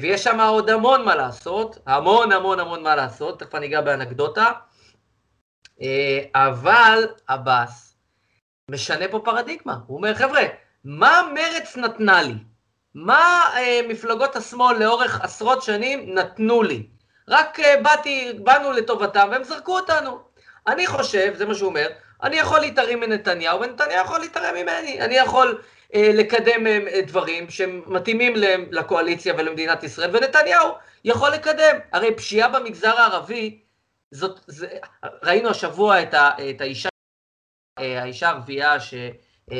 ויש 0.00 0.24
שם 0.24 0.40
עוד 0.40 0.70
המון 0.70 1.04
מה 1.04 1.14
לעשות, 1.14 1.78
המון 1.86 2.32
המון 2.32 2.60
המון 2.60 2.82
מה 2.82 2.96
לעשות, 2.96 3.40
תכף 3.40 3.54
אני 3.54 3.66
אגע 3.66 3.80
באנקדוטה, 3.80 4.52
אבל 6.34 7.08
עבאס 7.26 7.96
משנה 8.70 9.08
פה 9.10 9.20
פרדיגמה, 9.24 9.78
הוא 9.86 9.96
אומר, 9.96 10.14
חבר'ה, 10.14 10.42
מה 10.84 11.28
מרץ 11.34 11.76
נתנה 11.76 12.22
לי? 12.22 12.34
מה 12.94 13.42
מפלגות 13.88 14.36
השמאל 14.36 14.78
לאורך 14.78 15.20
עשרות 15.20 15.62
שנים 15.62 16.14
נתנו 16.14 16.62
לי? 16.62 16.86
רק 17.28 17.58
באתי, 17.82 18.32
באנו 18.44 18.72
לטובתם 18.72 19.28
והם 19.30 19.44
זרקו 19.44 19.78
אותנו. 19.78 20.29
אני 20.70 20.86
חושב, 20.86 21.34
זה 21.34 21.46
מה 21.46 21.54
שהוא 21.54 21.68
אומר, 21.68 21.86
אני 22.22 22.36
יכול 22.36 22.60
להתערים 22.60 23.00
מנתניהו 23.00 23.60
ונתניהו 23.60 24.04
יכול 24.04 24.20
להתערם 24.20 24.54
ממני, 24.54 25.00
אני 25.00 25.14
יכול 25.14 25.62
לקדם 25.94 26.64
דברים 27.06 27.50
שמתאימים 27.50 28.32
לקואליציה 28.70 29.34
ולמדינת 29.38 29.84
ישראל, 29.84 30.16
ונתניהו 30.16 30.68
יכול 31.04 31.30
לקדם. 31.30 31.78
הרי 31.92 32.14
פשיעה 32.16 32.48
במגזר 32.48 32.96
הערבי, 32.98 33.60
זאת, 34.10 34.40
זה, 34.46 34.68
ראינו 35.22 35.50
השבוע 35.50 36.02
את, 36.02 36.14
ה, 36.14 36.30
את 36.50 36.60
האישה, 36.60 36.88
האישה 37.78 38.28
הערבייה 38.28 38.80
ש, 38.80 38.94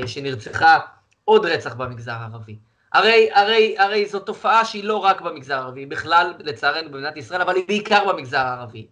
שנרצחה, 0.07 0.79
עוד 1.25 1.47
רצח 1.47 1.75
במגזר 1.75 2.13
הערבי. 2.13 2.59
הרי, 2.93 3.29
הרי, 3.33 3.75
הרי 3.79 4.07
זו 4.07 4.21
תופעה 4.21 4.65
שהיא 4.65 4.85
לא 4.85 4.97
רק 4.97 5.21
במגזר 5.21 5.55
הערבי, 5.55 5.87
בכלל 5.87 6.35
לצערנו 6.39 6.91
במדינת 6.91 7.17
ישראל, 7.17 7.41
אבל 7.41 7.57
היא 7.57 7.65
בעיקר 7.69 8.13
במגזר 8.13 8.39
הערבי. 8.39 8.87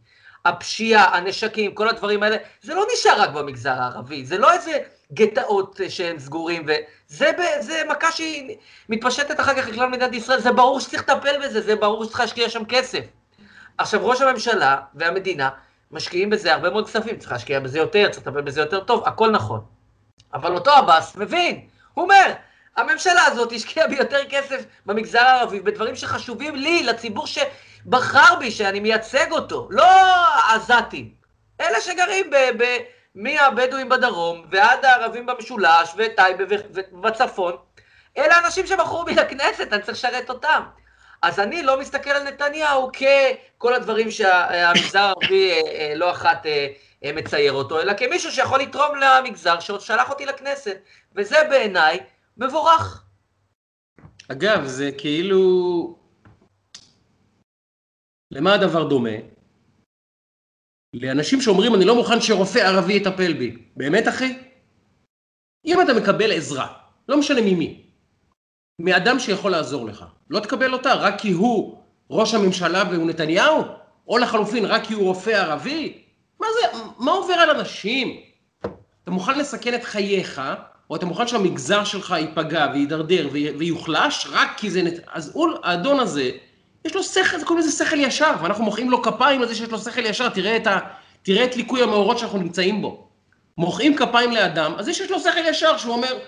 הפשיעה, 0.45 1.17
הנשקים, 1.17 1.75
כל 1.75 1.89
הדברים 1.89 2.23
האלה, 2.23 2.37
זה 2.63 2.75
לא 2.75 2.87
נשאר 2.95 3.21
רק 3.21 3.31
במגזר 3.31 3.73
הערבי, 3.73 4.25
זה 4.25 4.39
לא 4.39 4.53
איזה 4.53 4.79
גטאות 5.13 5.81
שהם 5.89 6.19
סגורים, 6.19 6.67
וזה 6.67 7.31
זה 7.61 7.83
מכה 7.91 8.13
שהיא 8.13 8.57
מתפשטת 8.89 9.41
אחר 9.41 9.55
כך 9.63 9.69
לכלל 9.69 9.87
מדינת 9.89 10.15
ישראל, 10.15 10.41
זה 10.41 10.53
ברור 10.53 10.81
שצריך 10.81 11.03
לטפל 11.03 11.47
בזה, 11.47 11.61
זה 11.61 11.77
ברור 11.77 12.05
שצריך 12.05 12.21
להשקיע 12.21 12.49
שם 12.49 12.65
כסף. 12.65 13.05
עכשיו, 13.79 14.07
ראש 14.07 14.21
הממשלה 14.21 14.77
והמדינה 14.95 15.49
משקיעים 15.91 16.31
בזה 16.31 16.55
הרבה 16.55 16.71
מאוד 16.71 16.87
כספים, 16.87 17.19
צריך 17.19 17.33
להשקיע 17.33 17.61
בזה 17.61 17.79
יותר, 17.79 18.09
צריך 18.11 18.27
לטפל 18.27 18.41
בזה 18.41 18.61
יותר 18.61 18.81
טוב, 18.81 19.03
הכל 19.07 19.31
נכון. 19.31 19.61
אבל 20.35 20.55
אותו 20.55 20.71
עבאס 20.71 21.17
מבין, 21.17 21.61
הוא 21.95 22.03
אומר, 22.03 22.33
הממשלה 22.77 23.25
הזאת 23.27 23.53
השקיעה 23.53 23.89
ביותר 23.89 24.25
כסף 24.29 24.65
במגזר 24.87 25.19
הערבי, 25.19 25.61
בדברים 25.61 25.97
שחשובים 25.97 26.57
לי, 26.57 26.83
לציבור 26.83 27.27
שבחר 27.85 28.37
בי, 28.39 28.51
שאני 28.51 28.81
מייצג 28.81 29.33
אותו, 29.33 29.69
לא 29.71 29.87
העזתים, 29.87 31.15
אלה 31.61 31.81
שגרים 31.81 32.31
ב... 32.31 32.37
ב 32.63 32.79
מהבדואים 33.15 33.89
בדרום 33.89 34.45
ועד 34.51 34.85
הערבים 34.85 35.27
במשולש 35.27 35.95
וטייבה 35.97 36.45
ובצפון, 36.93 37.57
אלה 38.19 38.35
האנשים 38.35 38.67
שבחרו 38.67 39.05
בי 39.05 39.15
לכנסת, 39.15 39.73
אני 39.73 39.83
צריך 39.83 39.99
לשרת 39.99 40.31
אותם. 40.31 40.63
אז 41.23 41.41
אני 41.41 41.63
לא 41.63 41.81
מסתכל 41.81 42.11
על 42.11 42.23
נתניהו 42.23 42.91
ככל 42.93 43.75
הדברים 43.75 44.11
שהמגזר 44.11 44.99
הערבי 44.99 45.53
לא 45.97 46.11
אחת 46.11 46.47
מצייר 47.05 47.53
אותו, 47.53 47.81
אלא 47.81 47.93
כמישהו 47.97 48.33
שיכול 48.33 48.61
לתרום 48.61 48.97
למגזר 48.97 49.61
שעוד 49.61 49.81
שלח 49.81 50.11
אותי 50.11 50.27
לכנסת, 50.27 50.77
וזה 51.17 51.37
בעיניי 51.51 52.01
מבורך. 52.37 53.03
אגב, 54.33 54.65
זה 54.65 54.91
כאילו... 54.99 56.08
למה 58.31 58.55
הדבר 58.55 58.89
דומה? 58.89 59.11
לאנשים 60.95 61.41
שאומרים, 61.41 61.75
אני 61.75 61.85
לא 61.85 61.95
מוכן 61.95 62.21
שרופא 62.21 62.59
ערבי 62.59 62.93
יטפל 62.93 63.33
בי. 63.33 63.57
באמת, 63.77 64.09
אחי? 64.09 64.39
אם 65.67 65.81
אתה 65.81 65.95
מקבל 65.95 66.33
עזרה, 66.33 66.73
לא 67.09 67.19
משנה 67.19 67.41
ממי, 67.41 67.87
מאדם 68.81 69.19
שיכול 69.19 69.51
לעזור 69.51 69.87
לך, 69.87 70.05
לא 70.31 70.41
תקבל 70.41 70.73
אותה 70.73 70.95
רק 70.95 71.21
כי 71.21 71.33
הוא 71.33 71.79
ראש 72.11 72.35
הממשלה 72.35 72.85
והוא 72.91 73.07
נתניהו? 73.07 73.63
או 74.09 74.19
לחלופין, 74.19 74.65
רק 74.65 74.87
כי 74.87 74.95
הוא 74.95 75.05
רופא 75.05 75.31
ערבי? 75.31 76.03
מה 76.41 76.47
זה, 76.53 76.79
מה 76.99 77.13
עובר 77.13 77.35
על 77.35 77.51
אנשים? 77.51 78.21
אתה 79.03 79.11
מוכן 79.11 79.39
לסכן 79.39 79.75
את 79.75 79.85
חייך, 79.85 80.43
או 80.91 80.97
אתה 80.97 81.07
מוכן 81.07 81.27
שהמגזר 81.27 81.85
שלך 81.85 82.15
ייפגע 82.19 82.67
ויידרדר 82.73 83.29
ויוחלש, 83.33 84.27
רק 84.31 84.49
כי 84.57 84.71
זה... 84.71 84.83
אז 85.13 85.31
הוא, 85.35 85.49
האדון 85.63 86.01
הזה, 86.01 86.31
יש 86.85 86.95
לו 86.95 87.03
שכל, 87.03 87.39
זה 87.39 87.45
קוראים 87.47 87.67
לזה 87.67 87.85
שכל 87.85 88.01
ישר, 88.01 88.33
ואנחנו 88.43 88.65
מוחאים 88.65 88.91
לו 88.91 89.03
כפיים 89.03 89.43
על 89.43 89.49
זה 89.49 89.55
שיש 89.55 89.69
לו 89.69 89.79
שכל 89.79 90.07
ישר, 90.07 90.29
תראה 90.29 90.57
את, 90.57 90.67
ה, 90.67 90.79
תראה 91.23 91.45
את 91.45 91.57
ליקוי 91.57 91.83
המאורות 91.83 92.19
שאנחנו 92.19 92.39
נמצאים 92.39 92.83
בו. 92.83 93.09
מוחאים 93.59 93.97
כפיים 93.97 94.33
לאדם, 94.33 94.75
אז 94.79 94.89
יש 94.89 95.11
לו 95.11 95.21
שכל 95.21 95.47
ישר, 95.47 95.77
שהוא 95.77 95.95
אומר, 95.95 96.19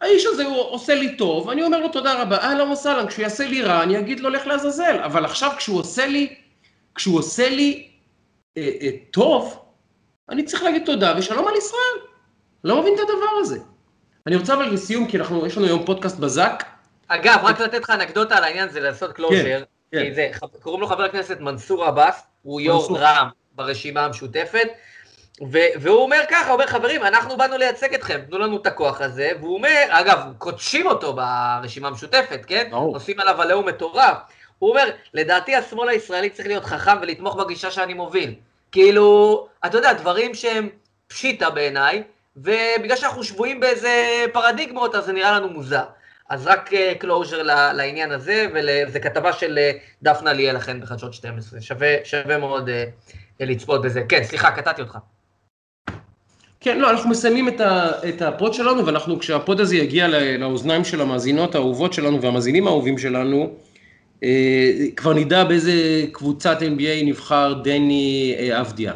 האיש 0.00 0.26
הזה 0.26 0.44
הוא 0.44 0.56
עושה 0.56 0.94
לי 0.94 1.16
טוב, 1.16 1.50
אני 1.50 1.62
אומר 1.62 1.78
לו 1.78 1.88
תודה 1.88 2.22
רבה, 2.22 2.36
אהלן 2.36 2.70
וסהלן, 2.70 3.06
כשהוא 3.06 3.22
יעשה 3.22 3.46
לי 3.46 3.62
רע, 3.62 3.82
אני 3.82 3.98
אגיד 3.98 4.20
לו 4.20 4.30
לך 4.30 4.46
לעזאזל, 4.46 5.00
אבל 5.04 5.24
עכשיו 5.24 5.50
כשהוא 5.56 5.78
עושה 5.78 6.06
לי, 6.06 6.34
כשהוא 6.94 7.18
עושה 7.18 7.48
לי 7.48 7.88
אה, 8.56 8.70
אה, 8.80 8.90
טוב, 9.10 9.64
אני 10.28 10.42
צריך 10.42 10.62
להגיד 10.62 10.84
תודה 10.84 11.14
ושלום 11.18 11.48
על 11.48 11.54
ישראל. 11.56 12.06
לא 12.64 12.80
מבין 12.80 12.94
את 12.94 13.00
הדבר 13.00 13.40
הזה. 13.40 13.58
אני 14.26 14.36
רוצה 14.36 14.54
אבל 14.54 14.64
לסיום, 14.64 15.06
כי 15.06 15.16
אנחנו, 15.18 15.46
יש 15.46 15.56
לנו 15.56 15.66
היום 15.66 15.84
פודקאסט 15.84 16.18
בזק. 16.18 16.64
אגב, 17.08 17.40
רק 17.42 17.60
לתת 17.60 17.82
לך 17.82 17.90
אנקדוטה 17.90 18.36
על 18.36 18.44
העניין, 18.44 18.68
זה 18.68 18.80
לעשות 18.80 19.12
closure. 19.12 19.42
כן, 19.44 19.62
כן. 19.94 20.14
זה, 20.14 20.30
קוראים 20.62 20.80
לו 20.80 20.86
חבר 20.86 21.02
הכנסת 21.02 21.40
מנסור 21.40 21.84
עבאס, 21.84 22.22
הוא 22.42 22.60
יו"ר 22.60 22.98
רע"מ 22.98 23.28
ברשימה 23.52 24.04
המשותפת, 24.04 24.68
והוא 25.80 26.02
אומר 26.02 26.20
ככה, 26.30 26.46
הוא 26.46 26.52
אומר, 26.52 26.66
חברים, 26.66 27.02
אנחנו 27.02 27.36
באנו 27.36 27.56
לייצג 27.56 27.94
אתכם, 27.94 28.20
תנו 28.28 28.38
לנו 28.38 28.56
את 28.56 28.66
הכוח 28.66 29.00
הזה, 29.00 29.30
והוא 29.40 29.54
אומר, 29.54 29.84
אגב, 29.88 30.18
כותשים 30.38 30.86
אותו 30.86 31.12
ברשימה 31.12 31.88
המשותפת, 31.88 32.40
כן? 32.46 32.68
עושים 32.94 33.20
עליו 33.20 33.42
עליהום 33.42 33.68
מטורף. 33.68 34.16
הוא 34.58 34.70
אומר, 34.70 34.90
לדעתי 35.14 35.56
השמאל 35.56 35.88
הישראלי 35.88 36.30
צריך 36.30 36.48
להיות 36.48 36.64
חכם 36.64 36.96
ולתמוך 37.02 37.36
בגישה 37.36 37.70
שאני 37.70 37.94
מוביל. 37.94 38.34
כאילו, 38.72 39.48
אתה 39.66 39.78
יודע, 39.78 39.92
דברים 39.92 40.34
שהם 40.34 40.68
פשיטא 41.06 41.50
בעיניי, 41.50 42.02
ובגלל 42.36 42.96
שאנחנו 42.96 43.24
שבויים 43.24 43.60
באיזה 43.60 44.24
פרדיגמות, 44.32 44.94
אז 44.94 45.04
זה 45.04 45.12
נראה 45.12 45.32
לנו 45.32 45.48
מוזר. 45.48 45.84
אז 46.30 46.46
רק 46.46 46.70
closure 46.98 47.42
לעניין 47.72 48.10
הזה, 48.10 48.46
וזו 48.54 48.98
כתבה 49.02 49.32
של 49.32 49.58
דפנה 50.02 50.32
ליאל 50.32 50.56
אכן 50.56 50.80
בחדשות 50.80 51.14
12, 51.14 51.60
שווה, 51.60 51.94
שווה 52.04 52.38
מאוד 52.38 52.70
לצפות 53.40 53.82
בזה. 53.82 54.02
כן, 54.08 54.24
סליחה, 54.24 54.50
קטעתי 54.50 54.82
אותך. 54.82 54.98
כן, 56.64 56.78
לא, 56.78 56.90
אנחנו 56.90 57.10
מסיימים 57.10 57.48
את, 57.48 57.60
ה, 57.60 57.90
את 58.08 58.22
ה 58.22 58.30
pod 58.30 58.54
שלנו, 58.54 58.86
ואנחנו, 58.86 59.18
כשה 59.18 59.44
pod 59.44 59.60
הזה 59.60 59.76
יגיע 59.76 60.08
לאוזניים 60.38 60.84
של 60.84 61.00
המאזינות 61.00 61.54
האהובות 61.54 61.92
שלנו 61.92 62.22
והמאזינים 62.22 62.66
האהובים 62.66 62.98
שלנו, 62.98 63.54
אה, 64.22 64.70
כבר 64.96 65.12
נדע 65.12 65.44
באיזה 65.44 65.72
קבוצת 66.12 66.58
NBA 66.62 67.04
נבחר 67.04 67.52
דני 67.64 68.34
אה. 68.38 68.62
אה, 68.88 68.92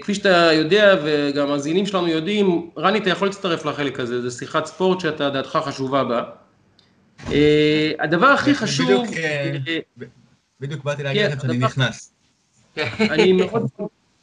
כפי 0.00 0.14
שאתה 0.14 0.50
יודע, 0.52 0.96
וגם 1.04 1.48
המאזינים 1.48 1.86
שלנו 1.86 2.08
יודעים, 2.08 2.70
רני, 2.78 2.98
אתה 2.98 3.10
יכול 3.10 3.28
להצטרף 3.28 3.64
לחלק 3.64 4.00
הזה, 4.00 4.28
זו 4.28 4.38
שיחת 4.38 4.66
ספורט 4.66 5.00
שאתה, 5.00 5.30
דעתך 5.30 5.58
חשובה 5.64 6.04
בה. 6.04 6.22
אה, 7.32 7.92
הדבר 7.98 8.26
הכי 8.26 8.54
חשוב... 8.54 8.86
בדיוק, 8.86 9.16
אה, 9.16 9.56
בדיוק 10.60 10.84
באתי 10.84 11.02
להגיד 11.02 11.22
לכם 11.22 11.40
שאני 11.40 11.58
נכנס. 11.58 12.12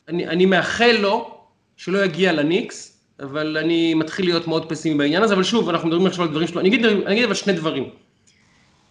אני 0.09 0.45
מאחל 0.45 0.95
לו 0.99 1.37
שלא 1.77 2.05
יגיע 2.05 2.33
לניקס, 2.33 2.97
אבל 3.19 3.57
אני 3.57 3.93
מתחיל 3.93 4.25
להיות 4.25 4.47
מאוד 4.47 4.69
פסימי 4.69 4.97
בעניין 4.97 5.23
הזה, 5.23 5.33
אבל 5.33 5.43
שוב, 5.43 5.69
אנחנו 5.69 5.87
מדברים 5.87 6.07
עכשיו 6.07 6.23
על 6.25 6.31
דברים 6.31 6.47
שלו, 6.47 6.61
אני 6.61 6.69
אגיד 7.07 7.25
אבל 7.25 7.33
שני 7.33 7.53
דברים. 7.53 7.89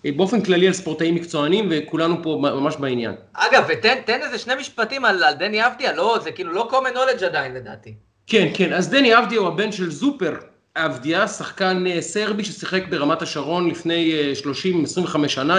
באופן 0.05 0.41
כללי 0.41 0.67
על 0.67 0.73
ספורטאים 0.73 1.15
מקצוענים, 1.15 1.69
וכולנו 1.71 2.23
פה 2.23 2.39
ממש 2.41 2.77
בעניין. 2.77 3.15
אגב, 3.35 3.65
ותן 3.69 4.23
איזה 4.23 4.39
שני 4.39 4.55
משפטים 4.55 5.05
על, 5.05 5.25
על 5.25 5.35
דני 5.35 5.67
אבדיה, 5.67 5.93
לא, 5.93 6.19
זה 6.23 6.31
כאילו 6.31 6.53
לא 6.53 6.69
common 6.71 6.97
knowledge 6.97 7.25
עדיין 7.25 7.55
לדעתי. 7.55 7.95
כן, 8.27 8.49
כן, 8.55 8.73
אז 8.73 8.91
דני 8.91 9.19
אבדיה 9.19 9.39
הוא 9.39 9.49
הבן 9.49 9.73
של 9.73 9.91
זופר 9.91 10.35
אבדיה, 10.77 11.29
שחקן 11.29 11.85
אה, 11.87 12.03
סרבי 12.03 12.45
ששיחק 12.45 12.83
ברמת 12.89 13.23
השרון 13.23 13.71
לפני 13.71 14.13
30-25 14.43 15.23
אה, 15.23 15.29
שנה, 15.29 15.57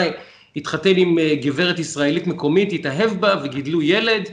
התחתן 0.56 0.94
עם 0.96 1.20
אה, 1.20 1.36
גברת 1.36 1.80
ישראלית 1.80 2.28
מקומית, 2.28 2.74
התאהב 2.74 3.12
בה 3.12 3.36
וגידלו 3.44 3.82
ילד, 3.82 4.30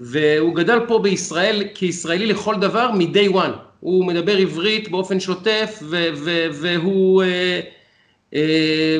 והוא 0.00 0.54
גדל 0.54 0.78
פה 0.88 0.98
בישראל 0.98 1.62
כישראלי 1.74 2.26
לכל 2.26 2.54
דבר 2.60 2.90
מ-day 2.90 3.32
one. 3.34 3.56
הוא 3.80 4.04
מדבר 4.04 4.36
עברית 4.36 4.88
באופן 4.88 5.20
שוטף, 5.20 5.82
והוא 6.52 7.22
אה, 7.22 7.60
אה, 8.34 8.98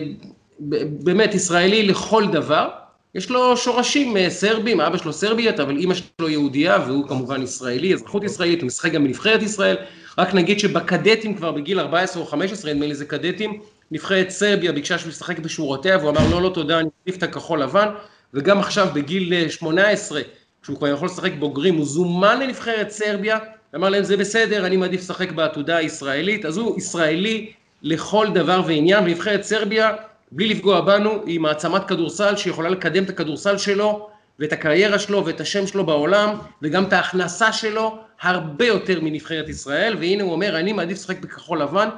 באמת 0.61 1.35
ישראלי 1.35 1.83
לכל 1.83 2.25
דבר. 2.33 2.69
יש 3.15 3.31
לו 3.31 3.57
שורשים 3.57 4.17
אה, 4.17 4.31
סרבים, 4.31 4.81
אבא 4.81 4.97
שלו 4.97 5.13
סרביית, 5.13 5.61
אבל 5.61 5.77
אימא 5.77 5.95
שלו 5.95 6.29
יהודייה, 6.29 6.79
והוא 6.87 7.09
כמובן 7.09 7.43
ישראלי, 7.43 7.95
אזרחות 7.95 8.25
ישראלית, 8.25 8.61
הוא 8.61 8.67
משחק 8.67 8.93
גם 8.93 9.05
בנבחרת 9.05 9.43
ישראל. 9.43 9.77
רק 10.19 10.35
נגיד 10.35 10.61
שבקדטים 10.61 11.35
כבר 11.35 11.53
בגיל 11.53 11.81
14 11.81 12.23
או 12.23 12.27
15, 12.27 12.73
נדמה 12.73 12.87
לי 12.87 12.95
זה 12.95 13.05
קדטים, 13.05 13.61
נבחרת 13.91 14.31
סרביה 14.31 14.73
ביקשה 14.73 14.99
שהוא 14.99 15.11
ישחק 15.11 15.39
בשורותיה, 15.39 15.99
והוא 15.99 16.11
אמר 16.11 16.31
לא, 16.31 16.43
לא 16.43 16.49
תודה, 16.49 16.81
אני 16.81 16.89
מעדיף 16.99 17.19
את 17.19 17.23
הכחול 17.23 17.63
לבן, 17.63 17.89
וגם 18.35 18.59
עכשיו 18.59 18.89
בגיל 18.95 19.49
18, 19.49 20.19
אה, 20.19 20.25
כשהוא 20.63 20.77
כבר 20.77 20.89
יכול 20.89 21.07
לשחק 21.07 21.33
בוגרים, 21.39 21.75
הוא 21.77 21.87
זומן 21.87 22.41
לנבחרת 22.41 22.91
סרביה, 22.91 23.39
אמר 23.75 23.89
להם 23.89 24.05
זה 24.05 24.17
בסדר, 24.17 24.67
אני 24.67 24.77
מעדיף 24.77 25.01
לשחק 25.01 25.33
בעתודה 25.33 25.77
הישראלית, 25.77 26.45
אז 26.45 26.57
הוא 26.57 26.79
ישראלי 26.79 27.53
לכל 27.83 28.27
דבר 28.35 28.63
ועניין, 28.67 29.05
ונבחרת 29.05 29.43
סרביה 29.43 29.93
בלי 30.37 30.49
לפגוע 30.49 30.81
בנו, 30.81 31.23
היא 31.27 31.41
מעצמת 31.41 31.85
כדורסל 31.85 32.37
שיכולה 32.37 32.69
לקדם 32.69 33.05
את 33.05 33.11
הכדורסל 33.11 33.59
שלו 33.59 34.09
ואת 34.39 34.53
הקריירה 34.53 34.99
שלו 34.99 35.27
ואת 35.27 35.41
השם 35.41 35.67
שלו 35.67 35.87
בעולם 35.87 36.39
וגם 36.63 36.85
את 36.85 36.93
ההכנסה 36.93 37.53
שלו 37.53 37.99
הרבה 38.23 38.67
יותר 38.67 39.01
מנבחרת 39.01 39.49
ישראל, 39.49 39.97
והנה 40.01 40.23
הוא 40.23 40.33
אומר, 40.33 40.59
אני 40.59 40.73
מעדיף 40.73 40.99
לשחק 40.99 41.21
בכחול 41.21 41.63
לבן, 41.63 41.89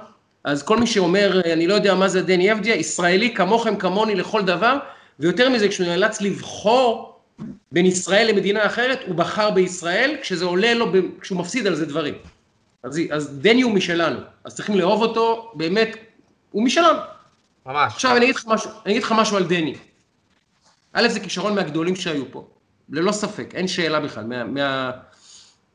אז 0.45 0.63
כל 0.63 0.79
מי 0.79 0.87
שאומר, 0.87 1.41
אני 1.53 1.67
לא 1.67 1.75
יודע 1.75 1.95
מה 1.95 2.09
זה 2.09 2.23
דני 2.23 2.53
אבדיה, 2.53 2.75
ישראלי 2.75 3.35
כמוכם 3.35 3.77
כמוני 3.77 4.15
לכל 4.15 4.43
דבר, 4.43 4.79
ויותר 5.21 5.51
מזה, 5.51 5.69
כשהוא 5.69 5.87
נאלץ 5.87 6.21
לבחור 6.21 7.19
בין 7.73 7.87
ישראל 7.87 8.29
למדינה 8.29 8.67
אחרת, 8.67 8.99
הוא 9.07 9.15
בחר 9.15 9.51
בישראל, 9.51 10.17
כשזה 10.23 10.45
עולה 10.45 10.75
לו, 10.75 10.93
כשהוא 11.21 11.39
מפסיד 11.39 11.67
על 11.67 11.75
זה 11.75 11.87
דברים. 11.87 12.15
אז, 12.83 13.01
אז 13.11 13.39
דני 13.39 13.63
הוא 13.63 13.73
משלנו, 13.73 14.21
אז 14.45 14.55
צריכים 14.55 14.75
לאהוב 14.75 15.03
אותו, 15.03 15.53
באמת, 15.55 15.97
הוא 16.51 16.63
משלנו. 16.63 17.18
ממש. 17.69 17.93
עכשיו 17.95 18.17
אני 18.17 18.25
אגיד 18.25 18.37
לך 18.37 18.47
משהו, 18.47 18.71
אני 18.87 18.93
אגיד 18.93 19.03
לך 19.03 19.13
משהו 19.13 19.37
על 19.37 19.45
דני. 19.45 19.75
א', 20.93 21.09
זה 21.09 21.21
כישרון 21.21 21.55
מהגדולים 21.55 21.97
שהיו 21.97 22.33
פה, 22.33 22.47
ללא 22.91 23.13
ספק, 23.13 23.51
אין 23.55 23.69
שאלה 23.69 24.01
בכלל, 24.01 24.25
מה... 24.25 24.45
מה 24.45 24.91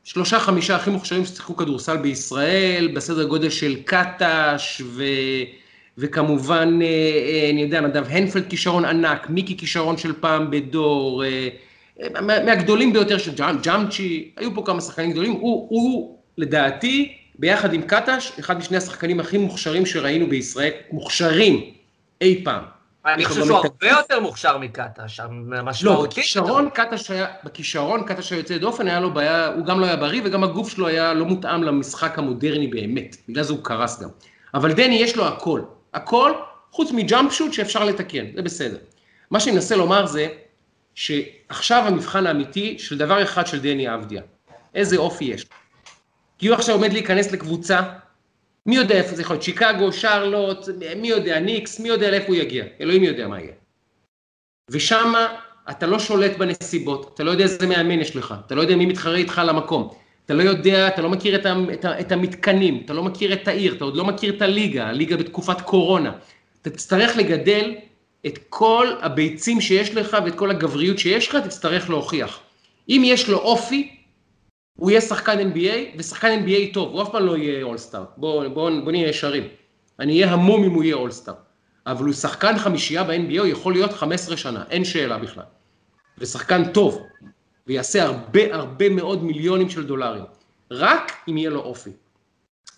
שלושה 0.04 0.40
חמישה 0.40 0.76
הכי 0.76 0.90
מוכשרים 0.90 1.24
ששיחקו 1.24 1.56
כדורסל 1.56 1.96
בישראל, 1.96 2.90
בסדר 2.94 3.24
גודל 3.24 3.50
של 3.50 3.82
קטש, 3.84 4.82
ו... 4.84 5.04
וכמובן, 5.98 6.78
אה, 6.82 6.86
אה, 6.86 7.50
אני 7.50 7.62
יודע, 7.62 7.80
נדב 7.80 8.04
הנפלד 8.08 8.48
כישרון 8.48 8.84
ענק, 8.84 9.30
מיקי 9.30 9.56
כישרון 9.56 9.96
של 9.96 10.12
פעם 10.20 10.50
בדור, 10.50 11.24
אה, 11.24 11.48
מהגדולים 12.20 12.92
ביותר 12.92 13.18
של 13.18 13.32
ג'אמצ'י, 13.62 14.30
היו 14.36 14.54
פה 14.54 14.62
כמה 14.66 14.80
שחקנים 14.80 15.12
גדולים, 15.12 15.32
הוא, 15.32 15.66
הוא 15.70 16.18
לדעתי, 16.38 17.12
ביחד 17.38 17.74
עם 17.74 17.82
קטש, 17.82 18.32
אחד 18.38 18.58
משני 18.58 18.76
השחקנים 18.76 19.20
הכי 19.20 19.38
מוכשרים 19.38 19.86
שראינו 19.86 20.26
בישראל, 20.26 20.72
מוכשרים 20.92 21.73
אי 22.20 22.44
פעם. 22.44 22.64
אני 23.06 23.24
חושב 23.24 23.44
שהוא 23.44 23.56
הרבה 23.56 23.88
יותר 23.88 24.20
מוכשר 24.20 24.58
מקטש, 24.58 25.20
משמעותית. 25.62 25.82
לא, 25.84 26.06
בכישרון 26.06 26.70
קטש 26.70 27.10
היה, 27.10 27.26
בכישרון 27.44 28.04
קטש 28.06 28.32
היה 28.32 28.38
יוצא 28.38 28.58
דופן, 28.58 28.88
היה 28.88 29.00
לו 29.00 29.14
בעיה, 29.14 29.46
הוא 29.46 29.66
גם 29.66 29.80
לא 29.80 29.86
היה 29.86 29.96
בריא 29.96 30.22
וגם 30.24 30.44
הגוף 30.44 30.68
שלו 30.68 30.86
היה 30.86 31.14
לא 31.14 31.24
מותאם 31.24 31.62
למשחק 31.62 32.18
המודרני 32.18 32.66
באמת, 32.66 33.16
בגלל 33.28 33.44
זה 33.44 33.52
הוא 33.52 33.64
קרס 33.64 34.02
גם. 34.02 34.08
אבל 34.54 34.72
דני 34.72 34.94
יש 34.94 35.16
לו 35.16 35.26
הכל, 35.26 35.60
הכל, 35.94 36.32
חוץ 36.70 36.92
מג'אמפ 36.92 37.32
שוט 37.32 37.52
שאפשר 37.52 37.84
לתקן, 37.84 38.24
זה 38.36 38.42
בסדר. 38.42 38.78
מה 39.30 39.40
שאני 39.40 39.54
מנסה 39.54 39.76
לומר 39.76 40.06
זה, 40.06 40.28
שעכשיו 40.94 41.82
המבחן 41.86 42.26
האמיתי 42.26 42.78
של 42.78 42.98
דבר 42.98 43.22
אחד 43.22 43.46
של 43.46 43.60
דני 43.60 43.94
אבדיה, 43.94 44.22
איזה 44.74 44.96
אופי 44.96 45.24
יש. 45.24 45.46
כי 46.38 46.46
הוא 46.46 46.54
עכשיו 46.54 46.74
עומד 46.74 46.92
להיכנס 46.92 47.32
לקבוצה 47.32 47.80
מי 48.66 48.76
יודע 48.76 48.94
איפה 48.94 49.16
זה 49.16 49.22
יכול 49.22 49.34
להיות, 49.34 49.42
שיקגו, 49.42 49.92
שרלוט, 49.92 50.68
מי 50.96 51.08
יודע, 51.08 51.40
ניקס, 51.40 51.80
מי 51.80 51.88
יודע 51.88 52.10
לאיפה 52.10 52.26
הוא 52.26 52.36
יגיע, 52.36 52.64
אלוהים 52.80 53.04
יודע 53.04 53.28
מה 53.28 53.40
יהיה. 53.40 53.52
ושמה 54.70 55.36
אתה 55.70 55.86
לא 55.86 55.98
שולט 55.98 56.36
בנסיבות, 56.36 57.10
אתה 57.14 57.24
לא 57.24 57.30
יודע 57.30 57.44
איזה 57.44 57.66
מאמן 57.66 58.00
יש 58.00 58.16
לך, 58.16 58.34
אתה 58.46 58.54
לא 58.54 58.60
יודע 58.60 58.76
מי 58.76 58.86
מתחרה 58.86 59.16
איתך 59.16 59.38
על 59.38 59.48
המקום, 59.48 59.94
אתה 60.26 60.34
לא 60.34 60.42
יודע, 60.42 60.88
אתה 60.88 61.02
לא 61.02 61.10
מכיר 61.10 61.34
את, 61.34 61.46
את, 61.72 61.84
את 61.84 62.12
המתקנים, 62.12 62.82
אתה 62.84 62.92
לא 62.92 63.02
מכיר 63.02 63.32
את 63.32 63.48
העיר, 63.48 63.74
אתה 63.74 63.84
עוד 63.84 63.96
לא 63.96 64.04
מכיר 64.04 64.36
את 64.36 64.42
הליגה, 64.42 64.86
הליגה 64.86 65.16
בתקופת 65.16 65.60
קורונה. 65.60 66.12
אתה 66.62 66.70
תצטרך 66.70 67.16
לגדל 67.16 67.74
את 68.26 68.38
כל 68.48 68.88
הביצים 69.00 69.60
שיש 69.60 69.94
לך 69.94 70.16
ואת 70.24 70.34
כל 70.34 70.50
הגבריות 70.50 70.98
שיש 70.98 71.28
לך, 71.28 71.36
תצטרך 71.36 71.90
להוכיח. 71.90 72.40
אם 72.88 73.02
יש 73.04 73.28
לו 73.28 73.38
אופי, 73.38 73.93
הוא 74.76 74.90
יהיה 74.90 75.00
שחקן 75.00 75.52
NBA, 75.52 75.98
ושחקן 75.98 76.44
NBA 76.44 76.74
טוב, 76.74 76.92
הוא 76.92 77.02
אף 77.02 77.08
פעם 77.12 77.26
לא 77.26 77.36
יהיה 77.36 77.64
אולסטאר. 77.64 78.04
בואו 78.16 78.50
בוא, 78.50 78.70
בוא 78.84 78.92
נהיה 78.92 79.08
ישרים. 79.08 79.44
אני 80.00 80.12
אהיה 80.22 80.32
המום 80.32 80.64
אם 80.64 80.70
הוא 80.70 80.84
יהיה 80.84 80.96
all-star. 80.96 81.34
אבל 81.86 82.04
הוא 82.04 82.14
שחקן 82.14 82.58
חמישייה 82.58 83.04
ב-NBA, 83.04 83.38
הוא 83.38 83.46
יכול 83.46 83.72
להיות 83.72 83.92
15 83.92 84.36
שנה, 84.36 84.64
אין 84.70 84.84
שאלה 84.84 85.18
בכלל. 85.18 85.44
ושחקן 86.18 86.72
טוב, 86.72 87.02
ויעשה 87.66 88.02
הרבה 88.02 88.54
הרבה 88.54 88.88
מאוד 88.88 89.24
מיליונים 89.24 89.70
של 89.70 89.86
דולרים. 89.86 90.24
רק 90.70 91.12
אם 91.28 91.36
יהיה 91.36 91.50
לו 91.50 91.60
אופי. 91.60 91.90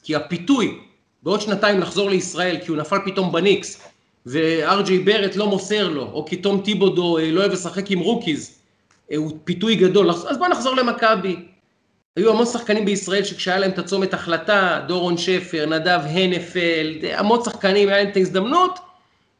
כי 0.02 0.14
הפיתוי, 0.14 0.78
בעוד 1.22 1.40
שנתיים 1.40 1.80
לחזור 1.80 2.10
לישראל, 2.10 2.56
כי 2.64 2.70
הוא 2.70 2.78
נפל 2.78 2.98
פתאום 3.04 3.32
בניקס, 3.32 3.82
וארג'יי 4.26 4.98
ברט 4.98 5.36
לא 5.36 5.46
מוסר 5.46 5.88
לו, 5.88 6.02
או 6.02 6.26
כי 6.26 6.36
תום 6.36 6.60
טיבודו 6.64 7.18
אה, 7.18 7.30
לא 7.30 7.40
אוהב 7.40 7.52
לשחק 7.52 7.90
עם 7.90 7.98
rookies, 7.98 8.58
אה, 9.12 9.16
הוא 9.16 9.38
פיתוי 9.44 9.76
גדול, 9.76 10.10
אז 10.10 10.38
בוא 10.38 10.48
נחזור 10.48 10.76
למכבי. 10.76 11.36
היו 12.16 12.30
המון 12.30 12.46
שחקנים 12.46 12.84
בישראל 12.84 13.24
שכשהיה 13.24 13.58
להם 13.58 13.70
את 13.70 13.78
הצומת 13.78 14.14
החלטה, 14.14 14.80
דורון 14.88 15.18
שפר, 15.18 15.66
נדב 15.66 16.00
הנפלד, 16.04 17.04
המון 17.12 17.44
שחקנים, 17.44 17.88
היה 17.88 17.98
להם 17.98 18.08
את 18.08 18.16
ההזדמנות, 18.16 18.78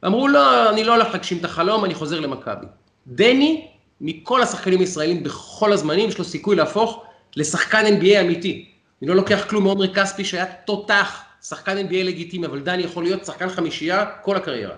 אמרו 0.07 0.29
לא, 0.29 0.71
אני 0.71 0.85
לא 0.85 0.95
הולך 0.95 1.13
להגשים 1.13 1.39
את 1.39 1.45
החלום, 1.45 1.85
אני 1.85 1.95
חוזר 1.95 2.21
למכבי. 2.21 2.67
דני, 3.07 3.67
מכל 4.01 4.43
השחקנים 4.43 4.81
הישראלים 4.81 5.23
בכל 5.23 5.73
הזמנים, 5.73 6.09
יש 6.09 6.19
לו 6.19 6.25
סיכוי 6.25 6.57
להפוך 6.57 7.03
לשחקן 7.37 7.85
NBA 7.87 8.21
אמיתי. 8.21 8.69
אני 9.03 9.09
לא 9.09 9.17
לוקח 9.17 9.45
כלום 9.49 9.65
מעומרי 9.65 9.95
כספי 9.95 10.25
שהיה 10.25 10.47
תותח, 10.47 11.23
שחקן 11.43 11.79
NBA 11.79 12.05
לגיטימי, 12.05 12.47
אבל 12.47 12.61
דני 12.61 12.83
יכול 12.83 13.05
להיות 13.05 13.25
שחקן 13.25 13.49
חמישייה 13.49 14.07
כל 14.07 14.37
הקריירה, 14.37 14.75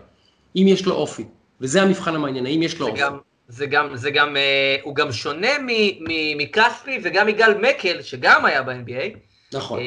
אם 0.57 0.64
יש 0.68 0.86
לו 0.86 0.94
אופי. 0.94 1.24
וזה 1.61 1.82
המבחן 1.82 2.14
המעניין, 2.14 2.46
האם 2.46 2.62
יש 2.62 2.78
לו 2.78 2.88
אופי. 2.88 3.03
זה 3.49 3.66
גם, 3.66 3.96
זה 3.96 4.11
גם, 4.11 4.36
אה, 4.36 4.76
הוא 4.82 4.94
גם 4.94 5.12
שונה 5.12 5.51
מכספי 6.36 7.01
וגם 7.03 7.26
מגל 7.26 7.55
מקל, 7.55 8.03
שגם 8.03 8.44
היה 8.44 8.62
ב-NBA. 8.62 9.18
נכון. 9.53 9.80
אה, 9.80 9.84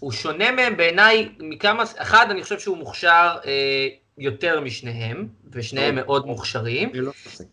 הוא 0.00 0.12
שונה 0.12 0.50
מהם 0.50 0.76
בעיניי 0.76 1.28
מכמה, 1.38 1.84
אחד, 1.96 2.26
אני 2.30 2.42
חושב 2.42 2.58
שהוא 2.58 2.76
מוכשר 2.76 3.36
אה, 3.46 3.88
יותר 4.18 4.60
משניהם, 4.60 5.28
ושניהם 5.52 5.94
מאוד 5.94 6.26
מוכשרים. 6.26 6.90
ללא 6.94 7.12
ספק. 7.24 7.44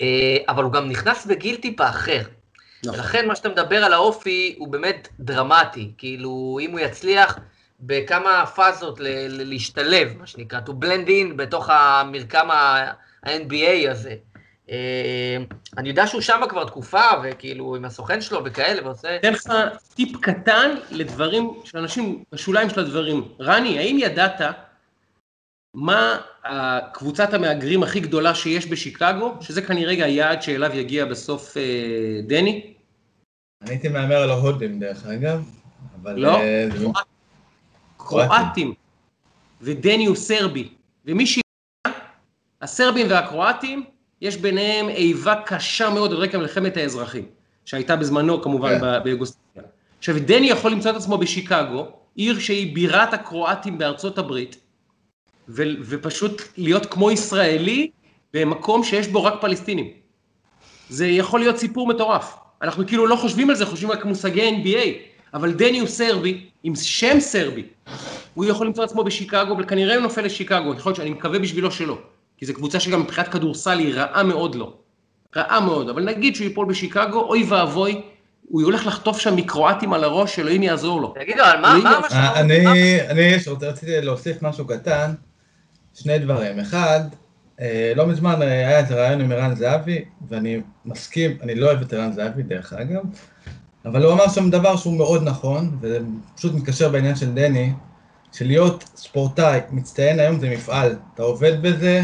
אה, 0.00 0.36
אבל 0.48 0.64
הוא 0.64 0.72
גם 0.72 0.88
נכנס 0.88 1.26
בגיל 1.26 1.56
טיפה 1.56 1.88
אחר. 1.88 2.22
נכון. 2.84 3.00
ולכן 3.00 3.28
מה 3.28 3.36
שאתה 3.36 3.48
מדבר 3.48 3.84
על 3.84 3.92
האופי 3.92 4.54
הוא 4.58 4.68
באמת 4.68 5.08
דרמטי. 5.20 5.92
כאילו, 5.98 6.58
אם 6.62 6.70
הוא 6.70 6.80
יצליח 6.80 7.38
בכמה 7.80 8.46
פאזות 8.46 9.00
להשתלב, 9.28 10.18
מה 10.18 10.26
שנקרא, 10.26 10.60
to 10.66 10.70
blend 10.70 11.08
in 11.08 11.34
בתוך 11.36 11.70
המרקם 11.70 12.50
ה-NBA 12.50 13.90
הזה. 13.90 14.14
אה, 14.70 15.36
אני 15.78 15.88
יודע 15.88 16.06
שהוא 16.06 16.20
שם 16.20 16.40
כבר 16.48 16.64
תקופה, 16.64 17.02
וכאילו 17.22 17.76
עם 17.76 17.84
הסוכן 17.84 18.20
שלו 18.20 18.44
וכאלה, 18.44 18.86
ועושה... 18.86 19.16
אתן 19.16 19.32
לך 19.32 19.50
טיפ 19.94 20.16
קטן 20.16 20.70
לדברים, 20.90 21.50
שאנשים 21.64 22.24
בשוליים 22.32 22.70
של 22.70 22.80
הדברים. 22.80 23.28
רני, 23.40 23.78
האם 23.78 23.96
ידעת 24.00 24.40
מה 25.74 26.18
קבוצת 26.92 27.34
המהגרים 27.34 27.82
הכי 27.82 28.00
גדולה 28.00 28.34
שיש 28.34 28.66
בשיקגו, 28.66 29.34
שזה 29.40 29.62
כנראה 29.62 30.04
היעד 30.04 30.42
שאליו 30.42 30.70
יגיע 30.74 31.04
בסוף 31.04 31.56
אה, 31.56 31.62
דני? 32.26 32.74
אני 33.62 33.70
הייתי 33.70 33.88
מהמר 33.88 34.16
על 34.16 34.30
ההודים 34.30 34.80
דרך 34.80 35.06
אגב, 35.06 35.50
אבל... 36.02 36.18
לא, 36.18 36.40
אה, 36.40 36.68
קרואטים. 37.96 38.74
ודני 39.60 40.06
הוא 40.06 40.16
סרבי. 40.16 40.68
ומי 41.04 41.26
ש... 41.26 41.38
הסרבים 42.62 43.06
והקרואטים, 43.10 43.84
יש 44.22 44.36
ביניהם 44.36 44.88
איבה 44.88 45.34
קשה 45.46 45.90
מאוד 45.90 46.12
על 46.12 46.18
רקע 46.18 46.38
מלחמת 46.38 46.76
האזרחים, 46.76 47.24
שהייתה 47.64 47.96
בזמנו 47.96 48.42
כמובן 48.42 48.78
כן. 48.80 49.02
ביוגוסטריה. 49.04 49.66
עכשיו, 49.98 50.14
דני 50.18 50.50
יכול 50.50 50.72
למצוא 50.72 50.90
את 50.90 50.96
עצמו 50.96 51.18
בשיקגו, 51.18 51.86
עיר 52.14 52.38
שהיא 52.38 52.74
בירת 52.74 53.14
הקרואטים 53.14 53.78
בארצות 53.78 54.18
הברית, 54.18 54.56
ו- 55.48 55.62
ופשוט 55.82 56.42
להיות 56.56 56.86
כמו 56.86 57.10
ישראלי 57.10 57.90
במקום 58.34 58.84
שיש 58.84 59.08
בו 59.08 59.24
רק 59.24 59.34
פלסטינים. 59.40 59.90
זה 60.88 61.06
יכול 61.06 61.40
להיות 61.40 61.56
סיפור 61.56 61.86
מטורף. 61.86 62.36
אנחנו 62.62 62.86
כאילו 62.86 63.06
לא 63.06 63.16
חושבים 63.16 63.50
על 63.50 63.56
זה, 63.56 63.66
חושבים 63.66 63.90
רק 63.90 64.04
מושגי 64.04 64.50
NBA, 64.50 64.88
אבל 65.34 65.52
דני 65.52 65.78
הוא 65.78 65.88
סרבי, 65.88 66.46
עם 66.62 66.74
שם 66.74 67.20
סרבי. 67.20 67.62
הוא 68.34 68.44
יכול 68.44 68.66
למצוא 68.66 68.84
עצמו 68.84 69.04
בשיקגו, 69.04 69.56
וכנראה 69.58 69.94
הוא 69.94 70.02
נופל 70.02 70.22
לשיקגו, 70.22 70.74
יכול 70.74 70.90
להיות 70.90 70.96
שאני 70.96 71.10
מקווה 71.10 71.38
בשבילו 71.38 71.70
שלא. 71.70 71.98
כי 72.38 72.46
זו 72.46 72.54
קבוצה 72.54 72.80
שגם 72.80 73.00
מבחינת 73.00 73.28
כדורסל 73.28 73.78
היא 73.78 73.94
רעה 73.94 74.22
מאוד 74.22 74.54
לו. 74.54 74.76
רעה 75.36 75.60
מאוד, 75.60 75.88
אבל 75.88 76.04
נגיד 76.04 76.36
שהוא 76.36 76.44
ייפול 76.44 76.66
בשיקגו, 76.66 77.20
אוי 77.20 77.46
ואבוי, 77.48 78.02
הוא 78.48 78.62
הולך 78.62 78.86
לחטוף 78.86 79.18
שם 79.18 79.36
מקרואטים 79.36 79.92
על 79.92 80.04
הראש, 80.04 80.36
שאלוהים 80.36 80.62
יעזור 80.62 81.00
לו. 81.00 81.14
תגידו, 81.20 81.42
על 81.42 81.60
מה 81.60 81.72
המשמעות? 81.72 82.12
אה, 82.12 82.40
אני, 83.10 83.36
רציתי 83.60 84.00
להוסיף 84.00 84.42
משהו 84.42 84.66
קטן, 84.66 85.12
שני 85.94 86.18
דברים. 86.18 86.60
אחד, 86.60 87.00
אה, 87.60 87.92
לא 87.96 88.06
מזמן 88.06 88.42
אה, 88.42 88.46
היה 88.46 88.78
איזה 88.78 88.94
רעיון 88.94 89.20
עם 89.20 89.32
ערן 89.32 89.54
זהבי, 89.54 90.04
ואני 90.28 90.60
מסכים, 90.84 91.36
אני 91.42 91.54
לא 91.54 91.66
אוהב 91.66 91.80
את 91.80 91.92
ערן 91.92 92.12
זהבי 92.12 92.42
דרך 92.42 92.72
אגב, 92.72 93.02
אבל 93.84 94.04
הוא 94.04 94.12
אמר 94.12 94.28
שם 94.28 94.50
דבר 94.50 94.76
שהוא 94.76 94.96
מאוד 94.98 95.22
נכון, 95.22 95.78
וזה 95.80 95.98
פשוט 96.36 96.54
מתקשר 96.54 96.88
בעניין 96.88 97.16
של 97.16 97.34
דני, 97.34 97.72
שלהיות 98.32 98.84
ספורטאי 98.96 99.60
מצטיין 99.70 100.20
היום 100.20 100.40
זה 100.40 100.50
מפעל, 100.50 100.96
אתה 101.14 101.22
עובד 101.22 101.62
בזה, 101.62 102.02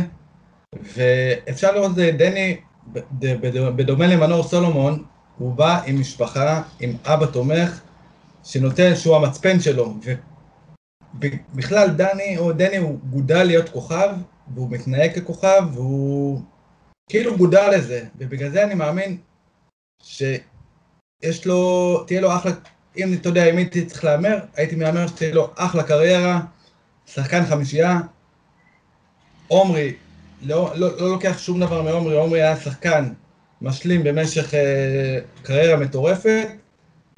ואפשר 0.82 1.74
לראות 1.74 1.90
את 1.90 2.16
דני, 2.16 2.56
בד- 2.86 3.40
בד- 3.40 3.76
בדומה 3.76 4.06
למנור 4.06 4.42
סולומון, 4.42 5.04
הוא 5.38 5.54
בא 5.54 5.82
עם 5.86 6.00
משפחה, 6.00 6.62
עם 6.80 6.96
אבא 7.04 7.26
תומך, 7.26 7.80
שנותן, 8.44 8.96
שהוא 8.96 9.16
המצפן 9.16 9.60
שלו, 9.60 9.94
ובכלל 11.20 11.88
דני, 11.88 12.38
או 12.38 12.52
דני 12.52 12.76
הוא 12.76 12.98
גודל 13.10 13.42
להיות 13.42 13.68
כוכב, 13.68 14.10
והוא 14.54 14.70
מתנהג 14.70 15.18
ככוכב, 15.18 15.62
והוא 15.72 16.40
כאילו 17.10 17.36
גודל 17.36 17.70
לזה, 17.76 18.04
ובגלל 18.18 18.50
זה 18.50 18.64
אני 18.64 18.74
מאמין 18.74 19.16
שיש 20.02 21.46
לו, 21.46 22.04
תהיה 22.06 22.20
לו 22.20 22.36
אחלה, 22.36 22.52
אם 22.96 23.14
אתה 23.14 23.28
יודע, 23.28 23.50
אם 23.50 23.56
הייתי 23.56 23.86
צריך 23.86 24.04
להמר, 24.04 24.38
הייתי 24.56 24.76
מהמר 24.76 25.06
שתהיה 25.06 25.34
לו 25.34 25.50
אחלה 25.56 25.82
קריירה, 25.82 26.40
שחקן 27.06 27.46
חמישייה. 27.46 28.00
עומרי, 29.48 29.92
לא, 30.44 30.72
לא, 30.76 30.96
לא 30.98 31.08
לוקח 31.08 31.38
שום 31.38 31.60
דבר 31.60 31.82
מעומרי, 31.82 32.16
עומרי 32.16 32.42
היה 32.42 32.56
שחקן 32.56 33.08
משלים 33.62 34.04
במשך 34.04 34.54
אה, 34.54 35.18
קריירה 35.42 35.76
מטורפת. 35.76 36.48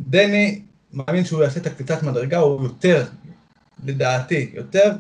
דני, 0.01 0.63
מאמין 0.93 1.25
שהוא 1.25 1.43
יעשה 1.43 1.61
את 1.61 1.67
הקפיצת 1.67 2.03
מדרגה, 2.03 2.39
הוא 2.39 2.63
יותר, 2.63 3.05
לדעתי, 3.85 4.51
יותר, 4.55 4.93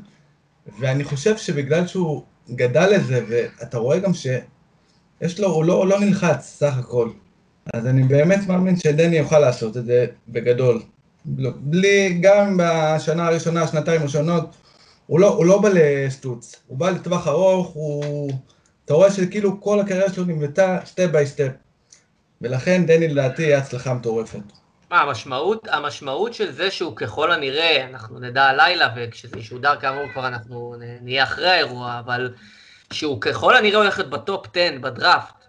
ואני 0.80 1.04
חושב 1.04 1.36
שבגלל 1.36 1.86
שהוא 1.86 2.22
גדל 2.50 2.86
לזה, 2.86 3.24
ואתה 3.28 3.78
רואה 3.78 3.98
גם 3.98 4.14
שיש 4.14 5.40
לו, 5.40 5.48
הוא 5.48 5.64
לא, 5.64 5.72
הוא 5.72 5.86
לא 5.86 6.00
נלחץ 6.00 6.56
סך 6.58 6.78
הכל. 6.78 7.10
אז 7.74 7.86
אני 7.86 8.02
באמת 8.02 8.46
מאמין 8.48 8.76
שדני 8.76 9.16
יוכל 9.16 9.38
לעשות 9.38 9.76
את 9.76 9.84
זה 9.84 10.06
בגדול. 10.28 10.82
לא- 11.38 11.50
בלי, 11.60 12.18
גם 12.22 12.60
בשנה 12.62 13.26
הראשונה, 13.26 13.66
שנתיים 13.66 14.02
ראשונות, 14.02 14.56
הוא 15.06 15.20
לא, 15.20 15.28
הוא 15.28 15.46
לא 15.46 15.58
בא 15.58 15.68
לסטוץ, 15.72 16.56
הוא 16.66 16.78
בא 16.78 16.90
לטווח 16.90 17.28
ארוך, 17.28 17.68
הוא... 17.68 18.32
אתה 18.84 18.94
רואה 18.94 19.12
שכאילו 19.12 19.60
כל 19.60 19.80
הקריירה 19.80 20.12
שלו 20.12 20.24
נבנתה 20.24 20.78
step 20.84 21.08
by 21.12 21.26
step. 21.26 21.50
ולכן 22.40 22.86
דני 22.86 23.08
לדעתי 23.08 23.42
יהיה 23.42 23.58
הצלחה 23.58 23.94
מטורפת. 23.94 24.38
מה, 24.90 25.00
המשמעות, 25.00 25.68
המשמעות 25.70 26.34
של 26.34 26.52
זה 26.52 26.70
שהוא 26.70 26.96
ככל 26.96 27.32
הנראה, 27.32 27.86
אנחנו 27.90 28.18
נדע 28.18 28.44
הלילה, 28.44 28.88
וכשזה 28.96 29.38
ישודר 29.38 29.76
כאמור 29.80 30.12
כבר 30.12 30.26
אנחנו 30.26 30.74
נהיה 31.00 31.24
אחרי 31.24 31.50
האירוע, 31.50 31.98
אבל 31.98 32.34
שהוא 32.92 33.20
ככל 33.20 33.56
הנראה 33.56 33.78
הולך 33.78 34.00
ב 34.00 34.12
top 34.12 34.46
10 34.56 34.78
בדראפט, 34.80 35.45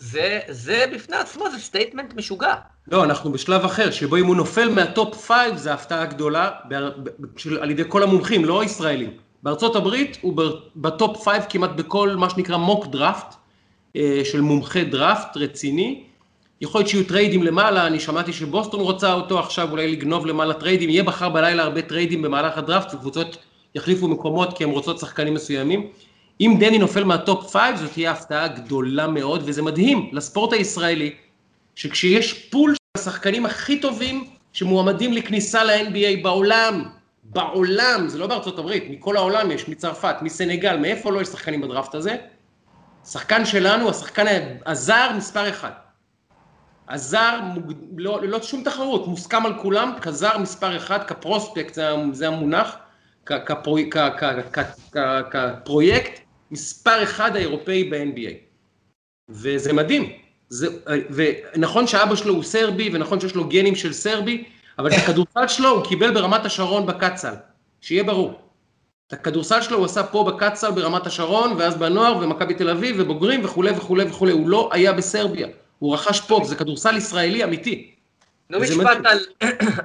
זה, 0.00 0.40
זה 0.48 0.84
בפני 0.94 1.16
עצמו, 1.16 1.44
זה 1.50 1.58
statement 1.58 2.14
משוגע. 2.14 2.54
לא, 2.92 3.04
אנחנו 3.04 3.32
בשלב 3.32 3.64
אחר, 3.64 3.90
שבו 3.90 4.16
אם 4.16 4.26
הוא 4.26 4.36
נופל 4.36 4.68
מה 4.68 4.86
top 4.86 5.14
five, 5.26 5.56
זו 5.56 5.70
הפתעה 5.70 6.04
גדולה, 6.06 6.50
ב- 6.68 6.74
ב- 6.74 7.08
של- 7.36 7.58
על 7.58 7.70
ידי 7.70 7.82
כל 7.88 8.02
המומחים, 8.02 8.44
לא 8.44 8.60
הישראלים. 8.60 9.10
בארצות 9.42 9.76
הברית 9.76 10.18
הוא 10.20 10.42
ב 10.76 10.88
top 10.88 11.24
five 11.24 11.42
כמעט 11.48 11.70
בכל 11.70 12.16
מה 12.16 12.30
שנקרא 12.30 12.56
mock 12.56 12.86
draft, 12.86 13.34
אה, 13.96 14.20
של 14.24 14.40
מומחה 14.40 14.84
דראפט 14.84 15.36
רציני. 15.36 16.04
יכול 16.60 16.78
להיות 16.78 16.88
שיהיו 16.88 17.04
טריידים 17.04 17.42
למעלה, 17.42 17.86
אני 17.86 18.00
שמעתי 18.00 18.32
שבוסטון 18.32 18.80
רוצה 18.80 19.12
אותו 19.12 19.38
עכשיו, 19.38 19.70
אולי 19.70 19.92
לגנוב 19.92 20.26
למעלה 20.26 20.54
טריידים, 20.54 20.90
יהיה 20.90 21.02
מחר 21.02 21.28
בלילה 21.28 21.62
הרבה 21.62 21.82
טריידים 21.82 22.22
במהלך 22.22 22.58
הדראפט, 22.58 22.94
וקבוצות 22.94 23.36
יחליפו 23.74 24.08
מקומות 24.08 24.56
כי 24.56 24.64
הן 24.64 24.70
רוצות 24.70 24.98
שחקנים 24.98 25.34
מסוימים. 25.34 25.86
אם 26.40 26.56
דני 26.60 26.78
נופל 26.78 27.04
מה 27.04 27.22
top 27.22 27.50
five, 27.50 27.76
זאת 27.76 27.92
תהיה 27.92 28.10
הפתעה 28.10 28.48
גדולה 28.48 29.06
מאוד, 29.06 29.42
וזה 29.46 29.62
מדהים 29.62 30.10
לספורט 30.12 30.52
הישראלי, 30.52 31.14
שכשיש 31.74 32.48
pool 32.50 32.70
של 32.74 33.00
השחקנים 33.00 33.46
הכי 33.46 33.80
טובים 33.80 34.24
שמועמדים 34.52 35.12
לכניסה 35.12 35.64
ל-NBA 35.64 36.22
בעולם, 36.22 36.84
בעולם, 37.24 38.08
זה 38.08 38.18
לא 38.18 38.26
בארצות 38.26 38.58
הברית, 38.58 38.84
מכל 38.90 39.16
העולם 39.16 39.50
יש, 39.50 39.68
מצרפת, 39.68 40.16
מסנגל, 40.22 40.76
מאיפה 40.76 41.10
לא 41.12 41.20
יש 41.20 41.28
שחקנים 41.28 41.60
בדראפט 41.60 41.94
הזה? 41.94 42.16
שחקן 43.04 43.44
שלנו, 43.44 43.90
השחקן 43.90 44.24
הזר 44.66 45.10
מספר 45.16 45.48
אחד. 45.48 45.70
הזר, 46.88 47.40
מוג- 47.54 47.72
לא, 47.96 48.22
ללא 48.22 48.42
שום 48.42 48.62
תחרות, 48.64 49.06
מוסכם 49.08 49.46
על 49.46 49.54
כולם, 49.58 49.92
כזר 50.00 50.38
מספר 50.38 50.76
אחד, 50.76 51.04
כ 51.04 51.17
prospect, 51.17 51.74
זה, 51.74 51.88
זה 52.12 52.28
המונח, 52.28 52.76
כפרויקט, 55.30 56.20
מספר 56.50 57.02
אחד 57.02 57.36
האירופאי 57.36 57.84
ב-NBA. 57.84 58.34
וזה 59.28 59.72
מדהים. 59.72 60.12
זה, 60.48 60.66
ונכון 61.10 61.86
שאבא 61.86 62.14
שלו 62.14 62.34
הוא 62.34 62.42
סרבי, 62.42 62.90
ונכון 62.92 63.20
שיש 63.20 63.34
לו 63.34 63.48
גנים 63.48 63.74
של 63.74 63.92
סרבי, 63.92 64.44
אבל 64.78 64.92
את 64.92 64.98
הכדורסל 65.02 65.48
שלו 65.48 65.70
הוא 65.70 65.84
קיבל 65.84 66.14
ברמת 66.14 66.44
השרון 66.44 66.86
בקצ"ל, 66.86 67.34
שיהיה 67.80 68.04
ברור. 68.04 68.40
את 69.06 69.12
הכדורסל 69.12 69.62
שלו 69.62 69.76
הוא 69.76 69.84
עשה 69.84 70.02
פה 70.02 70.24
בקצ"ל 70.24 70.70
ברמת 70.70 71.06
השרון, 71.06 71.52
ואז 71.58 71.76
בנוער, 71.76 72.16
ומכבי 72.16 72.54
תל 72.54 72.70
אביב, 72.70 72.96
ובוגרים, 72.98 73.44
וכולי 73.44 73.70
וכולי 73.70 74.04
וכולי. 74.04 74.32
הוא 74.32 74.48
לא 74.48 74.70
היה 74.72 74.92
בסרביה, 74.92 75.48
הוא 75.78 75.94
רכש 75.94 76.20
פה, 76.20 76.40
זה 76.44 76.56
כדורסל 76.56 76.96
ישראלי 76.96 77.44
אמיתי. 77.44 77.94
נו 78.50 78.60
משפט. 78.60 78.98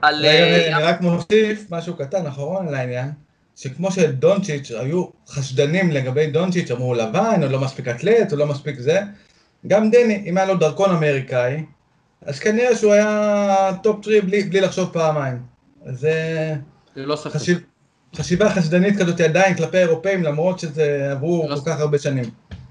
על... 0.01 0.25
אה, 0.25 0.75
אני 0.75 0.83
רק 0.83 1.01
מוסיף 1.01 1.71
משהו 1.71 1.93
קטן 1.93 2.25
אחרון 2.25 2.65
לעניין, 2.71 3.11
שכמו 3.55 3.91
שדונצ'יץ' 3.91 4.71
היו 4.71 5.05
חשדנים 5.27 5.91
לגבי 5.91 6.27
דונצ'יץ', 6.27 6.71
אמרו 6.71 6.85
הוא 6.85 6.95
לבן, 6.95 7.43
הוא 7.43 7.51
לא 7.51 7.59
מספיק 7.59 7.87
אתלט, 7.87 8.31
הוא 8.31 8.39
לא 8.39 8.45
מספיק 8.45 8.79
זה, 8.79 9.01
גם 9.67 9.91
דני, 9.91 10.23
אם 10.25 10.37
היה 10.37 10.45
לו 10.45 10.55
דרכון 10.55 10.89
אמריקאי, 10.89 11.63
אז 12.25 12.39
כנראה 12.39 12.75
שהוא 12.75 12.93
היה 12.93 13.71
top 13.83 14.03
three 14.03 14.21
בלי, 14.21 14.43
בלי 14.43 14.61
לחשוב 14.61 14.89
פעמיים. 14.93 15.37
אז 15.85 15.99
זה 15.99 16.55
ללא 16.95 17.15
ספק. 17.15 17.31
חשיב, 17.31 17.59
חשיבה 18.15 18.49
חשדנית 18.49 18.97
כזאת 18.97 19.21
עדיין 19.21 19.55
כלפי 19.55 19.77
האירופאים, 19.77 20.23
למרות 20.23 20.59
שזה 20.59 21.11
עברו 21.11 21.47
לא 21.49 21.55
כל 21.55 21.61
כך 21.65 21.79
הרבה 21.79 21.99
שנים. 21.99 22.25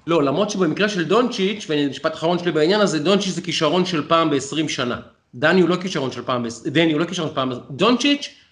לא, 0.06 0.22
למרות 0.22 0.50
שבמקרה 0.50 0.88
של 0.88 1.04
דונצ'יץ', 1.04 1.66
ומשפט 1.68 2.14
אחרון 2.14 2.38
שלי 2.38 2.52
בעניין 2.52 2.80
הזה, 2.80 2.98
דונצ'יץ' 2.98 3.34
זה 3.34 3.42
כישרון 3.42 3.86
של 3.86 4.08
פעם 4.08 4.30
ב-20 4.30 4.68
שנה. 4.68 5.00
דני 5.34 5.60
הוא 5.60 5.68
לא 5.68 5.76
כישרון 5.76 6.12
של 6.12 6.22
פעם, 6.22 6.46
דני 6.66 6.92
הוא 6.92 7.00
לא 7.00 7.04
כישרון 7.04 7.28
של 7.28 7.34
פעם, 7.34 7.52
דונצ'יץ' 7.70 8.43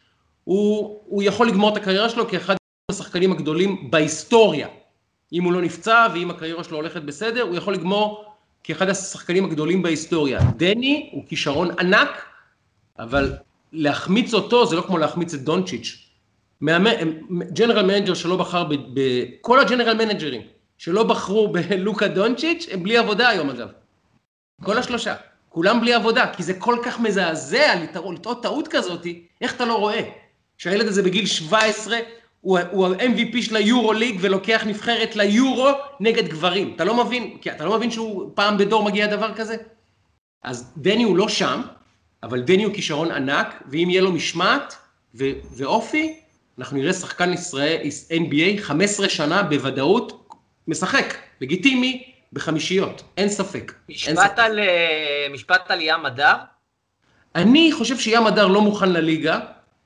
הוא, 0.45 1.01
הוא 1.07 1.23
יכול 1.23 1.49
לגמור 1.49 1.73
את 1.73 1.77
הקריירה 1.77 2.09
שלו 2.09 2.29
כאחד 2.29 2.55
השחקנים 2.91 3.33
הגדולים 3.33 3.91
בהיסטוריה. 3.91 4.69
אם 5.33 5.45
הוא 5.45 5.53
לא 5.53 5.63
נפצע 5.63 6.07
ואם 6.15 6.31
הקריירה 6.31 6.65
שלו 6.65 6.77
הולכת 6.77 7.03
בסדר, 7.03 7.43
הוא 7.43 7.57
יכול 7.57 7.75
לגמור 7.75 8.25
כאחד 8.65 8.89
השחקנים 8.89 9.45
הגדולים 9.45 9.83
בהיסטוריה. 9.83 10.41
דני 10.57 11.11
הוא 11.13 11.25
כישרון 11.29 11.71
ענק, 11.79 12.25
אבל 12.99 13.33
להחמיץ 13.73 14.35
אותו 14.35 14.67
זה 14.67 14.77
לא 14.77 14.83
כמו 14.83 14.99
להחמיץ 14.99 15.35
את 15.35 15.41
דונצ'יץ'. 15.41 16.09
general 17.53 17.87
manager 17.87 18.15
שלא 18.15 18.37
בחר, 18.37 18.65
ב, 18.65 18.75
ב, 18.75 19.01
כל 19.41 19.61
ה 19.61 19.65
general 19.65 19.95
manager 19.95 20.32
ים 20.32 20.43
שלא 20.79 21.03
בחרו 21.03 21.53
בלוקה 21.53 22.09
דונצ'יץ' 22.09 22.67
הם 22.71 22.83
בלי 22.83 22.99
עבודה 22.99 23.29
היום 23.29 23.51
אגב. 23.51 23.69
כל 24.65 24.79
השלושה. 24.79 25.15
כולם 25.49 25.81
בלי 25.81 25.95
עבודה, 25.95 26.33
כי 26.37 26.43
זה 26.43 26.55
כל 26.55 26.77
כך 26.85 27.01
מזעזע 27.01 27.75
לטעות 27.83 28.43
טעות 28.43 28.69
כזאת, 28.69 29.07
איך 29.41 29.57
אתה 29.57 29.65
לא 29.65 29.79
רואה? 29.79 30.22
שהילד 30.63 30.87
הזה 30.87 31.03
בגיל 31.03 31.27
17 31.27 31.99
הוא, 32.41 32.59
הוא 32.71 32.87
ה-MVP 32.87 33.43
של 33.43 33.57
היורו 33.57 33.93
ליג 33.93 34.19
ולוקח 34.21 34.63
נבחרת 34.67 35.17
ליורו 35.17 35.69
נגד 36.01 36.29
גברים. 36.29 36.73
אתה 36.77 36.85
לא 36.85 37.05
מבין, 37.05 37.39
כי 37.41 37.51
אתה 37.51 37.65
לא 37.65 37.77
מבין 37.77 37.91
שהוא 37.91 38.31
פעם 38.35 38.59
בדור 38.59 38.85
מגיע 38.85 39.07
דבר 39.07 39.35
כזה? 39.35 39.57
אז 40.43 40.73
דני 40.77 41.03
הוא 41.03 41.17
לא 41.17 41.29
שם, 41.29 41.63
אבל 42.23 42.41
דני 42.41 42.65
הוא 42.65 42.75
כישרון 42.75 43.11
ענק, 43.11 43.63
ואם 43.67 43.91
יהיה 43.91 44.03
לו 44.03 44.13
משמעת 44.13 44.77
ו- 45.15 45.33
ואופי, 45.57 46.21
אנחנו 46.59 46.77
נראה 46.77 46.93
שחקן 46.93 47.33
ישראל, 47.33 47.81
NBA 48.11 48.61
15 48.61 49.09
שנה 49.09 49.43
בוודאות, 49.43 50.35
משחק, 50.69 51.15
לגיטימי, 51.41 52.13
בחמישיות, 52.33 53.03
אין 53.17 53.29
ספק. 53.29 53.73
אין 53.89 53.97
משפט 53.97 54.15
ספק. 54.15 54.39
על, 54.39 54.59
אה, 54.59 55.27
משפט 55.33 55.71
על 55.71 55.79
ים 55.81 56.07
הדר? 56.07 56.35
אני 57.35 57.73
חושב 57.73 57.97
ים 58.07 58.27
הדר 58.27 58.47
לא 58.47 58.61
מוכן 58.61 58.93
לליגה, 58.93 59.41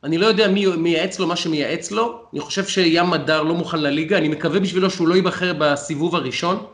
אני 0.04 0.18
לא 0.18 0.26
יודע 0.26 0.48
מי 0.48 0.66
מייעץ 0.66 1.18
לו 1.18 1.26
מה 1.26 1.36
שמייעץ 1.36 1.90
לו, 1.90 2.20
אני 2.32 2.40
חושב 2.40 2.66
שים 2.66 3.12
הדר 3.12 3.42
לא 3.42 3.54
מוכן 3.54 3.78
לליגה, 3.78 4.18
אני 4.18 4.28
מקווה 4.28 4.60
בשבילו 4.60 4.90
שהוא 4.90 5.08
לא 5.08 5.14
ייבחר 5.14 5.52
בסיבוב 5.58 6.16
הראשון. 6.16 6.66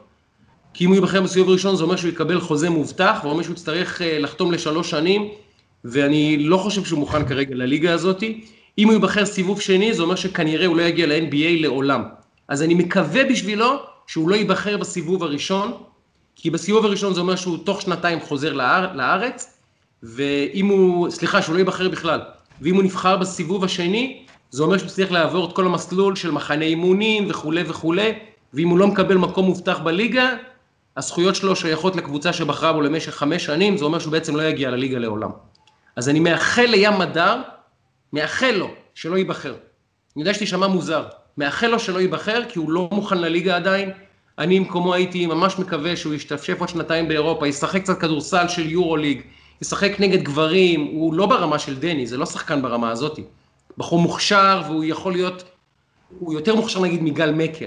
כי 0.75 0.85
אם 0.85 0.89
הוא 0.89 0.97
ייבחר 0.97 1.21
בסיבוב 1.21 1.49
הראשון 1.49 1.77
זה 1.77 1.85
אומר 1.85 1.97
שהוא 1.97 2.11
יקבל 2.11 2.41
חוזה 2.41 2.71
מובטח, 2.71 3.21
ואומר 3.25 3.43
שהוא 3.43 3.53
יצטרך 3.53 4.03
אה, 4.03 4.19
לחתום 4.19 4.53
לשלוש 4.53 4.91
שנים, 4.91 5.29
ואני 5.85 6.39
לא 6.39 6.57
חושב 6.57 6.85
שהוא 6.85 6.99
מוכן 6.99 7.29
כרגע 7.29 7.55
לליגה 7.55 7.95
הזאת. 7.95 8.23
אם 8.79 8.87
הוא 8.87 8.95
ייבחר 8.95 9.27
סיבוב 9.27 9.61
שני, 9.61 9.95
זה 9.95 10.03
אומר 10.03 10.15
שכנראה 10.15 10.67
הוא 10.67 10.77
לא 10.77 10.83
יגיע 10.83 11.07
ל-NBA 11.07 11.63
לעולם. 11.63 12.03
אז 12.49 12.63
אני 12.63 12.75
מקווה 12.75 13.25
בשבילו 13.25 13.83
שהוא 14.07 14.29
לא 14.29 14.35
ייבחר 14.35 14.77
בסיבוב 14.77 15.23
הראשון, 15.23 15.73
כי 16.37 16.51
בסיבוב 16.51 16.85
הראשון 16.85 17.15
זה 17.15 17.21
אומר 17.21 17.37
שהוא 17.37 17.59
תוך 17.65 17.83
שנתיים 17.83 18.21
חוזר 18.21 18.53
לאר, 18.53 18.97
לארץ, 18.97 19.59
ואם 20.03 20.67
הוא, 20.67 21.11
סליחה, 21.11 21.43
שהוא 21.43 21.55
לא 21.55 21.59
ייבחר 21.59 21.89
בכלל, 21.89 22.21
ואם 22.63 22.75
הוא 22.75 22.83
נבחר 22.83 23.17
בסיבוב 23.17 23.65
השני, 23.65 24.23
זה 24.51 24.63
אומר 24.63 24.79
שהוא 24.79 24.89
צריך 24.89 25.13
לעבור 25.13 25.49
את 25.51 25.57
כל 25.57 25.67
המסלול 25.67 26.17
של 26.17 26.31
מחנה 26.31 26.65
אימונים 26.65 27.27
וכולי 27.31 27.63
וכולי, 27.67 28.13
ואם 28.55 28.69
הוא 28.69 28.79
לא 28.79 28.87
מקבל 28.87 29.17
מקום 29.17 29.45
מובטח 29.45 29.79
בליגה, 29.79 30.35
הזכויות 30.97 31.37
שלו 31.37 31.57
שייכות 31.57 31.97
לקבוצה 31.97 32.33
שבחרה 32.33 32.73
בו 32.73 32.81
למשך 32.81 33.15
חמש 33.15 33.45
שנים, 33.45 33.77
זה 33.77 33.85
אומר 33.85 33.99
שהוא 33.99 34.13
בעצם 34.13 34.37
לא 34.37 34.43
יגיע 34.43 34.71
לליגה 34.71 34.99
לעולם. 34.99 35.31
אז 35.97 36.09
אני 36.09 36.21
מאחל 36.21 36.67
לים 36.67 36.99
מדר, 36.99 37.41
מאחל 38.13 38.51
לו 38.51 38.71
שלא 38.95 39.17
ייבחר. 39.17 39.55
אני 40.17 40.23
יודע 40.23 40.35
שתשמע 40.35 40.67
מוזר, 40.67 41.05
מאחל 41.39 41.67
לו 41.67 41.79
שלא 41.79 41.99
ייבחר, 41.99 42.43
כי 42.49 42.59
הוא 42.59 42.71
לא 42.71 42.89
מוכן 42.93 43.19
לליגה 43.19 43.57
עדיין. 43.57 43.91
אני 44.39 44.61
במקומו 44.61 44.95
הייתי 44.95 45.27
ממש 45.27 45.59
מקווה 45.59 45.97
שהוא 45.97 46.15
ישתפשף 46.15 46.61
עוד 46.61 46.69
שנתיים 46.69 47.09
באירופה, 47.09 47.49
ישחק 47.49 47.83
קצת 47.83 48.01
כדורסל 48.01 48.49
של 48.49 48.71
יורו 48.71 48.97
ליג, 48.97 49.23
ישחק 49.63 50.01
נגד 50.01 50.23
גברים, 50.23 50.81
הוא 50.81 51.15
לא 51.15 51.27
ברמה 51.27 51.59
של 51.59 51.79
דני, 51.79 52.07
זה 52.07 52.17
לא 52.17 52.27
שחקן 52.27 52.63
ברמה 52.63 52.91
הזאת. 52.91 53.19
בחור 53.79 53.99
מוכשר 53.99 54.63
והוא 54.67 54.85
יכול 54.85 55.13
להיות, 55.13 55.45
הוא 56.19 56.33
יותר 56.33 56.55
מוכשר 56.55 56.81
נגיד 56.81 57.03
מגל 57.03 57.33
מקל. 57.33 57.67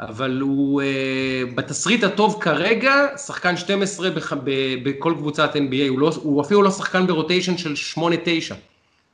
אבל 0.00 0.40
הוא 0.40 0.82
uh, 0.82 1.54
בתסריט 1.54 2.04
הטוב 2.04 2.38
כרגע, 2.40 3.06
שחקן 3.16 3.56
12 3.56 4.10
בח, 4.10 4.32
ב, 4.32 4.50
בכל 4.82 5.14
קבוצת 5.16 5.56
NBA, 5.56 5.88
הוא, 5.88 5.98
לא, 5.98 6.10
הוא 6.22 6.42
אפילו 6.42 6.62
לא 6.62 6.70
שחקן 6.70 7.06
ברוטיישן 7.06 7.56
של 7.56 7.74
8-9. 7.98 8.00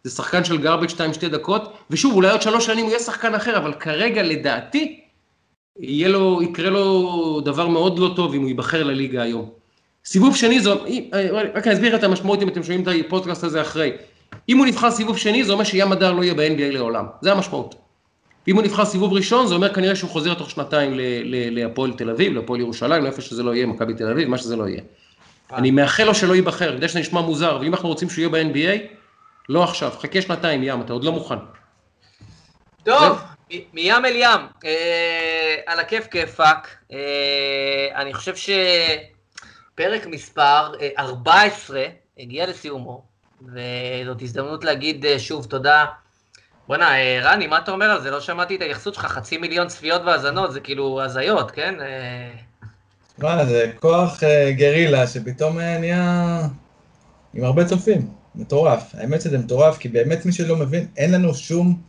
זה 0.04 0.10
שחקן 0.10 0.44
של 0.44 0.68
garbage 0.68 0.92
2-2 0.92 1.28
דקות, 1.28 1.72
ושוב, 1.90 2.14
אולי 2.14 2.30
עוד 2.30 2.42
שלוש 2.42 2.66
שנים 2.66 2.84
הוא 2.84 2.90
יהיה 2.90 3.00
שחקן 3.00 3.34
אחר, 3.34 3.56
אבל 3.56 3.72
כרגע 3.72 4.22
לדעתי, 4.22 5.00
יהיה 5.78 6.08
לו, 6.08 6.42
יקרה 6.42 6.70
לו 6.70 7.40
דבר 7.44 7.68
מאוד 7.68 7.98
לא 7.98 8.12
טוב 8.16 8.34
אם 8.34 8.40
הוא 8.40 8.48
ייבחר 8.48 8.82
לליגה 8.82 9.22
היום. 9.22 9.63
סיבוב 10.04 10.36
שני 10.36 10.60
זו, 10.60 10.80
רק 11.54 11.66
אני 11.66 11.74
אסביר 11.74 11.96
את 11.96 12.02
המשמעות 12.04 12.42
אם 12.42 12.48
אתם 12.48 12.62
שומעים 12.62 12.82
את 12.82 12.88
הפודקאסט 13.06 13.44
הזה 13.44 13.60
אחרי. 13.60 13.92
אם 14.48 14.58
הוא 14.58 14.66
נבחר 14.66 14.90
סיבוב 14.90 15.18
שני, 15.18 15.44
זה 15.44 15.52
אומר 15.52 15.64
ים 15.72 15.92
הדר 15.92 16.12
לא 16.12 16.22
יהיה 16.22 16.34
ב-NBA 16.34 16.72
לעולם, 16.72 17.06
זה 17.20 17.32
המשמעות. 17.32 17.74
ואם 18.46 18.56
הוא 18.56 18.62
נבחר 18.62 18.84
סיבוב 18.84 19.12
ראשון, 19.12 19.46
זה 19.46 19.54
אומר 19.54 19.74
כנראה 19.74 19.96
שהוא 19.96 20.10
חוזר 20.10 20.34
תוך 20.34 20.50
שנתיים 20.50 20.92
להפועל 21.50 21.92
תל 21.92 22.10
אביב, 22.10 22.32
להפועל 22.32 22.60
ירושלים, 22.60 23.04
לאיפה 23.04 23.22
שזה 23.22 23.42
לא 23.42 23.54
יהיה, 23.54 23.66
מכבי 23.66 23.94
תל 23.94 24.10
אביב, 24.10 24.28
מה 24.28 24.38
שזה 24.38 24.56
לא 24.56 24.68
יהיה. 24.68 24.80
אני 25.52 25.70
מאחל 25.70 26.04
לו 26.04 26.14
שלא 26.14 26.34
ייבחר, 26.34 26.66
אני 26.66 26.74
יודע 26.74 26.88
שזה 26.88 27.00
נשמע 27.00 27.20
מוזר, 27.20 27.58
ואם 27.60 27.74
אנחנו 27.74 27.88
רוצים 27.88 28.10
שהוא 28.10 28.20
יהיה 28.20 28.28
ב-NBA, 28.28 28.80
לא 29.48 29.64
עכשיו, 29.64 29.90
חכה 29.90 30.22
שנתיים, 30.22 30.62
ים, 30.62 30.80
אתה 30.80 30.92
עוד 30.92 31.04
לא 31.04 31.12
מוכן. 31.12 31.34
טוב, 32.84 33.18
מים 33.74 34.04
אל 34.04 34.16
ים, 34.16 34.40
אה, 34.64 35.56
על 35.66 35.80
הכיף 35.80 36.06
כיפאק. 36.06 36.76
אה, 36.92 36.98
אני 37.94 38.14
חושב 38.14 38.36
שפרק 39.74 40.06
מספר 40.06 40.72
14 40.98 41.78
אה, 41.78 41.86
הגיע 42.18 42.46
לסיומו, 42.46 43.02
וזאת 43.42 44.22
הזדמנות 44.22 44.64
להגיד 44.64 45.04
שוב 45.18 45.46
תודה. 45.46 45.84
בואנה, 46.68 46.90
רני, 47.22 47.46
מה 47.46 47.58
אתה 47.58 47.70
אומר 47.70 47.86
על 47.86 48.02
זה? 48.02 48.10
לא 48.10 48.20
שמעתי 48.20 48.56
את 48.56 48.60
ההתייחסות 48.60 48.94
שלך, 48.94 49.06
חצי 49.06 49.38
מיליון 49.38 49.68
צפיות 49.68 50.02
והאזנות, 50.06 50.52
זה 50.52 50.60
כאילו 50.60 51.02
הזיות, 51.02 51.50
כן? 51.50 51.74
מה, 53.18 53.44
זה 53.44 53.72
כוח 53.80 54.22
גרילה 54.56 55.06
שפתאום 55.06 55.58
נהיה 55.58 56.40
עם 57.34 57.44
הרבה 57.44 57.64
צופים, 57.64 58.08
מטורף. 58.34 58.94
האמת 58.94 59.20
שזה 59.20 59.38
מטורף, 59.38 59.78
כי 59.78 59.88
באמת 59.88 60.26
מי 60.26 60.32
שלא 60.32 60.56
מבין, 60.56 60.86
אין 60.96 61.12
לנו 61.12 61.34
שום 61.34 61.82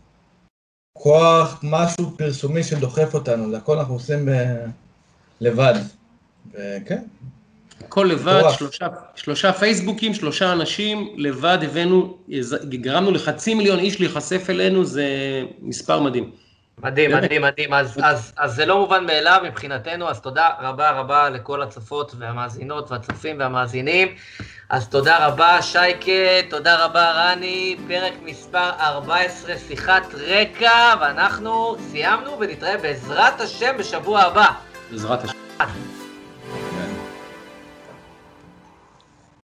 כוח, 0.93 1.59
משהו 1.63 2.17
פרסומי 2.17 2.63
שדוחף 2.63 3.13
אותנו, 3.13 3.49
זה 3.49 3.57
הכל 3.57 3.77
אנחנו 3.77 3.93
עושים 3.93 4.25
ב... 4.25 4.31
לבד. 5.41 5.73
וכן. 6.51 7.03
הכל 7.81 8.07
לבד, 8.11 8.43
שלושה, 8.57 8.87
שלושה 9.15 9.53
פייסבוקים, 9.53 10.13
שלושה 10.13 10.51
אנשים, 10.51 11.13
לבד 11.17 11.57
הבאנו, 11.61 12.17
גרמנו 12.69 13.11
לחצי 13.11 13.53
מיליון 13.53 13.79
איש 13.79 13.99
להיחשף 13.99 14.49
אלינו, 14.49 14.85
זה 14.85 15.07
מספר 15.61 15.99
מדהים. 15.99 16.31
מדהים, 16.83 17.11
מדהים, 17.11 17.41
מדהים. 17.41 17.73
אז, 17.73 17.99
אז, 18.03 18.33
אז 18.37 18.55
זה 18.55 18.65
לא 18.65 18.79
מובן 18.79 19.05
מאליו 19.05 19.41
מבחינתנו, 19.43 20.09
אז 20.09 20.21
תודה 20.21 20.49
רבה 20.59 20.91
רבה 20.91 21.29
לכל 21.29 21.61
הצופות 21.61 22.15
והמאזינות 22.19 22.91
והצופים 22.91 23.39
והמאזינים. 23.39 24.07
אז 24.69 24.89
תודה 24.89 25.27
רבה 25.27 25.61
שייקה, 25.61 26.49
תודה 26.49 26.85
רבה 26.85 27.11
רני, 27.11 27.75
פרק 27.87 28.13
מספר 28.23 28.69
14, 28.79 29.57
שיחת 29.67 30.03
רקע, 30.15 30.93
ואנחנו 31.01 31.75
סיימנו 31.79 32.39
ונתראה 32.39 32.77
בעזרת 32.77 33.41
השם 33.41 33.75
בשבוע 33.79 34.21
הבא. 34.21 34.47
בעזרת 34.91 35.23
השם. 35.23 36.04